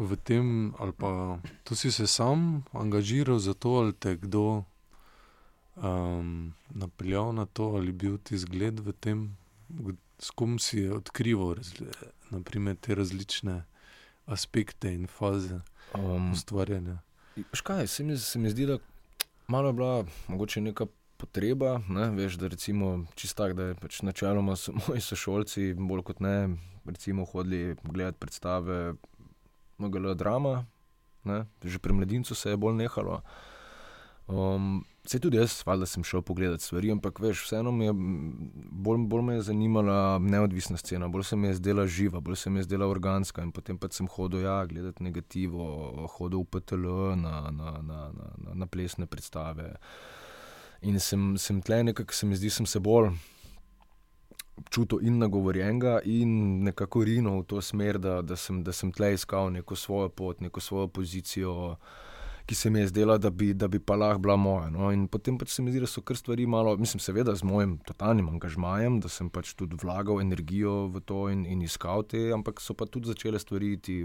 v 0.00 0.16
tem, 0.24 0.72
ali 0.80 0.92
pa 0.96 1.36
tu 1.64 1.76
si 1.76 1.92
se 1.92 2.06
sam 2.06 2.64
angažiral 2.72 3.38
za 3.38 3.52
to, 3.54 3.84
ali 3.84 3.92
te 3.92 4.16
kdo 4.16 4.64
um, 5.82 6.52
napeljal 6.70 7.32
na 7.32 7.46
to, 7.46 7.64
ali 7.76 7.92
bil 7.92 8.18
ti 8.18 8.38
zgled 8.38 8.80
v 8.80 8.92
tem, 8.92 9.36
s 10.18 10.30
kom 10.30 10.58
si 10.58 10.88
odkrival 10.88 11.56
naprimer, 12.30 12.76
te 12.76 12.94
različne 12.94 13.64
aspekte 14.30 14.92
in 14.92 15.06
faze 15.06 15.60
um, 15.94 16.32
ustvarjanja. 16.32 17.00
Škaj, 17.52 17.86
se, 17.86 18.04
mi, 18.04 18.18
se 18.18 18.38
mi 18.38 18.50
zdi, 18.50 18.66
da 18.66 18.78
malo 19.48 19.68
je 19.68 19.72
bila 19.72 20.04
mogoče 20.28 20.60
neka. 20.60 20.86
Potreba, 21.20 21.82
ne, 21.88 22.06
veš, 22.16 22.38
da 22.40 22.48
recimo 22.48 23.04
čistak, 23.14 23.52
da 23.52 23.66
je 23.68 23.74
pač 23.76 23.98
načeloma 24.00 24.54
so 24.56 24.72
moji 24.86 25.02
sošolci 25.04 25.74
bolj 25.76 26.00
kot 26.08 26.22
ne, 26.24 26.56
recimo 26.88 27.26
hodili 27.28 27.76
gledati 27.82 28.16
predstave 28.16 28.94
MGL 29.78 30.14
drama, 30.16 30.64
ne, 31.28 31.44
že 31.60 31.78
pri 31.78 31.92
mladincu 31.92 32.34
se 32.34 32.54
je 32.54 32.56
bolj 32.56 32.78
nehalo. 32.78 33.20
Um, 34.32 34.80
Se 35.06 35.18
tudi 35.18 35.38
jaz, 35.40 35.62
valjda 35.66 35.86
sem 35.88 36.04
šel 36.04 36.20
pogledat 36.22 36.60
stvari, 36.60 36.90
ampak 36.92 37.18
veš, 37.24 37.40
vseeno 37.46 37.72
me 37.72 37.86
je 37.86 37.92
bolj, 37.94 39.06
bolj 39.08 39.22
me 39.24 39.34
je 39.34 39.46
zanimala 39.48 40.18
neodvisna 40.20 40.76
scena, 40.76 41.08
bolj 41.08 41.24
se 41.30 41.36
mi 41.36 41.48
je 41.48 41.54
zdela 41.54 41.86
živa, 41.86 42.20
bolj 42.20 42.36
se 42.36 42.50
mi 42.50 42.60
je 42.60 42.66
zdela 42.68 42.86
organska. 42.86 43.42
In 43.42 43.52
potem 43.52 43.78
pa 43.80 43.88
sem 43.90 44.08
hodil 44.12 44.44
ja, 44.44 44.58
gledati 44.66 45.04
negativo, 45.04 45.64
hodil 46.18 46.44
v 46.44 46.50
PTL 46.52 47.16
na, 47.16 47.40
na, 47.50 47.72
na, 47.80 48.02
na, 48.12 48.30
na, 48.36 48.54
na 48.54 48.66
plesne 48.66 49.06
predstave. 49.06 49.72
In 50.82 51.00
sem, 51.00 51.34
sem 51.38 51.62
tle 51.64 51.82
nekako, 51.84 52.14
se 52.14 52.26
mi 52.26 52.36
zdi, 52.36 52.52
sem 52.52 52.68
se 52.68 52.80
bolj 52.80 53.14
čutil 54.68 55.00
in 55.06 55.18
nagovorjenega, 55.18 56.00
in 56.04 56.64
nekako 56.64 57.04
rinil 57.04 57.40
v 57.40 57.46
to 57.48 57.60
smer, 57.64 57.98
da, 57.98 58.20
da, 58.22 58.36
sem, 58.36 58.60
da 58.64 58.72
sem 58.72 58.92
tle 58.92 59.14
iskal 59.14 59.48
neko 59.52 59.76
svojo 59.76 60.08
pot, 60.08 60.40
neko 60.40 60.60
svojo 60.60 60.88
pozicijo 60.88 61.76
ki 62.50 62.56
se 62.58 62.70
mi 62.70 62.80
je 62.80 62.88
zdela, 62.90 63.14
da 63.18 63.30
bi, 63.30 63.52
da 63.54 63.68
bi 63.68 63.78
pa 63.78 63.94
lahko 63.94 64.18
bila 64.18 64.34
moja. 64.36 64.70
No? 64.74 64.88
In 64.90 65.04
potem 65.06 65.36
pač 65.38 65.52
se 65.54 65.62
mi 65.62 65.70
zdi, 65.70 65.84
da 65.84 65.86
so 65.86 66.02
kar 66.02 66.18
stvari 66.18 66.48
malo, 66.50 66.72
mislim, 66.76 66.98
seveda 66.98 67.30
z 67.38 67.46
mojim 67.46 67.76
totalnim 67.86 68.26
angažmajem, 68.32 68.96
da 69.04 69.06
sem 69.08 69.28
pač 69.30 69.52
tudi 69.54 69.78
vlagal 69.78 70.18
energijo 70.18 70.88
v 70.90 71.02
to 71.06 71.28
in, 71.30 71.44
in 71.46 71.62
iskal 71.62 72.02
te, 72.02 72.24
ampak 72.34 72.58
so 72.58 72.74
pa 72.74 72.90
tudi 72.90 73.06
začele 73.06 73.38
stvari 73.38 73.76
ti 73.78 74.00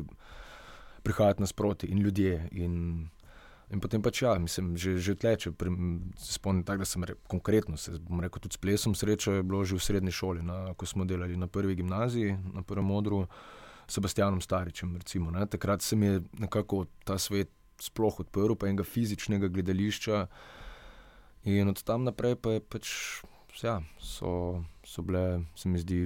prihajati 1.01 1.41
nasproti 1.41 1.89
in 1.89 2.05
ljudje. 2.05 2.37
In, 2.51 2.77
In 3.73 3.81
potem 3.81 3.97
pač 4.05 4.19
ja, 4.21 4.35
mislim, 4.37 4.75
že, 4.77 4.91
že 5.01 5.15
tleče. 5.17 5.49
Spomnim 6.21 6.61
se, 6.61 6.77
da 6.77 6.85
sem 6.85 7.03
re, 7.03 7.15
konkretno, 7.25 7.79
se, 7.81 7.95
bom 7.97 8.21
rekel, 8.21 8.43
tudi 8.45 8.53
s 8.53 8.61
plesom 8.61 8.93
srečo, 8.93 9.33
je 9.39 9.41
bilo 9.41 9.63
že 9.65 9.73
v 9.73 9.81
srednji 9.81 10.13
šoli, 10.13 10.45
na, 10.45 10.75
ko 10.77 10.85
smo 10.85 11.01
delali 11.01 11.33
na 11.33 11.49
prvi 11.49 11.73
gimnaziji, 11.81 12.37
na 12.53 12.61
prvem 12.61 12.85
modru, 12.85 13.25
s 13.89 13.97
Sebastianom 13.97 14.37
Staričem. 14.37 14.93
Recimo, 15.01 15.33
Takrat 15.33 15.81
se 15.81 15.97
mi 15.97 16.05
je 16.05 16.21
nekako 16.37 16.85
ta 17.09 17.17
svet 17.17 17.49
sploh 17.81 18.19
odprl, 18.23 18.55
pa 18.55 18.69
enega 18.69 18.85
fizičnega 18.87 19.49
gledališča. 19.51 20.25
In 21.45 21.69
od 21.69 21.81
tam 21.85 22.05
naprej 22.07 22.35
pa 22.41 22.57
je 22.57 22.63
pač, 22.63 22.91
ja, 23.61 23.79
so, 24.01 24.63
so 24.85 25.05
bile, 25.05 25.45
se 25.55 25.69
mi 25.69 25.79
zdi, 25.79 26.05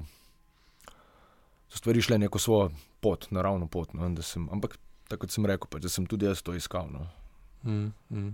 so 1.70 1.80
stvari 1.80 2.04
šle 2.04 2.20
neko 2.20 2.40
svojo 2.40 2.74
pot, 3.00 3.30
naravno 3.32 3.68
pot. 3.68 3.94
No, 3.94 4.10
sem, 4.22 4.50
ampak 4.52 4.78
tako 5.08 5.26
kot 5.26 5.34
sem 5.34 5.48
rekel, 5.48 5.72
pač, 5.72 5.86
da 5.88 5.92
sem 5.94 6.06
tudi 6.10 6.28
jaz 6.28 6.44
to 6.44 6.56
iskal. 6.58 6.92
No. 6.92 7.08
Mm, 7.64 7.92
mm. 8.12 8.30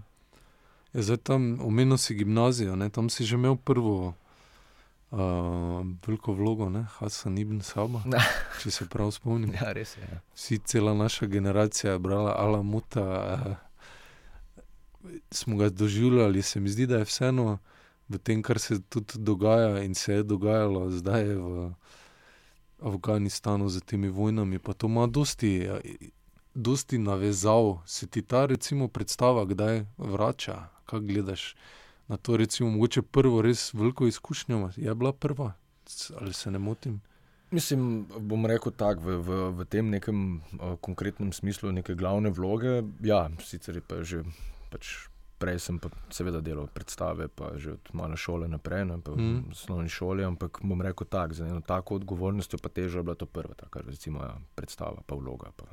Je, 0.96 1.04
zdaj 1.04 1.22
tam 1.28 1.48
omenil 1.62 1.98
si 2.02 2.16
gimnazijo, 2.16 2.76
ne? 2.76 2.90
tam 2.90 3.10
si 3.10 3.26
že 3.26 3.36
imel 3.36 3.58
prvo 3.60 4.16
uh, 5.16 5.86
veliko 6.08 6.34
vlogo, 6.34 6.70
ne? 6.70 6.86
Hasan 6.98 7.38
ibn 7.38 7.62
Saba. 7.62 8.02
Če 8.62 8.72
se 8.72 8.88
prav 8.92 9.12
spomnim. 9.16 9.54
Ja, 9.56 9.72
res 9.76 9.96
je. 9.98 10.08
Ja. 10.12 10.20
Vsi, 10.36 10.60
cela 10.68 10.94
naša 10.94 11.26
generacija 11.32 11.94
je 11.94 12.00
brala 12.00 12.36
Alamuta, 12.38 13.06
uh, 13.06 13.12
smo 15.32 15.58
ga 15.58 15.70
doživljali. 15.70 16.42
Se 16.42 16.60
mi 16.60 16.70
zdi, 16.70 16.88
da 16.88 16.98
je 17.02 17.08
vseeno 17.08 17.58
v 18.10 18.18
tem, 18.18 18.44
kar 18.44 18.60
se 18.60 18.82
tudi 18.82 19.14
dogaja 19.18 19.84
in 19.84 19.96
se 19.96 20.20
je 20.20 20.24
dogajalo 20.24 20.90
zdaj 20.92 21.24
v 21.24 21.72
Afganistanu 22.86 23.70
z 23.70 23.82
temi 23.82 24.10
vojnami, 24.10 24.60
pa 24.60 24.74
to 24.74 24.88
ima 24.88 25.08
dosti, 25.08 25.70
dosti 26.54 26.98
navezav. 26.98 27.82
Se 27.86 28.08
ti 28.08 28.22
ta, 28.22 28.46
recimo, 28.46 28.88
predstava 28.88 29.46
kdaj 29.46 29.86
vrača, 29.98 30.68
kako 30.86 31.06
gledaš 31.06 31.56
na 32.08 32.18
to, 32.18 32.38
recimo, 32.38 32.70
mogoče 32.70 33.02
prvo 33.02 33.42
res 33.42 33.74
veliko 33.74 34.08
izkušnjo, 34.08 34.70
je 34.76 34.96
bila 34.96 35.14
prva, 35.14 35.54
ali 36.20 36.34
se 36.34 36.52
ne 36.52 36.60
motim? 36.60 37.02
Mislim, 37.52 38.06
bom 38.20 38.46
rekel 38.46 38.72
tako, 38.72 39.02
v, 39.02 39.18
v, 39.18 39.42
v 39.62 39.66
tem 39.66 39.90
nekem 39.90 40.42
uh, 40.60 40.76
konkretnem 40.82 41.34
smislu, 41.34 41.72
neke 41.72 41.96
glavne 41.96 42.30
vloge. 42.30 42.82
Ja, 43.06 43.30
sicer 43.40 43.78
je 43.80 43.84
pa 43.86 44.02
že 44.04 44.24
pač 44.74 45.08
prej 45.38 45.60
sem 45.60 45.80
pa 45.80 45.92
seveda 46.10 46.40
delal 46.42 46.68
predstave, 46.72 47.28
pa 47.28 47.54
že 47.60 47.76
od 47.76 47.92
male 47.94 48.18
šole 48.18 48.48
naprej, 48.48 48.86
ne, 48.88 48.98
pa 49.04 49.12
mm. 49.14 49.52
v 49.52 49.56
osnovni 49.56 49.92
šoli, 49.92 50.24
ampak 50.24 50.64
bom 50.64 50.80
rekel 50.82 51.08
tako, 51.08 51.36
za 51.36 51.48
eno 51.48 51.62
tako 51.62 52.00
odgovornostjo 52.00 52.60
pa 52.64 52.72
težo 52.72 53.00
je 53.00 53.04
bila 53.04 53.16
to 53.20 53.28
prva, 53.28 53.54
taka, 53.54 53.84
recimo, 53.86 54.24
ja, 54.24 54.36
predstava, 54.56 55.04
pa 55.06 55.16
vloga. 55.16 55.52
Pa, 55.56 55.68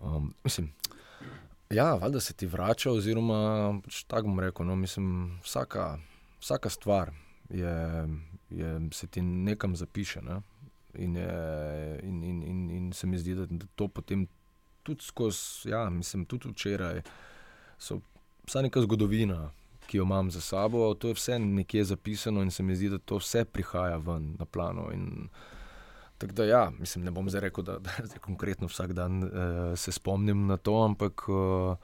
um, 0.00 0.32
mislim, 0.44 0.72
ja, 1.70 1.94
valjda 1.94 2.20
se 2.20 2.34
ti 2.34 2.46
vrača, 2.46 2.90
oziroma 2.90 3.80
pač 3.84 4.02
tako 4.04 4.28
bom 4.28 4.40
rekel, 4.40 4.66
no, 4.66 4.76
mislim, 4.76 5.38
vsaka, 5.44 5.98
vsaka 6.40 6.70
stvar 6.70 7.12
je, 7.50 7.76
je, 8.50 8.80
se 8.92 9.06
ti 9.06 9.22
nekam 9.22 9.76
zapiše. 9.76 10.22
Ne. 10.22 10.40
In, 10.94 11.16
je, 11.16 12.00
in, 12.02 12.22
in, 12.24 12.42
in, 12.42 12.70
in 12.70 12.92
se 12.92 13.06
mi 13.06 13.18
zdi, 13.18 13.34
da, 13.34 13.46
to 13.74 13.88
potem 13.88 14.26
tudi 14.82 15.04
skozi, 15.04 15.68
ja, 15.70 15.90
mislim, 15.90 16.24
tudi 16.24 16.48
včeraj 16.48 17.02
so 17.78 18.00
vsa 18.46 18.62
neka 18.62 18.80
zgodovina, 18.80 19.50
ki 19.86 19.98
jo 19.98 20.04
imam 20.06 20.30
za 20.30 20.40
sabo, 20.40 20.94
to 20.94 21.08
je 21.08 21.14
vse 21.14 21.38
nekje 21.38 21.84
zapisano 21.84 22.42
in 22.42 22.50
se 22.50 22.62
mi 22.62 22.76
zdi, 22.76 22.88
da 22.88 22.98
to 22.98 23.18
vse 23.18 23.44
prihaja 23.44 23.96
ven 23.96 24.36
na 24.38 24.44
plano. 24.44 24.88
In, 24.94 25.28
tako 26.18 26.32
da, 26.32 26.44
ja, 26.44 26.70
mislim, 26.78 27.04
ne 27.04 27.10
bom 27.10 27.28
zdaj 27.30 27.40
rekel, 27.40 27.64
da, 27.64 27.78
da 27.78 27.90
zdaj 28.04 28.18
konkretno 28.18 28.66
vsak 28.66 28.92
dan 28.92 29.22
uh, 29.22 29.30
se 29.76 29.92
spomnim 29.92 30.46
na 30.46 30.56
to, 30.56 30.76
ampak 30.84 31.28
uh, 31.28 31.76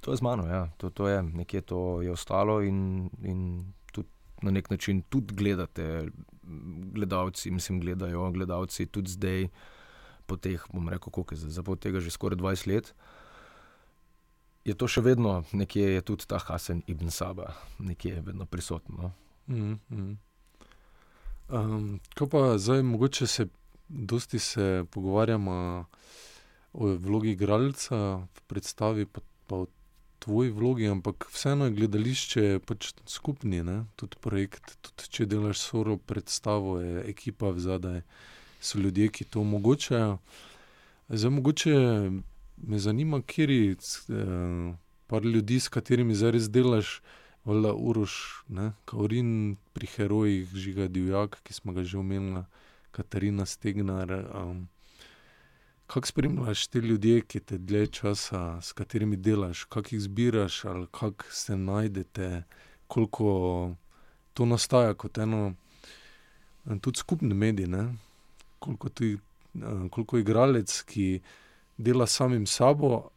to 0.00 0.10
je 0.12 0.16
z 0.16 0.22
mano, 0.22 0.46
ja, 0.46 0.68
to, 0.76 0.90
to 0.90 1.08
je 1.08 1.22
nekje 1.22 1.60
to 1.60 2.02
je 2.02 2.12
ostalo 2.12 2.62
in. 2.62 3.10
in 3.22 3.72
Na 4.42 4.50
nek 4.50 4.70
način 4.70 5.02
tudi 5.06 5.34
gledate, 5.34 6.08
gledalci, 6.92 7.50
mislim, 7.50 7.80
gledajo 7.80 8.30
gledalci 8.30 8.86
tudi 8.86 9.10
zdaj, 9.10 9.48
po 10.26 10.36
teh, 10.36 10.64
bom 10.72 10.88
rekel, 10.88 11.12
koliko 11.12 11.34
je 11.34 11.38
zdaj, 11.38 11.50
za 11.50 11.62
tega 11.80 12.00
že 12.00 12.10
skoraj 12.10 12.36
20 12.36 12.66
let. 12.66 12.94
Je 14.64 14.74
to 14.74 14.88
še 14.88 15.00
vedno 15.00 15.44
nekje, 15.52 15.94
je 15.94 16.02
tudi 16.02 16.26
ta 16.26 16.38
Hasan 16.38 16.82
ibn 16.86 17.10
Saba, 17.10 17.54
nekje 17.78 18.14
je 18.14 18.20
vedno 18.20 18.46
prisoten. 18.46 18.96
No? 18.98 19.12
Mm 19.46 19.78
-hmm. 19.90 20.16
Um, 21.48 22.00
ko 22.18 22.26
pa 22.26 22.58
zdaj, 22.58 22.82
mogoče 22.82 23.26
se, 23.26 23.46
dosti 23.88 24.38
se 24.38 24.84
pogovarjamo 24.90 25.84
o 26.72 26.86
vlogi 26.86 27.30
igralca 27.30 27.96
v 28.24 28.44
predstavi, 28.46 29.06
pa, 29.06 29.20
pa 29.46 29.56
o 29.56 29.66
tvoji 30.18 30.50
vlogi, 30.50 30.86
ampak 30.86 31.26
vseeno 31.34 31.66
je 31.66 31.76
gledališče 31.76 32.44
pač 32.66 32.92
skupni, 33.06 33.62
ne? 33.66 33.82
tudi 33.96 34.20
projekt. 34.22 34.76
Tudi 34.80 35.10
če 35.10 35.26
delaš 35.26 35.64
soro 35.64 35.96
predstavo, 35.98 36.78
je 36.80 37.02
ekipa 37.10 37.50
v 37.50 37.64
zadaj, 37.64 38.00
so 38.62 38.78
ljudje, 38.78 39.08
ki 39.10 39.26
to 39.26 39.42
omogočajo. 39.42 40.20
Zdaj, 41.08 41.34
mogoče 41.34 41.74
me 42.62 42.78
zanima, 42.78 43.18
kje 43.26 43.48
je 43.50 43.74
uh, 43.74 44.74
par 45.10 45.26
ljudi, 45.26 45.58
s 45.60 45.68
katerimi 45.68 46.14
zdaj 46.14 46.36
res 46.38 46.48
delaš, 46.48 47.00
vela 47.44 47.74
uroš, 47.74 48.44
ne? 48.48 48.72
kaurin 48.84 49.56
pri 49.72 49.86
herojih, 49.86 50.52
žiga 50.54 50.88
divjak, 50.88 51.40
ki 51.42 51.54
smo 51.54 51.72
ga 51.72 51.84
že 51.84 51.98
omenili, 51.98 52.44
Katarina 52.92 53.46
Stegnar. 53.46 54.12
Um, 54.34 54.68
Kako 55.86 56.06
spremljaš 56.06 56.66
te 56.66 56.80
ljudi, 56.80 57.22
ki 57.28 57.40
te 57.40 57.58
dlje 57.58 57.86
časa, 57.86 58.60
s 58.62 58.72
katerimi 58.72 59.16
delaš, 59.16 59.64
kako 59.64 59.88
jih 59.92 60.00
zbiraš, 60.00 60.64
ali 60.64 60.86
kako 60.90 61.24
se 61.30 61.56
najdete, 61.56 62.42
koliko 62.86 63.74
to 64.34 64.46
nastaja 64.46 64.94
kot 64.94 65.18
eno, 65.18 65.54
tudi 66.80 66.98
skupni 66.98 67.34
medij, 67.34 67.66
koliko, 68.58 68.88
tudi, 68.88 69.18
koliko 69.90 70.18
igralec, 70.18 70.82
ki 70.82 71.20
dela 71.76 72.06
samim 72.06 72.46
sabo, 72.46 73.10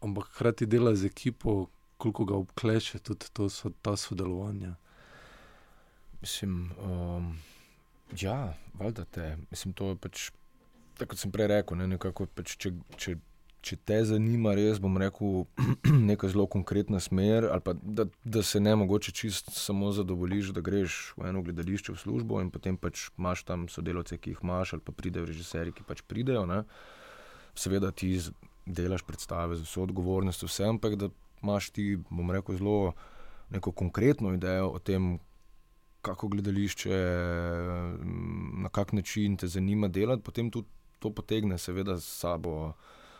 ampak 0.00 0.26
hkrati 0.34 0.66
dela 0.66 0.96
z 0.96 1.06
ekipo, 1.06 1.66
koliko 1.96 2.24
ga 2.24 2.34
obkleče 2.34 2.98
tudi 2.98 3.26
to, 3.32 3.48
so, 3.48 3.70
ta 3.82 3.96
sodelovanja. 3.96 4.74
Mislim, 6.20 6.70
um, 6.82 7.38
ja, 8.20 8.54
valjda 8.74 9.04
te. 9.04 9.36
Mislim, 9.50 9.74
to 9.74 9.88
je 9.88 9.96
pač, 9.96 10.30
tako 10.96 11.14
kot 11.14 11.22
sem 11.22 11.32
prej 11.32 11.48
rekel, 11.52 11.78
ne, 11.78 11.86
nekako, 11.94 12.26
pač, 12.26 12.56
če, 12.60 12.72
če, 12.96 13.16
če 13.60 13.78
te 13.88 14.00
zanima, 14.08 14.54
res 14.56 14.80
bom 14.82 14.96
rekel, 15.00 15.46
neka 16.10 16.32
zelo 16.32 16.46
konkretna 16.50 17.00
smer, 17.00 17.48
ali 17.52 17.64
pa 17.64 17.76
da, 17.76 18.08
da 18.24 18.42
se 18.42 18.60
ne 18.60 18.76
mogoče 18.76 19.12
čist 19.12 19.52
samo 19.56 19.92
zadovoljiš, 19.92 20.52
da 20.56 20.64
greš 20.64 21.14
v 21.16 21.30
eno 21.30 21.44
gledališče 21.46 21.96
v 21.96 22.02
službo 22.04 22.42
in 22.44 22.52
potem 22.54 22.76
pač 22.80 23.08
imaš 23.18 23.44
tam 23.48 23.68
sodelavce, 23.72 24.18
ki 24.18 24.36
jih 24.36 24.44
imaš, 24.44 24.76
ali 24.76 24.84
pa 24.84 24.96
pridejo 24.96 25.28
režiserji, 25.28 25.76
ki 25.76 25.88
pač 25.88 26.04
pridejo. 26.08 26.46
Ne 26.48 26.64
seveda 27.58 27.90
ti 27.90 28.20
delaš 28.66 29.02
predstave 29.06 29.56
z 29.56 29.62
vso 29.62 29.82
odgovornostjo, 29.82 30.48
vse, 30.50 30.64
ampak 30.64 30.96
da 31.00 31.08
imaš 31.42 31.70
ti, 31.70 31.96
bom 32.10 32.30
rekel, 32.30 32.56
zelo 32.56 32.92
neko 33.50 33.72
konkretno 33.72 34.34
idejo 34.34 34.68
o 34.74 34.78
tem, 34.78 35.18
kako 36.02 36.28
gledališče, 36.28 36.98
na 38.62 38.68
kak 38.68 38.92
način 38.92 39.36
te 39.36 39.46
zanima 39.46 39.88
delati, 39.88 40.22
potem 40.22 40.50
tudi 40.50 40.68
to 40.98 41.10
potegne, 41.10 41.58
seveda, 41.58 41.98
s 42.00 42.20
sabo 42.20 42.72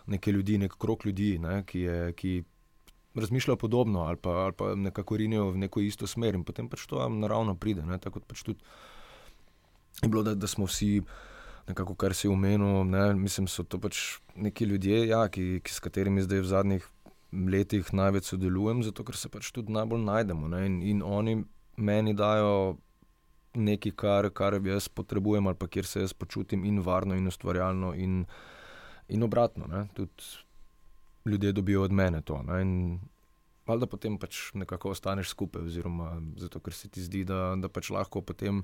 nekaj 0.07 0.33
ljudi, 0.33 0.59
nek 0.59 0.77
krok 0.79 1.05
ljudi, 1.05 1.39
ne, 1.39 1.63
ki, 1.67 1.81
je, 1.81 2.13
ki 2.13 2.43
razmišljajo 3.15 3.57
podobno 3.57 4.01
ali 4.01 4.17
pa, 4.17 4.31
ali 4.31 4.53
pa 4.53 4.75
nekako 4.75 5.17
rinijo 5.17 5.51
v 5.51 5.59
neko 5.59 5.81
isto 5.81 6.07
smer 6.07 6.35
in 6.35 6.45
potem 6.45 6.69
pač 6.69 6.87
to 6.87 7.09
naravno 7.09 7.55
pride. 7.55 7.83
Ne, 7.87 7.99
tako 7.99 8.21
pač 8.21 8.43
tudi 8.43 8.61
je 10.03 10.09
bilo, 10.09 10.23
da, 10.23 10.35
da 10.35 10.47
smo 10.47 10.67
vsi 10.67 11.01
nekako, 11.69 11.95
kar 11.95 12.15
si 12.15 12.29
umenil. 12.29 12.85
Ne, 12.85 13.15
mislim, 13.15 13.49
so 13.49 13.65
to 13.65 13.81
pač 13.83 14.19
neki 14.35 14.65
ljudje, 14.65 15.07
ja, 15.09 15.27
ki, 15.29 15.61
ki, 15.65 15.73
s 15.73 15.83
katerimi 15.83 16.25
zdaj 16.25 16.43
v 16.45 16.51
zadnjih 16.53 16.89
letih 17.53 17.93
največ 17.93 18.33
sodelujem, 18.33 18.83
zato 18.87 19.05
ker 19.05 19.19
se 19.19 19.29
pač 19.33 19.51
tudi 19.55 19.75
najbolj 19.75 20.05
najdemo. 20.07 20.51
Ne, 20.53 20.65
in, 20.67 20.81
in 20.83 21.03
oni 21.03 21.41
meni 21.77 22.15
dajo 22.17 22.77
nekaj, 23.57 23.93
kar, 23.97 24.31
kar 24.37 24.61
jaz 24.65 24.89
potrebujem, 24.89 25.49
ali 25.49 25.59
pa 25.59 25.69
kjer 25.69 25.89
se 25.89 26.05
jaz 26.05 26.15
počutim 26.15 26.65
in 26.65 26.81
varno, 26.85 27.17
in 27.17 27.27
ustvarjalno, 27.27 27.95
in, 27.95 28.25
in 29.09 29.27
obratno. 29.27 29.69
Ne, 29.71 29.87
tudi 29.97 30.33
ljudje 31.27 31.53
dobijo 31.53 31.83
od 31.83 31.93
mene 31.93 32.23
to. 32.23 32.43
Ne, 32.47 32.63
in, 32.63 32.75
Valjda 33.67 33.89
potem 33.91 34.15
pač 34.23 34.53
nekako 34.55 34.93
ostaneš 34.95 35.33
skupaj, 35.33 35.65
oziroma 35.67 36.13
zato, 36.39 36.61
ker 36.63 36.75
se 36.75 36.87
ti 36.89 37.03
zdi, 37.03 37.25
da, 37.27 37.57
da 37.59 37.67
pač 37.67 37.91
lahko 37.91 38.23
potem 38.23 38.61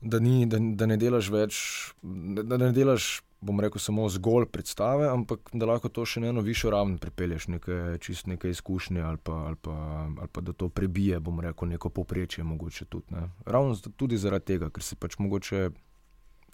da, 0.00 0.18
ni, 0.18 0.46
da, 0.46 0.58
da 0.58 0.86
ne 0.86 0.96
delaš 0.96 1.30
več, 1.32 1.56
da 2.02 2.58
ne 2.60 2.70
delaš, 2.72 3.18
bom 3.40 3.60
rekel, 3.62 3.78
samo 3.82 4.08
zgolj 4.10 4.48
predstave, 4.50 5.06
ampak 5.10 5.50
da 5.54 5.68
lahko 5.70 5.90
to 5.94 6.04
še 6.08 6.22
na 6.22 6.32
eno 6.32 6.42
višjo 6.42 6.72
raven 6.74 6.96
pripelješ, 6.98 7.48
nekaj 7.54 7.98
čist 8.02 8.26
neke 8.26 8.50
izkušnje 8.50 9.02
ali 9.02 9.20
pa, 9.22 9.36
ali, 9.50 9.58
pa, 9.62 9.74
ali 10.08 10.30
pa 10.32 10.42
da 10.42 10.52
to 10.52 10.68
prebije, 10.68 11.20
bom 11.22 11.38
rekel, 11.40 11.70
neko 11.70 11.90
poprečje. 11.94 12.46
Tudi, 12.88 13.14
ne. 13.14 13.28
Ravno 13.46 13.76
tudi 13.96 14.18
zaradi 14.18 14.54
tega, 14.54 14.70
ker 14.74 14.82
si 14.82 14.98
pač 14.98 15.18
mogoče, 15.22 15.68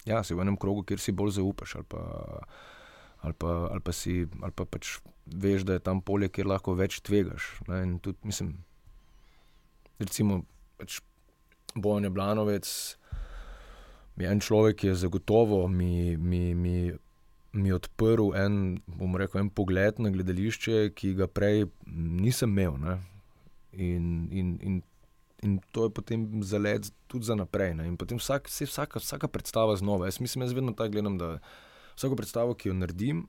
ja, 0.05 0.21
si 0.23 0.37
v 0.37 0.45
enem 0.45 0.57
krogu, 0.61 0.85
kjer 0.85 1.01
si 1.01 1.15
bolj 1.15 1.39
zaupaš. 1.39 1.77
Ali 1.81 1.89
pa, 1.89 2.03
ali 3.25 3.33
pa, 3.33 3.55
ali 3.71 3.81
pa 3.81 3.93
si, 3.93 4.25
ali 4.41 4.53
pa 4.53 4.69
pač 4.69 4.99
veš, 5.25 5.65
da 5.65 5.79
je 5.79 5.85
tam 5.85 6.01
polje, 6.05 6.29
kjer 6.29 6.53
lahko 6.53 6.77
več 6.77 7.01
tvegaš. 7.05 7.49
Ne. 7.69 7.81
In 7.87 7.97
tudi, 7.97 8.21
mislim, 8.29 8.53
recimo, 9.97 10.43
pač 10.77 11.01
Bojan 11.75 12.13
Blanovec 12.13 12.69
je 14.17 14.31
en 14.31 14.39
človek, 14.39 14.83
je 14.83 14.95
zagotovo 14.95 15.67
mi, 15.67 16.17
mi, 16.17 16.55
mi, 16.55 16.91
mi 17.51 17.71
odprl 17.71 18.31
en, 18.35 18.79
rekel, 19.17 19.41
en 19.41 19.49
pogled 19.49 19.99
na 19.99 20.09
gledališče, 20.09 20.91
ki 20.95 21.13
ga 21.19 21.27
prej 21.27 21.67
nisem 21.85 22.55
imel. 22.55 22.79
In, 23.75 24.27
in, 24.31 24.55
in, 24.63 24.81
in 25.43 25.59
to 25.75 25.87
je 25.87 25.93
potem 25.93 26.43
zalet 26.43 26.87
tudi 27.11 27.27
za 27.27 27.35
naprej. 27.35 27.75
Ne? 27.75 27.89
In 27.91 27.97
potem 27.99 28.19
vsak, 28.21 28.47
vsaka, 28.47 29.03
vsaka 29.03 29.27
predstava 29.27 29.75
znova. 29.75 30.07
Jaz 30.07 30.21
mislim, 30.23 30.47
jaz 30.47 30.55
vedno 30.55 30.71
tako 30.71 30.95
gledam, 30.95 31.17
da 31.19 31.39
vsako 31.95 32.15
predstavo, 32.15 32.55
ki 32.55 32.71
jo 32.71 32.77
naredim. 32.79 33.25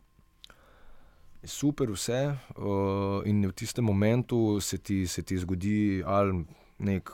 Super, 1.46 1.90
vse, 1.94 2.34
uh, 2.58 3.22
in 3.26 3.44
v 3.46 3.52
tistem 3.54 3.84
momentu 3.86 4.58
se 4.60 4.78
ti, 4.78 5.06
se 5.06 5.22
ti 5.22 5.38
zgodi 5.38 6.02
ali 6.06 6.42
nek 6.78 7.10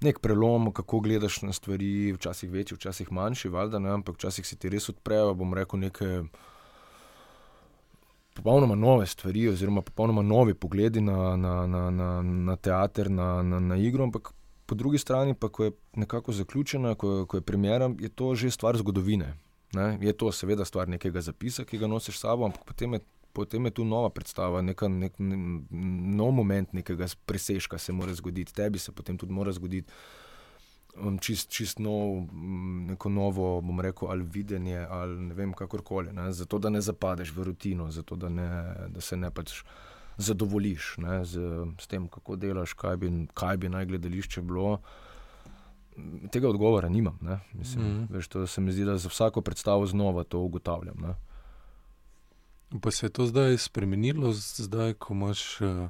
nek 0.00 0.18
prelom, 0.22 0.72
kako 0.72 1.00
gledaš 1.00 1.42
na 1.42 1.52
stvari, 1.52 2.12
včasih 2.12 2.50
večji, 2.50 2.76
včasih 2.76 3.12
manjši, 3.12 3.48
valjda, 3.48 3.78
ne, 3.78 3.90
ampak 3.90 4.16
včasih 4.16 4.46
se 4.46 4.56
ti 4.56 4.68
res 4.68 4.88
odprejo, 4.88 5.34
bom 5.34 5.54
rekel, 5.54 5.80
neke 5.80 6.22
popolnoma 8.38 8.74
nove 8.74 9.06
stvari, 9.06 9.48
oziroma 9.48 9.82
popolnoma 9.82 10.22
novi 10.22 10.54
pogledi 10.54 11.00
na, 11.00 11.36
na, 11.36 11.66
na, 11.66 11.90
na, 11.90 12.22
na 12.22 12.56
teater, 12.56 13.10
na, 13.10 13.42
na, 13.42 13.60
na 13.60 13.76
igro. 13.76 14.04
Ampak 14.04 14.30
po 14.66 14.74
drugi 14.74 14.98
strani 14.98 15.34
pa, 15.34 15.48
ko 15.48 15.64
je 15.64 15.72
nekako 15.96 16.32
zaključena, 16.32 16.94
ko, 16.94 17.26
ko 17.26 17.36
je 17.36 17.42
premjera, 17.42 17.90
je 17.98 18.08
to 18.08 18.34
že 18.34 18.50
stvar 18.50 18.76
zgodovine. 18.76 19.34
Ne? 19.72 19.98
Je 20.00 20.12
to 20.12 20.32
seveda 20.32 20.64
stvar 20.64 20.88
nekega 20.88 21.20
zapisa, 21.20 21.64
ki 21.64 21.78
ga 21.78 21.86
nosiš 21.86 22.16
s 22.16 22.20
sabo, 22.20 22.46
ampak 22.46 22.64
potem 22.64 22.94
je, 22.94 23.00
potem 23.38 23.70
je 23.70 23.76
tu 23.78 23.84
nova 23.86 24.10
predstava, 24.10 24.62
neka, 24.66 24.88
nek, 24.90 25.18
ne, 25.22 25.36
nov 26.18 26.32
moment 26.34 26.72
nekega 26.74 27.06
presežka 27.26 27.78
se 27.78 27.94
mora 27.94 28.14
zgoditi, 28.18 28.54
tebi 28.54 28.82
se 28.82 28.92
potem 28.92 29.18
tudi 29.18 29.36
mora 29.36 29.54
zgoditi. 29.54 29.94
Um, 30.98 31.20
čist, 31.22 31.46
čist 31.54 31.78
nov, 31.78 32.24
neko 32.88 33.12
novo, 33.14 33.60
bom 33.62 33.78
rekel, 33.84 34.10
ali 34.10 34.26
videnje, 34.26 34.80
ali 34.82 35.28
ne 35.28 35.36
vem, 35.38 35.52
kakorkoli. 35.54 36.10
Ne? 36.16 36.32
Zato, 36.34 36.58
da 36.58 36.72
ne 36.74 36.80
zapadeš 36.82 37.30
v 37.36 37.46
rutino, 37.46 37.86
zato, 37.94 38.18
da, 38.18 38.32
ne, 38.32 38.48
da 38.90 39.04
se 39.04 39.16
ne 39.16 39.30
pač 39.30 39.60
zadovoljiš 40.18 40.96
ne? 41.04 41.20
z, 41.22 41.44
z 41.78 41.86
tem, 41.92 42.08
kako 42.10 42.40
delaš, 42.42 42.74
kaj 42.74 42.98
bi, 42.98 43.12
kaj 43.38 43.60
bi 43.62 43.70
naj 43.70 43.86
gledališče 43.92 44.42
bilo. 44.42 44.80
Tega 46.34 46.50
odgovora 46.50 46.90
nimam. 46.90 47.18
Mislim, 47.52 47.84
mm 47.84 47.94
-hmm. 47.94 48.10
veš, 48.16 48.28
to 48.34 48.46
se 48.46 48.60
mi 48.60 48.74
zdi, 48.74 48.84
da 48.84 48.98
za 48.98 49.08
vsako 49.08 49.40
predstavo 49.46 49.86
znova 49.86 50.24
to 50.24 50.42
ugotavljam. 50.42 50.98
Ne? 51.06 51.14
Pa 52.68 52.90
se 52.90 53.06
je 53.06 53.10
to 53.10 53.26
zdaj 53.26 53.58
spremenilo, 53.58 54.32
zdaj, 54.32 54.94
ko 55.00 55.14
imaš. 55.14 55.60
Uh 55.60 55.88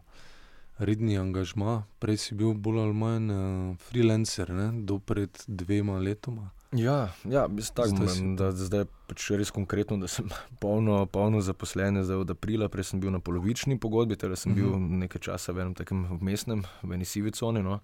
redni 0.79 1.19
angažma, 1.19 1.83
prej 1.99 2.17
si 2.23 2.35
bil 2.39 2.55
bolj 2.55 2.83
ali 2.85 2.95
manj 2.95 3.33
uh, 3.35 3.77
freelancer, 3.89 4.53
ne? 4.55 4.71
do 4.87 4.99
pred 4.99 5.43
dvema 5.47 5.99
letoma. 5.99 6.51
Ja, 6.73 7.09
ja 7.25 7.47
tako 7.75 7.89
imam, 7.89 8.35
da 8.37 8.51
zdaj 8.53 8.85
pač 9.09 9.31
res 9.41 9.51
konkretno, 9.55 9.97
da 9.99 10.09
sem 10.09 10.29
polno, 10.63 11.01
polno 11.11 11.41
zaposlen, 11.43 12.03
zdaj 12.05 12.23
od 12.23 12.35
aprila, 12.37 12.69
prej 12.69 12.93
sem 12.93 13.03
bil 13.03 13.11
na 13.15 13.21
polovični 13.25 13.79
pogodbi, 13.81 14.19
torej 14.21 14.45
sem 14.45 14.55
bil 14.55 14.71
mhm. 14.77 15.03
nekaj 15.07 15.25
časa 15.31 15.57
v 15.57 15.65
enem 15.67 15.75
takem 15.79 16.07
mestnem, 16.23 16.63
v 16.83 16.95
eni 16.95 17.09
sivi 17.09 17.35
coni. 17.35 17.65
No. 17.65 17.81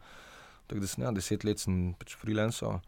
Tako 0.69 0.85
da 0.85 0.89
sem 0.89 1.05
ja, 1.05 1.13
deset 1.13 1.45
let 1.45 1.61
sem 1.61 1.95
pač 1.99 2.15
freelancer. 2.21 2.79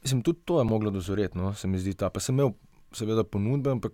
Mislim, 0.00 0.24
tudi 0.24 0.40
to 0.48 0.58
je 0.58 0.64
moglo 0.64 0.90
dozoreti, 0.90 1.36
no, 1.38 1.52
se 1.54 1.68
mi 1.68 1.78
zdi 1.78 1.94
ta. 1.94 2.08
Pa 2.10 2.20
sem 2.24 2.34
imel 2.34 2.54
seveda 2.96 3.22
ponudbe, 3.22 3.70
ampak 3.76 3.92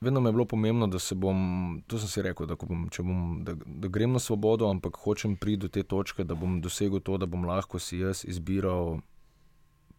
vedno 0.00 0.20
mi 0.20 0.28
je 0.28 0.32
bilo 0.32 0.44
pomembno, 0.44 0.86
da 0.86 0.98
se 0.98 1.14
bom, 1.14 1.82
to 1.86 1.98
sem 1.98 2.08
si 2.08 2.22
rekel, 2.22 2.46
da, 2.46 2.56
bom, 2.56 2.88
bom, 2.98 3.44
da, 3.44 3.54
da 3.66 3.88
grem 3.88 4.12
na 4.12 4.18
svobodo, 4.18 4.70
ampak 4.70 4.96
hočem 4.96 5.36
priti 5.36 5.56
do 5.56 5.68
te 5.68 5.82
točke, 5.82 6.24
da 6.24 6.34
bom 6.34 6.60
dosegel 6.60 7.00
to, 7.00 7.18
da 7.18 7.26
bom 7.26 7.44
lahko 7.44 7.78
si 7.78 7.98
jaz 7.98 8.24
izbiral 8.24 9.00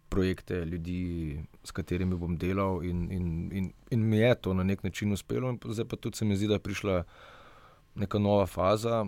projekte, 0.09 0.65
ljudi, 0.65 1.39
s 1.63 1.71
katerimi 1.71 2.17
bom 2.17 2.37
delal. 2.37 2.83
In, 2.83 3.11
in, 3.11 3.27
in, 3.51 3.69
in 3.91 4.09
mi 4.09 4.17
je 4.17 4.35
to 4.35 4.53
na 4.53 4.63
nek 4.63 4.83
način 4.83 5.13
uspelo, 5.13 5.49
in 5.49 5.59
zdaj 5.65 5.85
pa 5.85 5.95
tudi 5.95 6.17
se 6.17 6.25
mi 6.25 6.35
zdi, 6.35 6.47
da 6.47 6.57
je 6.57 6.65
prišla 6.65 7.03
neka 7.95 8.19
nova 8.19 8.45
faza. 8.45 9.05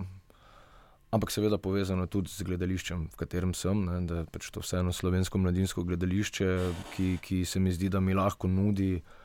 Ampak 1.12 1.32
seveda 1.32 1.58
povezano 1.58 2.06
tudi 2.08 2.30
z 2.30 2.46
gledališčem, 2.46 3.10
v 3.10 3.18
katerem 3.18 3.54
sem, 3.54 3.84
ne, 3.86 4.00
da 4.10 4.22
je 4.22 4.30
pač 4.34 4.50
to 4.50 4.62
vseeno 4.62 4.94
slovensko 4.94 5.38
mladinsko 5.38 5.84
gledališče, 5.84 6.48
ki, 6.96 7.10
ki 7.22 7.44
se 7.46 7.60
mi 7.60 7.74
zdi, 7.74 7.90
da 7.90 8.00
mi 8.00 8.16
lahko 8.18 8.48
nudi 8.50 8.96
uh, 8.96 9.23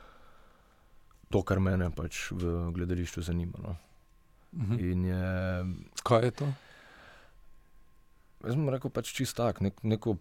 to, 1.31 1.43
kar 1.43 1.61
me 1.61 1.91
pač 1.91 2.31
v 2.31 2.71
gledališču 2.73 3.23
zanima. 3.23 3.59
No. 3.63 3.77
Uh 4.53 4.63
mhm. 4.63 4.77
-huh. 4.77 5.07
je, 5.07 5.93
Kaj 6.03 6.25
je 6.25 6.31
to? 6.31 6.53
Jaz 8.45 8.55
sem 8.55 8.69
rekel, 8.69 8.91
pač 8.91 9.13
čist 9.13 9.37
tak, 9.37 9.61
nek, 9.61 9.83
neko 9.83 10.17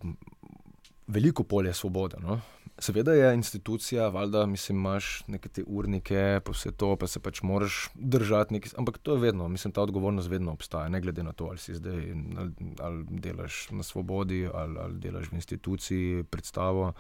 veliko 1.08 1.43
polje 1.43 1.74
svobode. 1.74 2.18
No. 2.20 2.39
Seveda 2.80 3.14
je 3.14 3.34
institucija, 3.34 4.08
valjda, 4.08 4.45
mislim, 4.45 4.78
imaš 4.78 5.24
neke 5.28 5.49
te 5.49 5.64
urnike, 5.68 6.41
pa 6.45 6.51
vse 6.51 6.72
to, 6.72 6.95
pa 6.95 7.08
se 7.08 7.20
pač 7.20 7.41
moraš 7.41 7.89
držati. 7.95 8.53
Neki, 8.53 8.70
ampak 8.78 8.97
to 8.97 9.16
je 9.16 9.20
vedno, 9.20 9.47
mislim, 9.47 9.74
ta 9.74 9.82
odgovornost 9.82 10.30
vedno 10.30 10.51
obstaja, 10.51 10.89
ne 10.89 11.01
glede 11.01 11.24
na 11.24 11.34
to, 11.34 11.45
ali 11.45 11.58
si 11.58 11.76
zdaj 11.76 12.14
ali, 12.38 12.51
ali 12.80 13.05
delaš 13.10 13.68
na 13.72 13.84
svobodi, 13.84 14.47
ali, 14.53 14.78
ali 14.80 14.99
delaš 14.99 15.32
v 15.32 15.36
instituciji, 15.36 16.24
predstavo. 16.24 16.93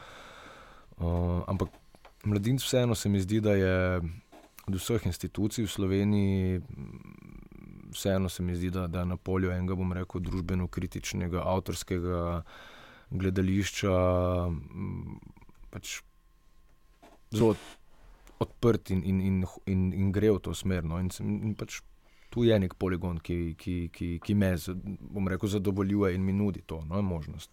Uh, 0.97 1.43
ampak 1.47 1.69
Mladinc 2.25 2.63
vseeno 2.63 2.95
se 2.95 3.09
mi 3.09 3.19
zdi, 3.19 3.41
da 3.41 3.53
je 3.55 4.01
od 4.67 4.75
vseh 4.75 5.05
institucij 5.05 5.65
v 5.65 5.71
Sloveniji, 5.71 6.61
vseeno 7.91 8.29
se 8.29 8.43
mi 8.43 8.55
zdi, 8.55 8.69
da, 8.69 8.87
da 8.87 8.99
je 8.99 9.05
na 9.05 9.17
polju 9.17 9.51
enega, 9.51 9.75
bom 9.75 9.93
rekel, 9.93 10.21
družbeno-kritičnega, 10.21 11.43
avtorskega 11.45 12.41
gledališča 13.09 13.93
pač 15.71 16.01
zelo 17.31 17.55
odprt 18.39 18.91
in, 18.91 19.03
in, 19.03 19.21
in, 19.21 19.45
in, 19.65 19.93
in 19.93 20.11
gre 20.11 20.31
v 20.35 20.41
to 20.43 20.53
smer. 20.53 20.83
No? 20.83 20.99
In, 20.99 21.09
in 21.23 21.55
pač 21.57 21.79
tu 22.33 22.43
je 22.43 22.59
nek 22.59 22.75
poligon, 22.79 23.21
ki, 23.23 23.55
ki, 23.59 23.77
ki, 23.93 24.11
ki 24.23 24.35
me, 24.35 24.53
bom 24.99 25.27
rekel, 25.31 25.49
zadovoljuje 25.57 26.15
in 26.15 26.25
mi 26.25 26.35
nudi 26.35 26.61
to 26.67 26.83
no? 26.85 27.01
možnost. 27.01 27.51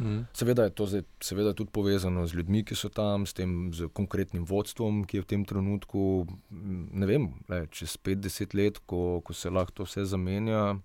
Mhm. 0.00 0.20
Seveda 0.32 0.64
je 0.64 0.70
to 0.70 0.86
zdaj, 0.86 1.02
seveda 1.20 1.52
tudi 1.52 1.70
povezano 1.70 2.26
z 2.26 2.34
ljudmi, 2.34 2.64
ki 2.64 2.74
so 2.74 2.88
tam, 2.88 3.26
s 3.26 3.36
tem 3.36 3.72
z 3.74 3.88
konkretnim 3.92 4.46
vodstvom, 4.48 5.04
ki 5.04 5.20
je 5.20 5.22
v 5.22 5.28
tem 5.28 5.44
trenutku. 5.44 6.26
Ne 6.50 7.06
vem, 7.06 7.28
le, 7.48 7.66
čez 7.68 7.98
50 8.00 8.56
let, 8.56 8.80
ko, 8.86 9.20
ko 9.20 9.36
se 9.36 9.52
lahko 9.52 9.72
to 9.72 9.84
vse 9.84 10.06
zamenja, 10.08 10.80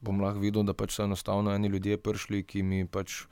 bom 0.00 0.22
lahko 0.22 0.40
videl, 0.40 0.64
da 0.64 0.72
pač 0.72 0.96
so 0.96 1.04
enostavno 1.04 1.52
eni 1.52 1.68
ljudje 1.68 2.00
prišli, 2.00 2.42
ki 2.48 2.62
mi 2.62 2.86
pač 2.86 3.26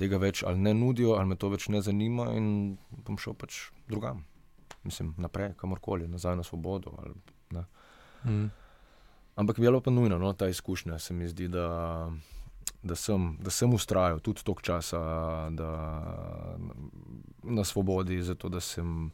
tega 0.00 0.16
več 0.16 0.42
ali 0.46 0.58
ne 0.58 0.72
nudijo, 0.74 1.18
ali 1.18 1.34
me 1.34 1.36
to 1.36 1.52
več 1.52 1.68
ne 1.68 1.82
zanima, 1.84 2.30
in 2.32 2.78
bom 3.04 3.20
šel 3.20 3.36
pač 3.36 3.68
drugam. 3.92 4.24
Mislim, 4.88 5.12
naprej, 5.20 5.52
kamorkoli, 5.60 6.08
nazaj 6.08 6.40
na 6.40 6.42
svobodo. 6.42 6.96
Ali, 6.98 7.14
mm. 8.24 8.50
Ampak 9.36 9.58
je 9.58 9.62
bilo 9.62 9.80
pa 9.80 9.92
nujno, 9.92 10.18
no, 10.18 10.32
ta 10.32 10.48
izkušnja 10.48 10.98
se 10.98 11.14
mi 11.14 11.28
zdi, 11.28 11.48
da 11.48 12.08
da 12.82 12.94
sem, 12.94 13.36
da 13.40 13.50
sem 13.50 13.74
ustrajal 13.74 14.20
tudi 14.20 14.42
toliko 14.44 14.62
časa 14.62 14.98
da, 15.50 15.70
na 17.42 17.64
svobodi, 17.64 18.22
zato 18.22 18.48
da 18.48 18.60
sem, 18.60 19.10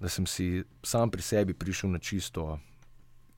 da 0.00 0.08
sem 0.08 0.26
si 0.26 0.64
sam 0.82 1.10
pri 1.10 1.22
sebi 1.22 1.54
prišel 1.54 1.90
na 1.90 1.98
čisto, 1.98 2.58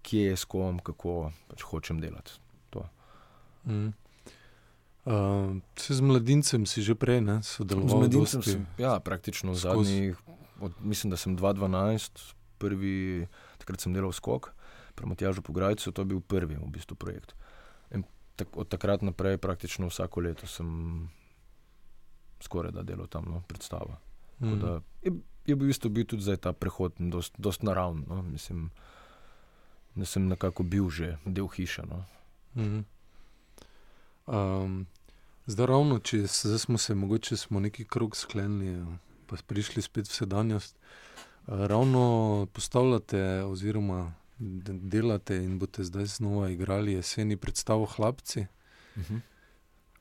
kje 0.02 0.30
je 0.30 0.36
s 0.36 0.44
kom, 0.44 0.78
kako 0.78 1.32
pač 1.48 1.62
hočem 1.62 2.00
delati. 2.00 2.38
Mm. 3.66 3.92
Uh, 5.04 5.56
z 5.76 6.00
mladincem 6.00 6.66
si 6.66 6.80
že 6.84 6.94
prej 6.94 7.20
ne, 7.20 7.40
sodeloval? 7.42 7.88
Z 7.88 7.94
mladincem 7.96 8.42
sem 8.44 8.66
ja, 8.78 9.00
praktično 9.00 9.54
zadnjih, 9.56 10.16
od, 10.60 10.72
mislim, 10.80 11.10
da 11.10 11.16
sem 11.16 11.36
2012, 11.36 12.32
prvi, 12.60 13.26
takrat 13.58 13.80
sem 13.80 13.92
delal 13.92 14.12
skok, 14.12 14.52
premotjažo 14.94 15.42
po 15.42 15.52
Grajcu, 15.52 15.92
to 15.92 16.04
je 16.04 16.10
bil 16.12 16.20
prvi 16.20 16.56
v 16.60 16.70
bistvu 16.70 16.96
projekt 16.96 17.34
tak, 18.38 18.56
od 18.56 18.68
takrat 18.70 19.02
naprej, 19.02 19.38
praktično 19.42 19.90
vsako 19.90 20.20
leto 20.20 20.46
sem 20.46 20.68
skoraj 22.40 22.72
da 22.72 22.82
delal 22.82 23.06
tam 23.06 23.24
no, 23.28 23.42
predstavo. 23.48 23.98
Mm. 24.40 24.60
Da, 24.60 24.80
je, 25.02 25.12
je 25.46 25.54
v 25.54 25.58
bistvu 25.58 25.90
bil 25.90 26.06
tudi 26.06 26.36
ta 26.36 26.52
prehod, 26.52 26.94
zelo 26.98 27.52
naraven. 27.62 28.04
No, 28.08 28.22
mislim, 28.22 28.70
da 29.94 30.06
sem 30.06 30.28
nekako 30.28 30.62
bil 30.62 30.90
že 30.90 31.16
del 31.24 31.48
hiše. 31.48 31.82
No. 31.90 32.04
Mm. 32.54 32.84
Um, 34.26 34.86
zdaj, 35.46 35.66
ravno 35.66 35.98
če 35.98 36.26
zdaj 36.26 36.58
smo 36.58 36.78
se 36.78 36.94
mogoče 36.94 37.36
smo 37.36 37.60
neki 37.60 37.84
krog 37.84 38.16
sklenili, 38.16 38.84
pa 39.26 39.36
prišli 39.46 39.82
spet 39.82 40.08
v 40.08 40.14
sedanjost. 40.14 40.78
Ravno 41.46 42.46
postavljate, 42.52 43.42
oziroma 43.44 44.12
delate 44.38 45.36
in 45.36 45.58
boste 45.58 45.84
zdaj 45.84 46.06
znova 46.06 46.50
igrali 46.50 46.92
jeseni 46.92 47.36
predstavo 47.36 47.84
Hlapci. 47.86 48.46
Uh 48.96 49.02
-huh. 49.02 49.20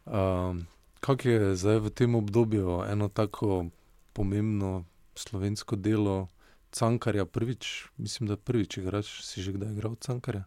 uh, 0.06 0.64
kaj 1.00 1.32
je 1.32 1.56
zdaj 1.56 1.80
v 1.80 1.90
tem 1.90 2.16
obdobju 2.16 2.84
eno 2.90 3.08
tako 3.08 3.66
pomembno 4.14 4.86
slovensko 5.16 5.76
delo, 5.76 6.28
Cankarja 6.72 7.26
prvič, 7.26 7.86
mislim, 7.98 8.28
da 8.28 8.38
prvič 8.38 8.78
igraš, 8.78 9.24
si 9.24 9.42
že 9.42 9.52
kdaj 9.52 9.72
igral 9.72 9.96
Cankarja? 9.96 10.44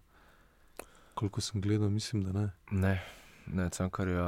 Koliko 1.15 1.41
sem 1.41 1.61
gledal, 1.61 1.91
mislim, 1.91 2.23
da 2.23 2.33
ne. 2.33 2.51
Ne, 2.71 3.03
ne 3.47 3.71
Cankarja 3.71 4.27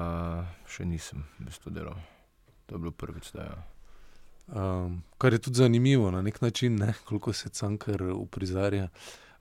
še 0.67 0.85
nisem 0.85 1.25
v 1.39 1.45
bistvu 1.45 1.71
delal. 1.71 1.99
To 2.67 2.75
je 2.75 2.79
bilo 2.79 2.91
prvič, 2.91 3.33
da 3.33 3.43
je. 3.43 3.49
Ja. 3.49 3.63
Um, 4.53 5.03
kar 5.19 5.33
je 5.33 5.39
tudi 5.39 5.57
zanimivo 5.57 6.11
na 6.11 6.23
nek 6.23 6.41
način, 6.41 6.77
ne? 6.77 6.95
koliko 7.05 7.33
se 7.33 7.49
cankar 7.49 8.03
uprizarja. 8.03 8.89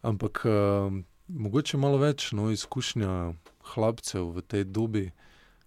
Ampak 0.01 0.45
uh, 0.45 0.93
mogoče 1.27 1.77
malo 1.77 1.99
več 2.01 2.31
no, 2.37 2.49
izkušnja 2.51 3.33
hlapcev 3.73 4.31
v 4.35 4.41
tej 4.41 4.63
dobi 4.65 5.05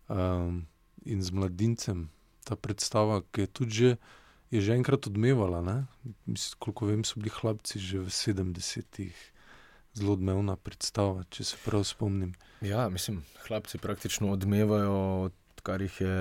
um, 0.09 0.64
in 1.05 1.22
z 1.22 1.30
mladincem, 1.30 2.09
ta 2.45 2.57
predstava, 2.57 3.22
ki 3.32 3.47
je 3.47 3.49
tudi 3.49 3.72
že, 3.72 3.91
je 4.51 4.61
že 4.61 4.74
enkrat 4.74 5.07
odmevala. 5.07 5.87
Mislim, 6.26 6.59
koliko 6.59 6.91
vem, 6.91 7.05
so 7.05 7.20
bili 7.20 7.32
hlapci 7.32 7.78
že 7.78 8.03
v 8.03 8.11
70-ih. 8.11 9.16
Zelo 9.95 10.18
odmevna 10.18 10.59
predstava, 10.59 11.22
če 11.30 11.55
se 11.55 11.57
prav 11.62 11.87
spomnim. 11.87 12.35
Ja, 12.59 12.89
mislim, 12.91 13.22
hlapci 13.47 13.78
praktično 13.78 14.32
odmevajo, 14.35 15.30
kar 15.62 15.78
jih 15.87 16.01
je 16.03 16.16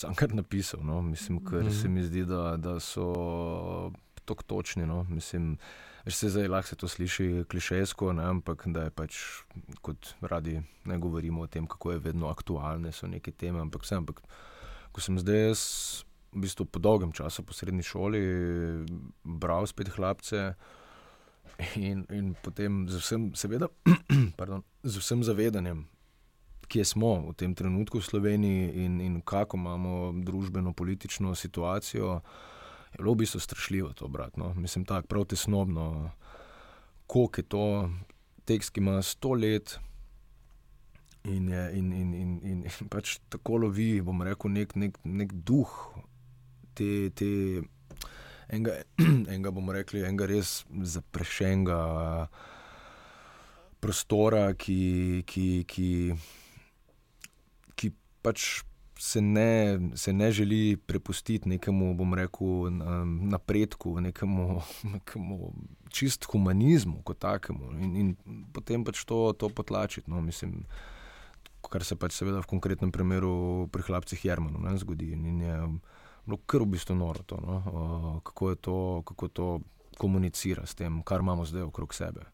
Cankar 0.00 0.34
napisal. 0.34 0.84
No? 0.84 1.02
Mislim, 1.02 1.40
ker 1.44 1.64
mm 1.64 1.68
-hmm. 1.68 1.82
se 1.82 1.88
mi 1.88 2.02
zdi, 2.02 2.24
da, 2.24 2.56
da 2.56 2.80
so 2.80 3.92
tako 4.24 4.42
točni. 4.42 4.86
No? 4.86 5.06
Mislim, 5.08 5.56
Se 6.08 6.30
zdaj 6.32 6.48
lahko 6.48 6.68
se 6.68 6.76
to 6.76 6.88
sliši 6.88 7.44
klišejsko, 7.48 8.12
ne, 8.12 8.24
ampak 8.24 8.64
da 8.72 8.86
je 8.86 8.90
pač, 8.90 9.18
kot 9.84 10.14
radi 10.20 10.62
ne 10.84 10.98
govorimo 10.98 11.44
o 11.44 11.46
tem, 11.46 11.66
kako 11.66 11.92
je 11.92 11.98
vedno 11.98 12.30
aktualne 12.32 12.92
so 12.92 13.06
neke 13.06 13.32
teme. 13.32 13.60
Ampak, 13.60 13.84
vse, 13.84 13.98
ampak 14.00 14.22
ko 14.92 15.04
sem 15.04 15.18
zdaj 15.20 15.44
jaz, 15.46 15.62
v 16.32 16.46
bistvu 16.46 16.64
po 16.64 16.78
dolgem 16.78 17.12
času 17.12 17.42
po 17.42 17.52
srednji 17.52 17.82
šoli, 17.82 18.22
bral 19.24 19.66
spet 19.66 19.90
hlapce 19.96 20.54
in, 21.76 22.06
in 22.08 22.34
potem 22.42 22.86
z 22.88 23.02
vsem, 23.02 23.30
seveda, 23.34 23.68
pardon, 24.40 24.64
z 24.82 25.02
vsem 25.02 25.24
zavedanjem, 25.26 25.84
kje 26.70 26.84
smo 26.86 27.28
v 27.28 27.34
tem 27.34 27.54
trenutku 27.54 27.98
v 27.98 28.06
Sloveniji 28.06 28.86
in, 28.86 29.00
in 29.02 29.20
kako 29.20 29.58
imamo 29.58 30.14
družbeno-politično 30.22 31.34
situacijo 31.34 32.20
je 32.92 32.98
bilo 32.98 33.12
v 33.12 33.22
bistvu 33.22 33.40
strašljivo 33.40 33.92
to 33.92 34.08
brati. 34.08 34.40
No. 34.40 34.54
Mislim, 34.54 34.84
tako 34.84 35.06
prav 35.06 35.24
tesnobno, 35.24 36.10
koliko 37.06 37.40
je 37.40 37.44
to 37.44 37.90
tekst, 38.44 38.70
ki 38.70 38.80
ima 38.80 39.02
sto 39.02 39.34
let. 39.34 39.78
In, 41.24 41.48
je, 41.48 41.70
in, 41.78 41.92
in, 41.92 42.14
in, 42.14 42.40
in, 42.42 42.62
in 42.64 42.88
pač 42.88 43.18
tako 43.28 43.56
lovi, 43.56 44.00
bom 44.00 44.22
rekel, 44.22 44.50
nek, 44.50 44.72
nek, 44.74 44.96
nek 45.04 45.32
duh 45.32 45.68
te, 46.74 47.10
te 47.10 47.60
enega, 48.48 48.78
enega, 49.28 49.52
bomo 49.52 49.74
rekli, 49.76 50.00
enega 50.00 50.28
res 50.30 50.62
zaprešenega 50.94 51.80
prostora, 53.80 54.50
ki, 54.56 55.24
ki, 55.28 55.46
ki, 55.68 55.90
ki 57.76 57.92
pač 58.24 58.48
se 59.00 59.20
ne, 59.20 59.80
se 59.94 60.12
ne 60.12 60.32
želi 60.32 60.76
prepustiti 60.76 61.48
nekemu, 61.48 61.94
bom 61.94 62.14
rekel, 62.14 62.68
napredku, 63.32 64.00
nekemu, 64.00 64.60
nekemu 64.94 65.52
čist 65.88 66.24
humanizmu 66.24 67.02
kot 67.02 67.18
takemu 67.18 67.72
in, 67.80 67.96
in 67.96 68.10
potem 68.52 68.84
pač 68.84 69.04
to, 69.04 69.32
to 69.32 69.48
potlačiti. 69.48 70.10
No, 70.10 70.20
mislim, 70.20 70.66
kar 71.64 71.84
se 71.84 71.96
pač 71.96 72.18
seveda 72.18 72.44
v 72.44 72.50
konkretnem 72.52 72.92
primeru 72.92 73.68
pri 73.72 73.88
hlapcih 73.88 74.24
Jermanu 74.24 74.60
ne, 74.60 74.76
zgodi. 74.76 75.14
In, 75.16 75.24
in 75.32 75.42
je 75.48 75.58
bilo 76.26 76.42
kar 76.44 76.60
v 76.60 76.74
bistvu 76.76 77.00
noro 77.00 77.24
to, 77.24 77.40
no, 77.40 78.20
kako, 78.24 78.54
to, 78.54 78.78
kako 79.08 79.28
to 79.28 79.50
komunicira 79.96 80.66
s 80.66 80.76
tem, 80.76 81.00
kar 81.02 81.24
imamo 81.24 81.48
zdaj 81.48 81.70
okrog 81.72 81.94
sebe 81.96 82.28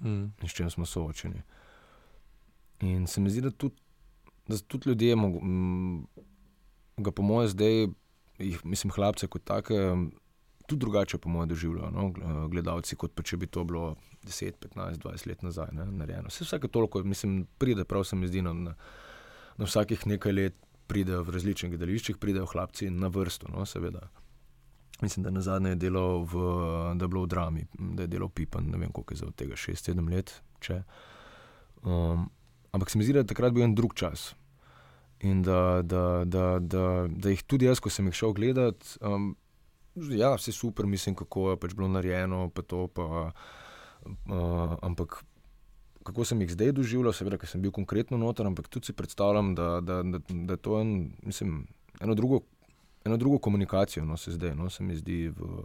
mm. 0.00 0.24
in 0.40 0.48
s 0.48 0.56
čim 0.56 0.70
smo 0.70 0.86
soočeni. 0.86 1.42
In 2.80 3.06
se 3.06 3.20
mi 3.20 3.30
zdi, 3.30 3.40
da 3.40 3.50
tudi 3.50 3.85
da 4.48 4.58
tudi 4.58 4.90
ljudje, 4.90 5.16
ga 6.96 7.10
po 7.10 7.22
mojem, 7.22 7.48
zdaj, 7.48 7.88
jih, 8.38 8.64
mislim, 8.64 8.92
hlapce 8.94 9.26
kot 9.26 9.44
take, 9.44 9.74
tudi 10.66 10.80
drugače, 10.80 11.18
po 11.18 11.28
mojem, 11.28 11.48
doživljajo 11.48 11.90
no? 11.90 12.10
gledalci, 12.48 12.96
kot 12.96 13.14
pa 13.14 13.22
če 13.22 13.36
bi 13.36 13.46
to 13.46 13.64
bilo 13.64 13.94
10, 14.26 14.58
15, 14.74 15.02
20 15.02 15.28
let 15.30 15.42
nazaj 15.42 15.72
ne? 15.72 15.86
narejeno. 16.02 16.30
Vse 16.32 16.44
vsake 16.44 16.68
toliko, 16.68 17.02
mislim, 17.04 17.44
pride, 17.58 17.84
prav 17.84 18.04
se 18.04 18.16
mi 18.16 18.28
zdi, 18.28 18.42
na, 18.42 18.52
na, 18.52 18.74
na 19.56 19.68
vsakih 19.68 20.06
nekaj 20.06 20.32
let 20.32 20.62
pridejo 20.86 21.24
v 21.26 21.34
različnih 21.34 21.72
gledališčih, 21.72 22.18
pridejo 22.22 22.46
hlapci 22.46 22.90
na 22.90 23.10
vrsto, 23.10 23.50
no, 23.50 23.66
seveda. 23.66 24.08
Mislim, 25.02 25.24
da 25.24 25.30
na 25.30 25.42
zadnje 25.44 25.74
je 25.74 25.82
delal 25.86 26.22
v, 26.24 26.44
da 26.96 27.04
je 27.04 27.08
bilo 27.08 27.26
v 27.26 27.28
drami, 27.28 27.66
da 27.78 28.06
je 28.06 28.12
delal 28.14 28.30
pipan, 28.32 28.70
ne 28.70 28.78
vem 28.80 28.92
koliko 28.92 29.14
je 29.14 29.18
za 29.18 29.30
tega, 29.36 29.58
6-7 29.58 30.10
let. 30.12 30.32
Če. 30.64 30.80
Um, 31.82 32.30
Ampak 32.72 32.90
se 32.90 32.98
mi 32.98 33.04
zdi, 33.04 33.14
da 33.16 33.22
je 33.22 33.30
takrat 33.30 33.54
bil 33.54 33.64
en 33.64 33.74
drug 33.74 33.94
čas. 33.94 34.34
In 35.24 35.42
da, 35.42 35.82
da, 35.82 36.24
da, 36.24 36.58
da, 36.60 37.06
da 37.08 37.32
jih 37.32 37.42
tudi 37.48 37.68
jaz, 37.68 37.80
ko 37.80 37.90
sem 37.90 38.08
jih 38.10 38.16
šel 38.18 38.34
gledat, 38.36 38.84
um, 39.00 39.30
ja, 40.12 40.34
vse 40.36 40.52
super, 40.52 40.86
mislim, 40.86 41.14
kako 41.16 41.54
je 41.54 41.60
pač 41.62 41.76
bilo 41.76 41.88
narejeno, 41.88 42.50
pa 42.52 42.62
to. 42.62 42.86
Pa, 42.92 43.30
uh, 44.04 44.76
ampak 44.84 45.22
kako 46.06 46.24
sem 46.24 46.42
jih 46.44 46.52
zdaj 46.52 46.74
doživljal, 46.76 47.14
seveda, 47.16 47.38
ker 47.40 47.50
sem 47.50 47.62
bil 47.64 47.72
konkretno 47.74 48.18
noter, 48.20 48.46
ampak 48.46 48.68
tudi 48.70 48.90
si 48.90 48.94
predstavljam, 48.94 49.54
da, 49.58 49.80
da, 49.80 50.02
da, 50.04 50.20
da 50.28 50.58
je 50.58 50.62
to 50.62 50.76
en, 50.80 50.92
mislim, 51.26 51.64
eno, 52.00 52.14
drugo, 52.14 52.44
eno 53.04 53.16
drugo 53.16 53.40
komunikacijo, 53.42 54.04
no 54.04 54.16
se 54.20 54.36
zdaj, 54.36 54.54
no 54.54 54.70
se 54.70 54.84
mi 54.84 54.96
zdi. 54.96 55.28
V, 55.28 55.62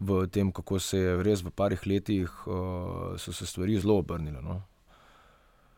V 0.00 0.24
tem, 0.32 0.48
kako 0.48 0.78
se 0.80 0.96
je 0.96 1.16
res 1.20 1.42
v 1.44 1.50
parih 1.52 1.82
letih 1.84 2.30
uh, 2.48 3.18
so 3.20 3.34
se 3.36 3.44
stvari 3.44 3.74
zelo 3.76 3.98
obrnile. 4.00 4.40
No? 4.40 4.62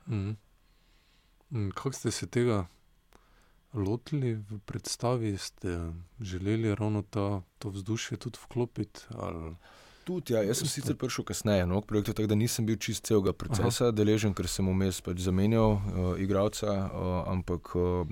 Mm. 0.07 1.70
Kako 1.74 1.92
ste 1.92 2.11
se 2.11 2.26
tega 2.26 2.66
lotili 3.74 4.34
v 4.34 4.59
predstavi, 4.64 5.38
ste 5.38 5.92
želeli 6.20 6.74
ravno 6.74 7.03
ta, 7.03 7.42
to 7.59 7.68
vzdušje 7.68 8.16
tudi 8.16 8.38
vklopiti? 8.44 9.00
Ali... 9.18 9.55
Tudi, 10.05 10.32
ja. 10.32 10.42
Jaz 10.42 10.59
sem 10.59 10.68
sicer 10.68 10.96
prišel 10.98 11.24
kasneje 11.24 11.66
no, 11.66 11.80
k 11.80 11.86
projektu, 11.86 12.12
tako 12.12 12.26
da 12.26 12.34
nisem 12.34 12.66
bil 12.66 12.76
čist 12.76 13.07
celega 13.07 13.32
procesa 13.32 13.84
Aha. 13.84 13.94
deležen, 13.94 14.34
ker 14.34 14.48
sem 14.50 14.66
vmes 14.66 14.98
pač 15.00 15.22
zamenjal 15.22 15.76
uh, 15.76 15.82
igralca. 16.18 16.66
Uh, 16.66 17.12
ampak 17.30 17.70
uh, 17.78 18.03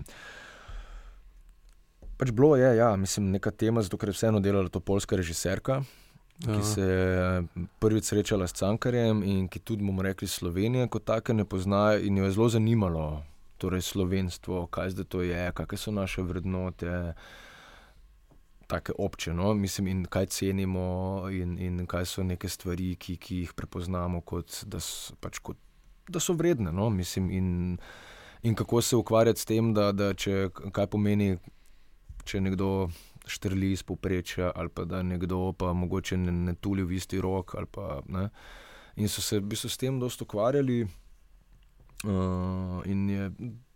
pač 2.15 2.31
bilo 2.31 2.55
je, 2.57 2.77
ja, 2.79 2.95
mislim, 2.97 3.33
neka 3.35 3.51
tema, 3.51 3.83
zato 3.83 3.99
ker 3.99 4.13
je 4.13 4.21
vseeno 4.21 4.39
delala 4.41 4.71
to 4.71 4.81
polska 4.81 5.19
režiserka 5.19 5.81
ki 6.45 6.51
ja. 6.51 6.63
se 6.63 6.81
je 6.81 7.43
prvič 7.79 8.05
srečala 8.05 8.47
s 8.47 8.53
Cankarjem 8.53 9.23
in 9.23 9.49
ki 9.49 9.61
tudi, 9.61 9.85
bomo 9.85 10.03
rekli, 10.03 10.29
Slovenije 10.29 10.89
kot 10.89 11.05
take 11.05 11.35
ne 11.35 11.45
pozna 11.45 11.95
in 12.01 12.17
jo 12.17 12.25
je 12.25 12.31
zelo 12.31 12.49
zanimalo, 12.49 13.23
torej 13.61 13.83
slovenstvo, 13.83 14.67
kaj 14.67 14.91
zdaj 14.91 15.05
to 15.05 15.23
je, 15.23 15.53
kakšne 15.53 15.79
so 15.79 15.93
naše 15.93 16.23
vrednote. 16.23 17.13
Tako 18.71 18.93
obče, 18.99 19.35
no? 19.35 19.55
mislim, 19.55 19.87
in 19.87 20.05
kaj 20.07 20.27
cenimo, 20.27 21.27
in, 21.31 21.59
in 21.59 21.87
kaj 21.87 22.07
so 22.07 22.23
neke 22.23 22.49
stvari, 22.49 22.95
ki, 22.97 23.17
ki 23.17 23.41
jih 23.43 23.53
prepoznamo, 23.53 24.21
kot, 24.21 24.63
da, 24.65 24.81
so, 24.81 25.17
pač 25.21 25.43
kot, 25.43 25.59
da 26.09 26.23
so 26.23 26.37
vredne. 26.39 26.73
No? 26.73 26.87
Mislim, 26.91 27.31
in, 27.31 27.79
in 28.43 28.55
kako 28.55 28.81
se 28.83 28.97
ukvarjati 28.97 29.41
s 29.41 29.51
tem, 29.51 29.75
da, 29.75 29.91
da 29.93 30.15
če, 30.15 30.53
kaj 30.55 30.87
pomeni, 30.87 31.35
če 32.25 32.41
nekdo 32.41 32.89
štrli 33.31 33.73
iz 33.73 33.85
povprečja, 33.87 34.51
ali 34.55 34.73
pa 34.75 34.85
da 34.85 35.03
nekdo 35.07 35.53
pa 35.59 35.73
mogoče 35.73 36.19
ne, 36.19 36.33
ne 36.51 36.55
tuli 36.55 36.85
v 36.85 36.99
isti 36.99 37.21
rok. 37.23 37.55
Pa, 37.71 38.01
in 38.97 39.09
so 39.09 39.23
se 39.23 39.39
v 39.39 39.53
bistvu 39.53 39.71
s 39.71 39.81
tem 39.81 40.01
dosta 40.01 40.27
ukvarjali. 40.27 40.83
Uh, 42.01 42.81
in 42.89 43.09
je, 43.13 43.31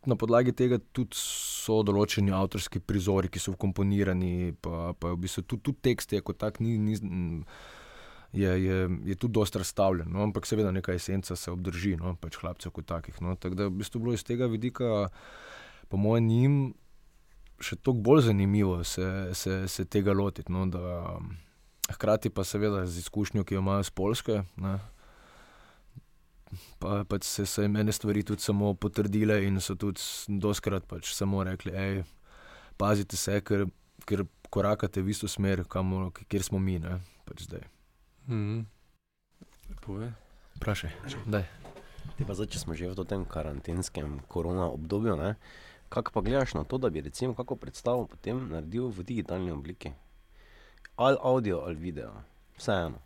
na 0.08 0.16
podlagi 0.16 0.54
tega 0.56 0.78
tudi 0.96 1.12
so 1.18 1.82
določeni 1.84 2.32
avtorski 2.32 2.80
prizori, 2.80 3.28
ki 3.28 3.40
so 3.40 3.52
komponirani, 3.60 4.54
pa, 4.64 4.94
pa 4.96 5.12
v 5.12 5.24
bistvu 5.26 5.44
tudi, 5.44 5.62
tudi 5.68 5.82
tekst 5.90 6.14
je 6.16 6.22
kot 6.24 6.38
tak, 6.40 6.60
ni, 6.64 6.78
ni, 6.80 6.96
je, 8.34 8.54
je, 8.64 8.78
je 9.04 9.16
tudi 9.20 9.36
dosta 9.36 9.60
razstavljen. 9.60 10.08
No? 10.10 10.24
Ampak 10.24 10.48
seveda 10.48 10.72
neka 10.74 10.96
esenca 10.96 11.36
se 11.36 11.52
obdrži, 11.52 11.94
no? 12.00 12.16
pač 12.20 12.40
hlapcev 12.40 12.72
kot 12.74 12.88
takih. 12.90 13.20
No? 13.24 13.36
Tako 13.36 13.60
da 13.60 13.68
v 13.68 13.76
bistvu 13.82 14.02
bilo 14.02 14.16
iz 14.16 14.24
tega 14.26 14.48
vidika, 14.50 15.08
po 15.88 16.00
mojem, 16.00 16.26
njim 16.26 16.56
še 17.64 17.78
toliko 17.80 18.02
bolj 18.10 18.26
zanimivo 18.28 18.82
se, 18.84 19.06
se, 19.34 19.64
se 19.68 19.84
tega 19.88 20.12
lotiti. 20.12 20.52
No, 20.52 20.66
da, 20.70 21.18
hkrati 21.92 22.30
pa 22.30 22.44
seveda 22.44 22.84
z 22.86 23.04
izkušnjo, 23.04 23.44
ki 23.44 23.56
jo 23.56 23.64
imajo 23.64 23.86
z 23.88 23.94
Polske. 23.96 24.42
Ne, 24.60 24.78
pa, 26.78 27.04
pa 27.08 27.18
se 27.22 27.46
so 27.46 27.62
jim 27.62 27.76
ene 27.76 27.92
stvari 27.92 28.22
tudi 28.22 28.42
samo 28.42 28.74
potrdile 28.74 29.44
in 29.46 29.60
so 29.60 29.74
tudi 29.74 30.00
doskrat 30.28 30.86
pač 30.86 31.12
samo 31.14 31.44
rekli, 31.44 31.72
hej, 31.72 32.02
pazite 32.76 33.16
se, 33.16 33.40
ker, 33.40 33.66
ker 34.06 34.24
korakate 34.50 35.02
v 35.02 35.14
isto 35.14 35.28
smer, 35.28 35.64
kamo, 35.68 36.10
kjer 36.28 36.42
smo 36.42 36.58
mi, 36.62 36.78
ne, 36.78 37.00
pač 37.28 37.46
zdaj. 37.48 37.66
Mm. 38.28 38.64
Lepo 39.70 40.00
je. 40.00 40.12
Prašaj, 40.60 40.92
daj. 41.26 41.46
Pa 42.24 42.34
zdaj, 42.36 42.52
če 42.52 42.60
smo 42.62 42.76
že 42.78 42.92
v 42.92 43.06
tem 43.08 43.24
karantenskem 43.26 44.20
korona 44.30 44.68
obdobju, 44.70 45.16
ne, 45.18 45.34
Kako 45.94 46.12
pa 46.12 46.20
gledaš 46.20 46.54
na 46.54 46.64
to, 46.64 46.78
da 46.78 46.90
bi 46.90 47.00
recimo 47.00 47.34
kako 47.34 47.56
predstavo 47.56 48.06
potem 48.06 48.48
naredil 48.50 48.88
v 48.88 49.02
digitalni 49.02 49.50
obliki? 49.50 49.92
Ali 50.96 51.16
audio 51.22 51.60
ali 51.66 51.74
video, 51.74 52.10
vseeno. 52.56 52.98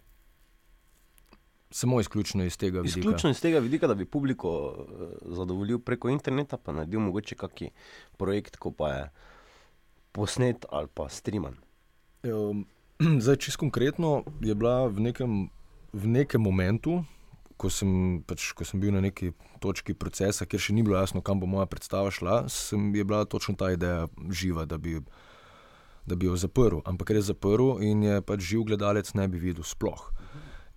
Samo 1.71 2.01
izključno 2.01 2.45
iz 2.45 2.57
tega 2.57 2.81
vidika. 2.81 2.99
Izključno 2.99 3.31
iz 3.31 3.41
tega 3.41 3.59
vidika, 3.59 3.87
da 3.87 3.95
bi 3.95 4.05
publiko 4.05 4.49
uh, 4.49 5.37
zadovoljil 5.37 5.79
preko 5.79 6.09
interneta, 6.09 6.57
pa 6.57 6.73
naredil 6.73 7.01
mogoče 7.01 7.35
kakšen 7.35 7.69
projekt, 8.17 8.57
ko 8.57 8.73
pa 8.73 8.89
je 8.89 9.11
posnet 10.13 10.65
ali 10.71 10.89
pa 10.95 11.09
streaman. 11.09 11.57
Um, 12.25 12.67
zdaj, 13.25 13.37
čisto 13.37 13.61
konkretno 13.61 14.25
je 14.41 14.55
bila 14.55 14.87
v 14.87 15.01
nekem, 15.01 15.51
v 15.93 16.07
nekem 16.07 16.41
momentu, 16.41 17.05
ko 17.59 17.71
sem, 17.73 17.91
pač, 18.27 18.53
ko 18.57 18.67
sem 18.67 18.81
bil 18.81 18.95
na 18.95 19.03
neki 19.05 19.33
točki 19.63 19.97
procesa, 19.99 20.47
kjer 20.47 20.63
še 20.69 20.77
ni 20.77 20.85
bilo 20.87 20.99
jasno, 20.99 21.23
kam 21.25 21.43
bo 21.43 21.51
moja 21.51 21.67
predstava 21.71 22.13
šla, 22.15 22.45
sem, 22.53 22.93
je 22.95 23.05
bila 23.05 23.25
točno 23.27 23.57
ta 23.59 23.73
ideja 23.75 24.07
živa, 24.31 24.65
da 24.71 24.79
bi, 24.79 25.01
da 26.07 26.17
bi 26.17 26.31
jo 26.31 26.39
zaprl. 26.39 26.81
Ampak 26.89 27.13
res 27.17 27.27
zaprl 27.29 27.83
in 27.85 28.07
je 28.07 28.23
pač 28.23 28.47
živ 28.53 28.69
gledalec 28.71 29.11
ne 29.19 29.27
bi 29.29 29.43
videl 29.43 29.67
sploh. 29.67 30.09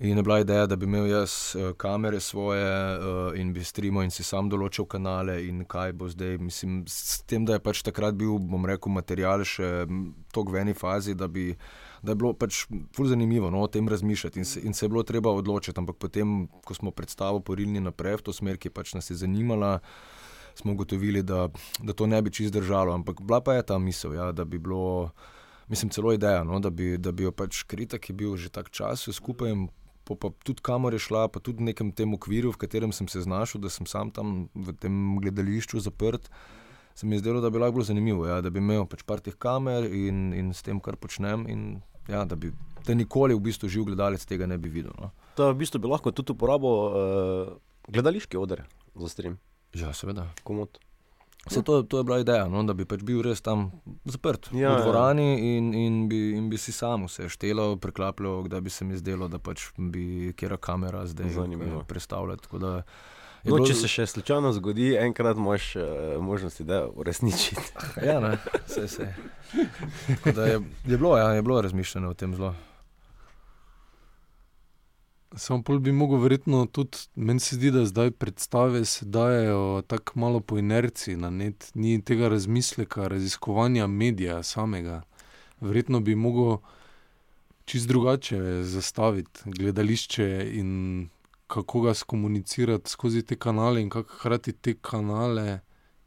In 0.02 0.18
je 0.18 0.24
bila 0.26 0.40
ideja, 0.42 0.66
da 0.66 0.76
bi 0.76 0.88
imel 0.90 1.06
jaz 1.06 1.54
uh, 1.54 1.76
kamere 1.78 2.20
svoje 2.20 2.98
uh, 2.98 3.38
in 3.38 3.54
bi 3.54 3.62
streamal 3.64 4.02
in 4.02 4.10
si 4.10 4.24
sam 4.26 4.48
določil 4.50 4.88
kanale 4.90 5.36
in 5.46 5.62
kaj 5.70 5.94
bo 5.94 6.08
zdaj. 6.10 6.40
Mislim, 6.42 6.80
s 6.90 7.20
tem, 7.30 7.46
da 7.46 7.60
je 7.60 7.62
pač 7.62 7.84
takrat 7.86 8.18
bil, 8.18 8.40
bom 8.42 8.66
rekel, 8.66 8.90
material 8.90 9.46
še 9.46 9.86
tako 10.34 10.56
v 10.56 10.64
eni 10.64 10.74
fazi, 10.74 11.14
da 11.14 11.30
bi 11.30 11.52
da 12.02 12.12
je 12.12 12.16
bilo 12.16 12.34
pač 12.34 12.66
ful 12.96 13.08
zanimivo 13.08 13.52
no, 13.54 13.62
o 13.62 13.68
tem 13.68 13.90
razmišljati 13.90 14.40
in 14.40 14.46
se, 14.46 14.62
in 14.66 14.74
se 14.74 14.86
je 14.86 14.90
bilo 14.90 15.04
treba 15.04 15.32
odločiti. 15.32 15.80
Ampak 15.80 15.98
potem, 15.98 16.48
ko 16.66 16.74
smo 16.74 16.92
predstavo 16.92 17.40
porilni 17.40 17.80
naprej 17.80 18.18
v 18.22 18.26
to 18.26 18.34
smer, 18.34 18.58
ki 18.58 18.74
pač 18.74 18.96
nas 18.98 19.10
je 19.10 19.20
zanimala, 19.22 19.80
smo 20.58 20.74
ugotovili, 20.74 21.22
da, 21.24 21.48
da 21.80 21.94
to 21.94 22.08
ne 22.08 22.22
bi 22.22 22.34
čist 22.34 22.54
držalo. 22.54 22.94
Ampak 22.94 23.22
bila 23.22 23.42
pa 23.42 23.54
je 23.54 23.68
ta 23.70 23.78
misel, 23.78 24.16
ja, 24.18 24.32
da 24.32 24.46
bi 24.46 24.58
bilo, 24.58 25.12
mislim, 25.70 25.94
celo 25.94 26.14
ideja, 26.14 26.44
no, 26.44 26.60
da, 26.60 26.70
bi, 26.70 26.98
da 26.98 27.12
bi 27.12 27.30
jo 27.30 27.32
pač 27.32 27.64
krita, 27.64 28.02
ki 28.02 28.12
je 28.12 28.18
bil 28.18 28.34
že 28.38 28.50
tak 28.50 28.74
čas 28.74 29.06
skupaj. 29.12 29.54
Pa, 30.02 30.18
pa 30.18 30.32
tudi 30.44 30.66
kamor 30.66 30.98
je 30.98 31.00
šla, 31.06 31.28
pa 31.30 31.40
tudi 31.40 31.62
v 31.62 31.70
nekem 31.70 31.92
tem 31.94 32.10
okviru, 32.18 32.50
v 32.52 32.58
katerem 32.66 32.90
sem 32.92 33.06
se 33.08 33.22
znašel, 33.22 33.62
da 33.62 33.70
sem 33.70 33.86
sam 33.86 34.10
tam 34.10 34.50
v 34.58 34.74
tem 34.74 35.22
gledališču 35.22 35.78
zaprt 35.80 36.26
se 36.96 37.06
mi 37.06 37.16
je 37.16 37.20
zdelo, 37.20 37.42
da 37.42 37.50
bi 37.50 37.58
lahko 37.58 37.72
bilo 37.72 37.84
zanimivo, 37.84 38.28
ja, 38.28 38.42
da 38.42 38.50
bi 38.50 38.60
imel 38.60 38.86
pač 38.86 39.04
par 39.08 39.22
teh 39.24 39.36
kamer 39.38 39.86
in, 39.86 40.34
in 40.34 40.52
s 40.54 40.62
tem, 40.66 40.80
kar 40.80 40.98
počnem. 41.00 41.46
In, 41.50 41.82
ja, 42.08 42.26
da, 42.26 42.36
bi, 42.36 42.52
da 42.88 42.94
nikoli 42.98 43.36
v 43.36 43.44
bistvu 43.50 43.70
živ 43.70 43.92
gledalec 43.92 44.26
tega 44.26 44.48
ne 44.50 44.58
bi 44.58 44.70
videl. 44.70 44.94
No. 45.00 45.12
Da 45.38 45.52
v 45.52 45.62
bistvu 45.62 45.82
bi 45.84 45.92
lahko 45.92 46.14
tudi 46.16 46.36
uporabil 46.36 46.70
uh, 46.70 47.52
gledališki 47.92 48.38
oder 48.38 48.66
za 48.96 49.10
stream. 49.10 49.38
Ja, 49.74 49.94
seveda. 49.94 50.28
Komod. 50.44 50.80
Se, 51.50 51.64
to, 51.66 51.82
to 51.84 51.98
je 51.98 52.04
bila 52.04 52.20
ideja, 52.20 52.46
no, 52.48 52.62
da 52.64 52.76
bi 52.78 52.86
pač 52.86 53.02
bil 53.02 53.24
res 53.26 53.40
tam 53.42 53.72
zaprt 54.06 54.52
ja, 54.54 54.76
v 54.76 54.84
dvorani 54.84 55.26
ja. 55.26 55.38
in, 55.58 55.72
in, 55.74 55.96
bi, 56.10 56.20
in 56.38 56.52
bi 56.52 56.58
si 56.62 56.70
sam 56.70 57.08
vse 57.08 57.32
štelo, 57.34 57.80
preklapljal, 57.82 58.46
da 58.46 58.60
bi 58.62 58.70
se 58.70 58.86
mi 58.86 59.00
zdelo, 59.00 59.26
da 59.26 59.40
pač 59.42 59.72
bi 59.74 60.36
kera 60.38 60.60
kamera 60.62 61.02
zdaj 61.10 61.34
predstavljala. 61.90 62.84
No, 63.44 63.56
bilo... 63.56 63.66
Če 63.66 63.74
se 63.74 63.90
še 63.90 64.06
slučajno 64.06 64.52
zgodi, 64.54 64.92
enkrat 65.02 65.38
imaš 65.38 65.76
uh, 65.76 65.86
možnost, 66.22 66.62
da 66.62 66.84
uresničiš. 66.86 67.72
ja, 68.10 68.20
ne, 68.22 68.36
vse 68.68 68.88
se. 68.88 69.14
Je, 70.26 70.60
je, 70.86 70.98
bilo, 70.98 71.16
ja, 71.18 71.32
je 71.34 71.42
bilo 71.42 71.62
razmišljeno 71.62 72.12
o 72.12 72.14
tem 72.14 72.36
zelo. 72.38 72.54
Samo 75.32 75.64
pol 75.64 75.80
bi 75.80 75.94
mogel 75.96 76.20
verjetno 76.20 76.66
tudi, 76.66 77.00
meni 77.16 77.40
se 77.40 77.56
zdi, 77.56 77.72
da 77.72 77.86
zdaj 77.88 78.12
predstave 78.12 78.84
se 78.86 79.06
dajo 79.06 79.82
tako 79.88 80.20
malo 80.20 80.40
po 80.40 80.58
inerciji, 80.60 81.16
net, 81.16 81.72
ni 81.74 82.02
tega 82.04 82.28
razmisleka, 82.30 83.08
raziskovanja 83.08 83.88
medija 83.88 84.44
samega. 84.44 85.02
Verjetno 85.62 86.00
bi 86.00 86.16
mogel 86.16 86.58
čist 87.66 87.88
drugače 87.88 88.64
zastaviti 88.64 89.40
gledališče 89.46 90.28
in 90.54 91.10
kako 91.52 91.82
ga 91.82 91.94
skomunicirati 91.94 92.90
skozi 92.90 93.26
te 93.28 93.36
kanale 93.36 93.82
in 93.82 93.90
kako 93.90 94.14
hkrati 94.16 94.54
te 94.54 94.74
kanale 94.82 95.60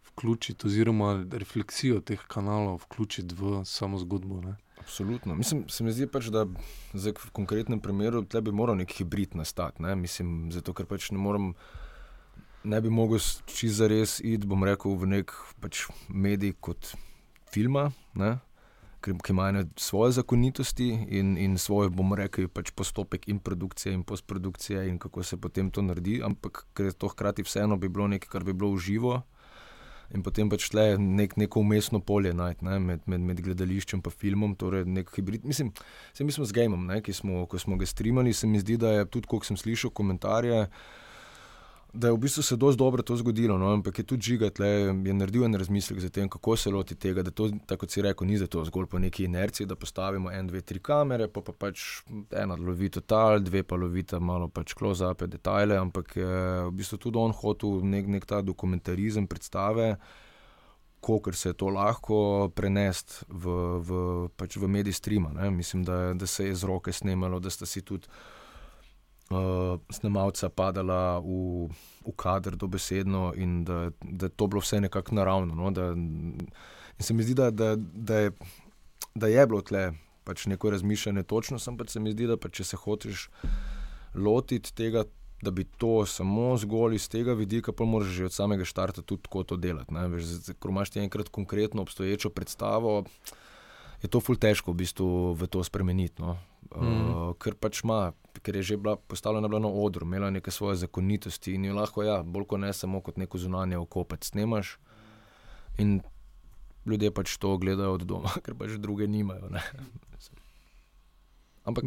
vključiti, 0.08 0.66
oziroma 0.66 1.24
refleksijo 1.32 2.00
teh 2.00 2.20
kanalov 2.28 2.80
vključiti 2.86 3.34
v 3.38 3.64
samo 3.64 3.98
zgodbo. 3.98 4.40
Ne? 4.40 4.54
Absolutno. 4.80 5.34
Mislim, 5.34 5.68
se 5.68 5.84
mi 5.84 5.92
zdi 5.92 6.06
pač, 6.06 6.30
da 6.32 6.46
v 6.94 7.30
konkretnem 7.32 7.80
primeru 7.80 8.24
bi 8.42 8.52
moral 8.52 8.76
nek 8.76 8.92
hibrid 8.92 9.36
nastati. 9.36 9.82
Ne? 9.82 9.94
Mislim, 9.96 10.52
zato 10.52 10.72
ker 10.72 10.86
pač 10.86 11.10
ne 11.10 11.18
morem. 11.18 11.52
Ne 12.64 12.80
bi 12.80 12.88
mogel 12.88 13.20
čisto 13.46 13.76
zares 13.82 14.20
iti, 14.24 14.46
bom 14.48 14.64
rekel, 14.64 14.96
v 14.96 15.10
nek 15.18 15.32
pač 15.60 15.84
medij 16.08 16.54
kot 16.60 16.94
filma, 17.52 17.90
ne? 18.16 18.38
Ki 19.04 19.32
imajo 19.32 19.64
svoje 19.76 20.12
zakonitosti 20.12 20.88
in, 21.08 21.36
in 21.38 21.58
svoj, 21.58 21.90
bomo 21.92 22.16
rekli, 22.16 22.48
pač 22.48 22.70
postopek 22.70 23.28
in 23.28 23.38
produkcije 23.38 23.92
in 23.94 24.02
postprodukcije 24.02 24.88
in 24.88 24.98
kako 24.98 25.22
se 25.22 25.36
potem 25.36 25.70
to 25.70 25.82
naredi, 25.82 26.22
ampak 26.24 26.66
ker 26.74 26.86
je 26.86 26.92
to 26.92 27.08
hkrati 27.08 27.42
vseeno 27.42 27.76
bi 27.76 27.88
bilo 27.88 28.08
nekaj, 28.08 28.28
kar 28.28 28.44
bi 28.44 28.52
bilo 28.52 28.70
uživo. 28.70 29.22
In 30.14 30.22
potem 30.22 30.50
pač 30.50 30.68
le 30.76 30.98
nek, 30.98 31.36
neko 31.40 31.60
umestno 31.60 32.00
polje 32.00 32.34
najti 32.34 32.64
ne, 32.64 32.78
med, 32.78 33.06
med, 33.06 33.20
med 33.20 33.40
gledališčem 33.44 34.02
in 34.04 34.12
filmom, 34.12 34.56
torej 34.56 34.84
nek 34.84 35.10
hibrid. 35.16 35.44
Mislim, 35.44 35.72
se 36.12 36.24
mi 36.24 36.32
smo 36.32 36.44
z 36.44 36.52
Gameom, 36.52 36.90
ki 37.02 37.12
smo, 37.12 37.46
smo 37.58 37.76
ga 37.76 37.86
streamali, 37.86 38.32
se 38.32 38.46
mi 38.46 38.60
zdi, 38.60 38.76
da 38.76 38.92
je 38.92 39.06
tudi, 39.06 39.26
ko 39.26 39.40
sem 39.42 39.56
slišal 39.56 39.90
komentarje 39.90 40.68
da 41.94 42.08
je 42.08 42.12
v 42.12 42.18
bistvu 42.18 42.42
se 42.42 42.56
dosti 42.56 42.78
dobro 42.78 43.02
to 43.02 43.16
zgodilo, 43.16 43.58
no? 43.58 43.72
ampak 43.72 43.98
je 43.98 44.04
tudi 44.04 44.22
žigat, 44.22 44.58
le 44.58 44.68
je 44.68 45.14
naredil 45.14 45.44
en 45.44 45.54
razmislek 45.54 46.00
za 46.00 46.08
tem, 46.10 46.28
kako 46.28 46.56
se 46.56 46.70
loti 46.70 46.94
tega, 46.94 47.22
da 47.22 47.30
to, 47.30 47.48
tako 47.66 47.86
si 47.88 48.02
rekel, 48.02 48.26
ni 48.26 48.38
za 48.38 48.46
to 48.46 48.64
zgolj 48.64 48.86
po 48.86 48.98
neki 48.98 49.24
inerciji, 49.24 49.66
da 49.66 49.76
postavimo 49.76 50.32
en, 50.32 50.46
dve, 50.46 50.60
tri 50.60 50.82
kamere, 50.82 51.28
pa, 51.28 51.40
pa 51.40 51.52
pač 51.52 52.02
ena 52.34 52.58
lovi 52.58 52.90
total, 52.90 53.38
dve 53.40 53.62
pa 53.62 53.78
lovita 53.78 54.18
malo 54.18 54.48
pač 54.48 54.74
close-up, 54.74 55.22
detajle, 55.30 55.78
ampak 55.78 56.16
je 56.16 56.34
v 56.66 56.74
bistvu 56.74 56.98
tudi 56.98 57.18
on 57.18 57.32
hotel 57.32 57.80
nek, 57.86 58.10
nek 58.10 58.26
ta 58.26 58.42
dokumentarizem 58.42 59.30
predstave. 59.30 59.94
Ker 61.04 61.36
se 61.36 61.50
je 61.50 61.56
to 61.60 61.68
lahko 61.68 62.48
prenesti 62.56 63.26
v, 63.28 63.54
v, 63.84 63.96
pač 64.40 64.56
v 64.56 64.70
medij 64.72 64.96
streama. 64.96 65.50
Mislim, 65.52 65.82
da, 65.84 66.14
da 66.16 66.26
se 66.26 66.46
je 66.46 66.54
z 66.56 66.64
roke 66.64 66.92
snemalo, 66.96 67.42
da 67.44 67.52
sta 67.52 67.68
si 67.68 67.82
tudi 67.84 68.08
uh, 69.30 69.80
snemalca 69.90 70.48
padala 70.48 71.18
v, 71.20 71.68
v 72.04 72.14
kader, 72.16 72.56
dobesedno, 72.56 73.32
in 73.36 73.64
da, 73.64 73.90
da 74.02 74.26
je 74.26 74.36
to 74.36 74.46
bilo 74.46 74.60
vse 74.60 74.80
nekako 74.80 75.14
naravno. 75.14 75.54
No? 75.54 75.70
Da, 75.70 75.92
in 75.92 77.00
se 77.00 77.14
mi 77.14 77.22
zdi, 77.22 77.34
da, 77.34 77.50
da, 77.50 77.74
da, 77.76 78.18
je, 78.18 78.30
da 79.14 79.26
je 79.26 79.46
bilo 79.46 79.62
tle 79.62 79.92
pač 80.24 80.46
neko 80.46 80.70
razmišljanje, 80.70 81.22
točno 81.22 81.58
sem 81.58 81.76
pa 81.76 81.86
se 81.86 82.00
mi 82.00 82.12
zdi, 82.12 82.26
da 82.26 82.36
pa, 82.36 82.48
če 82.48 82.64
se 82.64 82.76
hočeš 82.76 83.28
lotiti 84.14 84.74
tega. 84.74 85.04
Da 85.44 85.50
bi 85.50 85.64
to 85.64 86.06
samo 86.08 86.54
zgolj 86.56 86.94
iz 86.96 87.04
tega 87.12 87.34
vidika, 87.36 87.72
pa 87.76 87.84
moraš 87.84 88.14
že 88.16 88.28
od 88.30 88.32
samega 88.32 88.64
začetka 88.64 89.02
tudi 89.02 89.26
tako 89.26 89.42
to 89.44 89.56
delati. 89.60 89.92
Ko 90.56 90.70
imaš 90.72 90.94
ti 90.94 91.02
enkrat 91.02 91.28
konkretno 91.28 91.82
obstoječo 91.82 92.30
predstavo, 92.30 93.02
je 94.00 94.08
to 94.08 94.20
ful 94.20 94.38
težko 94.40 94.72
v 94.72 94.80
bistvu 94.80 95.34
v 95.36 95.46
to 95.46 95.60
spremeniti. 95.64 96.22
No? 96.22 96.38
Mm. 96.76 97.10
Uh, 97.10 97.34
ker 97.38 97.54
pač 97.54 97.84
ima, 97.84 98.12
ker 98.42 98.56
je 98.56 98.62
že 98.62 98.76
bila 98.76 98.96
postavljena 98.96 99.48
na 99.48 99.68
odru, 99.68 100.06
imela 100.06 100.30
neke 100.30 100.50
svoje 100.50 100.76
zakonitosti 100.76 101.54
in 101.54 101.64
jo 101.64 101.74
lahko, 101.74 102.02
ja, 102.02 102.22
bolj 102.22 102.46
kot 102.50 102.60
ne 102.60 102.72
samo 102.72 103.00
kot 103.00 103.16
neko 103.16 103.38
zunanje 103.38 103.78
oko, 103.78 104.04
pač 104.04 104.32
snemaš. 104.32 104.78
In 105.78 106.00
ljudje 106.86 107.10
pač 107.14 107.36
to 107.38 107.56
gledajo 107.58 107.94
od 107.94 108.02
doma, 108.02 108.32
ker 108.44 108.54
pač 108.58 108.78
druge 108.78 109.06
nimajo. 109.06 109.50
Ne? 109.50 109.62
Ampak 111.64 111.84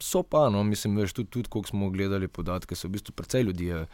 so 0.00 0.22
pa, 0.22 0.48
no, 0.50 0.64
mislim, 0.64 0.96
veš, 0.96 1.12
tudi, 1.12 1.30
tudi 1.30 1.52
ko 1.52 1.62
smo 1.66 1.90
gledali 1.90 2.28
podatke, 2.28 2.74
so 2.74 2.88
v 2.88 2.96
bistvu 2.96 3.14
precej 3.16 3.46
ljudi. 3.50 3.70
Je, 3.74 3.84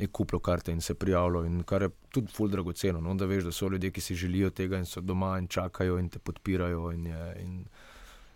Je 0.00 0.06
kupilo 0.08 0.38
karte 0.40 0.72
in 0.72 0.78
se 0.80 0.94
prijavilo, 0.96 1.42
in 1.44 1.58
kar 1.68 1.82
je 1.82 1.90
tudi 2.08 2.32
ful 2.32 2.48
dragoceno. 2.48 3.02
No, 3.04 3.12
da 3.20 3.26
veš, 3.28 3.42
da 3.44 3.50
so 3.52 3.68
ljudje, 3.68 3.90
ki 3.92 4.00
si 4.00 4.14
želijo 4.16 4.48
tega 4.50 4.78
in 4.80 4.86
so 4.88 5.02
doma 5.04 5.34
in 5.38 5.48
čakajo 5.48 5.98
in 6.00 6.08
te 6.08 6.18
podpirajo. 6.18 6.86
In 6.92 7.06
je, 7.06 7.26
in 7.42 7.58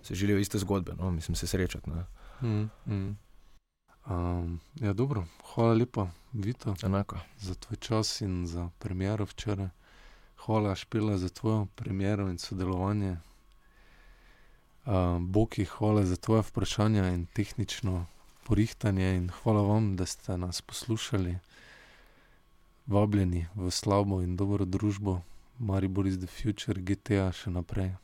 se 0.05 0.14
želijo 0.14 0.38
iste 0.38 0.59
zgodbe, 0.59 0.92
no? 0.98 1.11
mislim 1.11 1.34
se 1.34 1.46
srečati. 1.46 1.90
Mm, 2.42 2.70
mm. 2.86 3.16
Um, 4.07 4.61
ja, 4.80 4.92
dobro, 4.92 5.24
hvala 5.55 5.74
lepa, 5.74 6.09
Vito, 6.32 6.74
Enako. 6.82 7.16
za 7.38 7.55
tvoj 7.55 7.76
čas 7.76 8.20
in 8.20 8.46
za 8.46 8.70
premjero 8.78 9.24
včeraj. 9.24 9.68
Hvala, 10.36 10.74
Špila, 10.74 11.18
za 11.18 11.28
tvojo 11.28 11.66
premjero 11.74 12.28
in 12.28 12.38
sodelovanje. 12.38 13.16
Um, 14.86 15.32
Boki, 15.32 15.64
hvala 15.64 16.05
za 16.05 16.16
tvoje 16.16 16.42
vprašanja 16.42 17.09
in 17.09 17.26
tehnično 17.26 18.07
porihtanje, 18.44 19.16
in 19.16 19.30
hvala 19.42 19.62
vam, 19.62 19.96
da 19.96 20.07
ste 20.07 20.36
nas 20.38 20.61
poslušali, 20.62 21.38
vabljeni 22.86 23.46
v 23.55 23.70
slabo 23.70 24.22
in 24.22 24.36
dobro 24.36 24.64
družbo, 24.64 25.20
Maribor 25.59 26.07
is 26.07 26.18
the 26.18 26.26
future, 26.26 26.80
GTA 26.80 27.32
še 27.32 27.50
naprej. 27.50 27.94